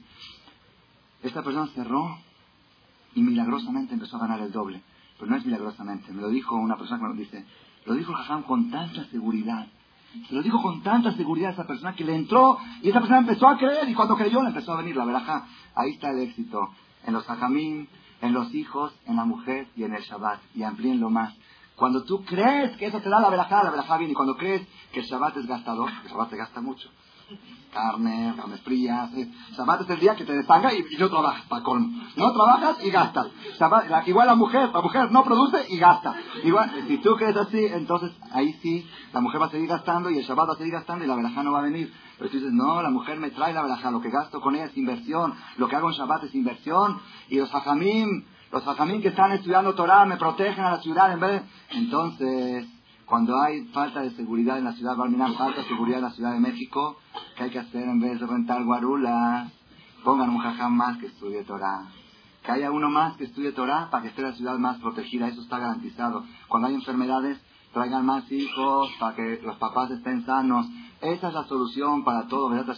[1.22, 2.18] Esta persona cerró
[3.14, 4.81] y milagrosamente empezó a ganar el doble.
[5.18, 7.45] Pero no es milagrosamente, me lo dijo una persona que me lo dice.
[7.85, 9.68] Lo dijo Jajam con tanta seguridad.
[10.27, 13.19] Se lo dijo con tanta seguridad a esa persona que le entró y esa persona
[13.19, 15.48] empezó a creer y cuando creyó le empezó a venir la veraja.
[15.76, 16.69] Ahí está el éxito.
[17.06, 17.88] En los Jajamín,
[18.22, 20.39] en los hijos, en la mujer y en el Shabbat.
[20.56, 21.35] Y amplíenlo más.
[21.78, 24.14] Cuando tú crees que eso te da la verajá, la verajá viene.
[24.14, 26.90] Y cuando crees que el Shabbat es gastador, el Shabbat te gasta mucho.
[27.72, 29.08] carne, carne fría.
[29.56, 33.28] Shabbat es el día que te desangra y, no trabajas, para No trabajas y gastas.
[34.08, 36.16] igual la mujer, la mujer no produce y gasta.
[36.44, 38.84] Igual, si tú crees así, entonces ahí sí,
[39.14, 41.16] la mujer va a seguir gastando y el Shabbat va a seguir gastando y la
[41.16, 41.94] verajá no va a venir.
[42.18, 44.66] Pero tú dices, no, la mujer me trae la verajá, lo que gasto con ella
[44.66, 46.99] es inversión, lo que hago en Shabbat es inversión.
[47.30, 51.19] Y los hajamim, los hajamim que están estudiando Torah me protegen a la ciudad en
[51.19, 51.78] vez de...
[51.78, 52.68] Entonces,
[53.06, 56.11] cuando hay falta de seguridad en la ciudad de Barminan, falta de seguridad en la
[56.11, 56.98] Ciudad de México,
[57.36, 59.49] ¿qué hay que hacer en vez de rentar guarula?
[60.03, 61.88] Pongan un jajam más que estudie Torah.
[62.44, 65.41] Que haya uno más que estudie Torah para que esté la ciudad más protegida, eso
[65.41, 66.24] está garantizado.
[66.48, 67.40] Cuando hay enfermedades,
[67.74, 70.68] traigan más hijos para que los papás estén sanos.
[71.02, 72.76] Esa es la solución para todo, ¿verdad?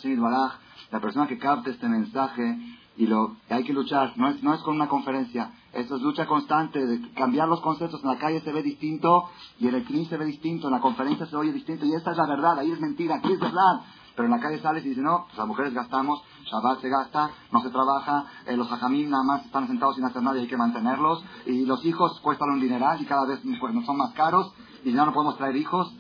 [0.92, 2.58] La persona que capte este mensaje
[3.00, 6.28] y lo hay que luchar, no es, no es con una conferencia, eso es lucha
[6.28, 10.08] constante, de cambiar los conceptos, en la calle se ve distinto y en el CNI
[10.08, 11.86] se ve distinto, en la conferencia se oye distinto.
[11.86, 13.86] Y esta es la verdad, ahí es mentira, aquí es verdad.
[14.18, 17.30] Pero en la calle sales y dices, no, pues las mujeres gastamos, Shabbat se gasta,
[17.54, 20.48] no se trabaja, eh, los hajamim nada más están sentados sin hacer nada y hay
[20.48, 24.52] que mantenerlos, y los hijos cuestan un dineral y cada vez pues, son más caros
[24.84, 25.96] y ya no podemos traer hijos.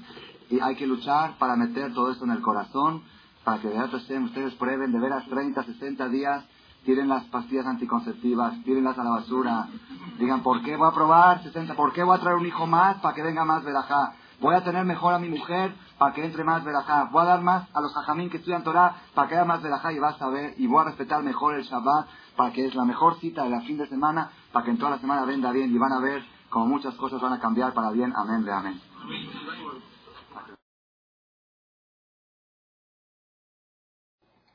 [0.49, 3.03] Y hay que luchar para meter todo esto en el corazón,
[3.45, 6.43] para que de ustedes prueben de veras 30, 60 días
[6.89, 9.67] tiren las pastillas anticonceptivas, tírenlas a la basura.
[10.17, 11.75] Digan, ¿por qué voy a probar 60?
[11.75, 14.15] ¿Por qué voy a traer un hijo más para que venga más verajá?
[14.41, 17.09] Voy a tener mejor a mi mujer para que entre más verajá.
[17.11, 19.93] Voy a dar más a los hajamín que estudian Torah para que haya más verajá
[19.93, 20.55] y vas a ver.
[20.57, 23.61] Y voy a respetar mejor el Shabbat para que es la mejor cita de la
[23.61, 26.25] fin de semana para que en toda la semana venda bien y van a ver
[26.49, 28.11] como muchas cosas van a cambiar para bien.
[28.15, 28.81] Amén de amén.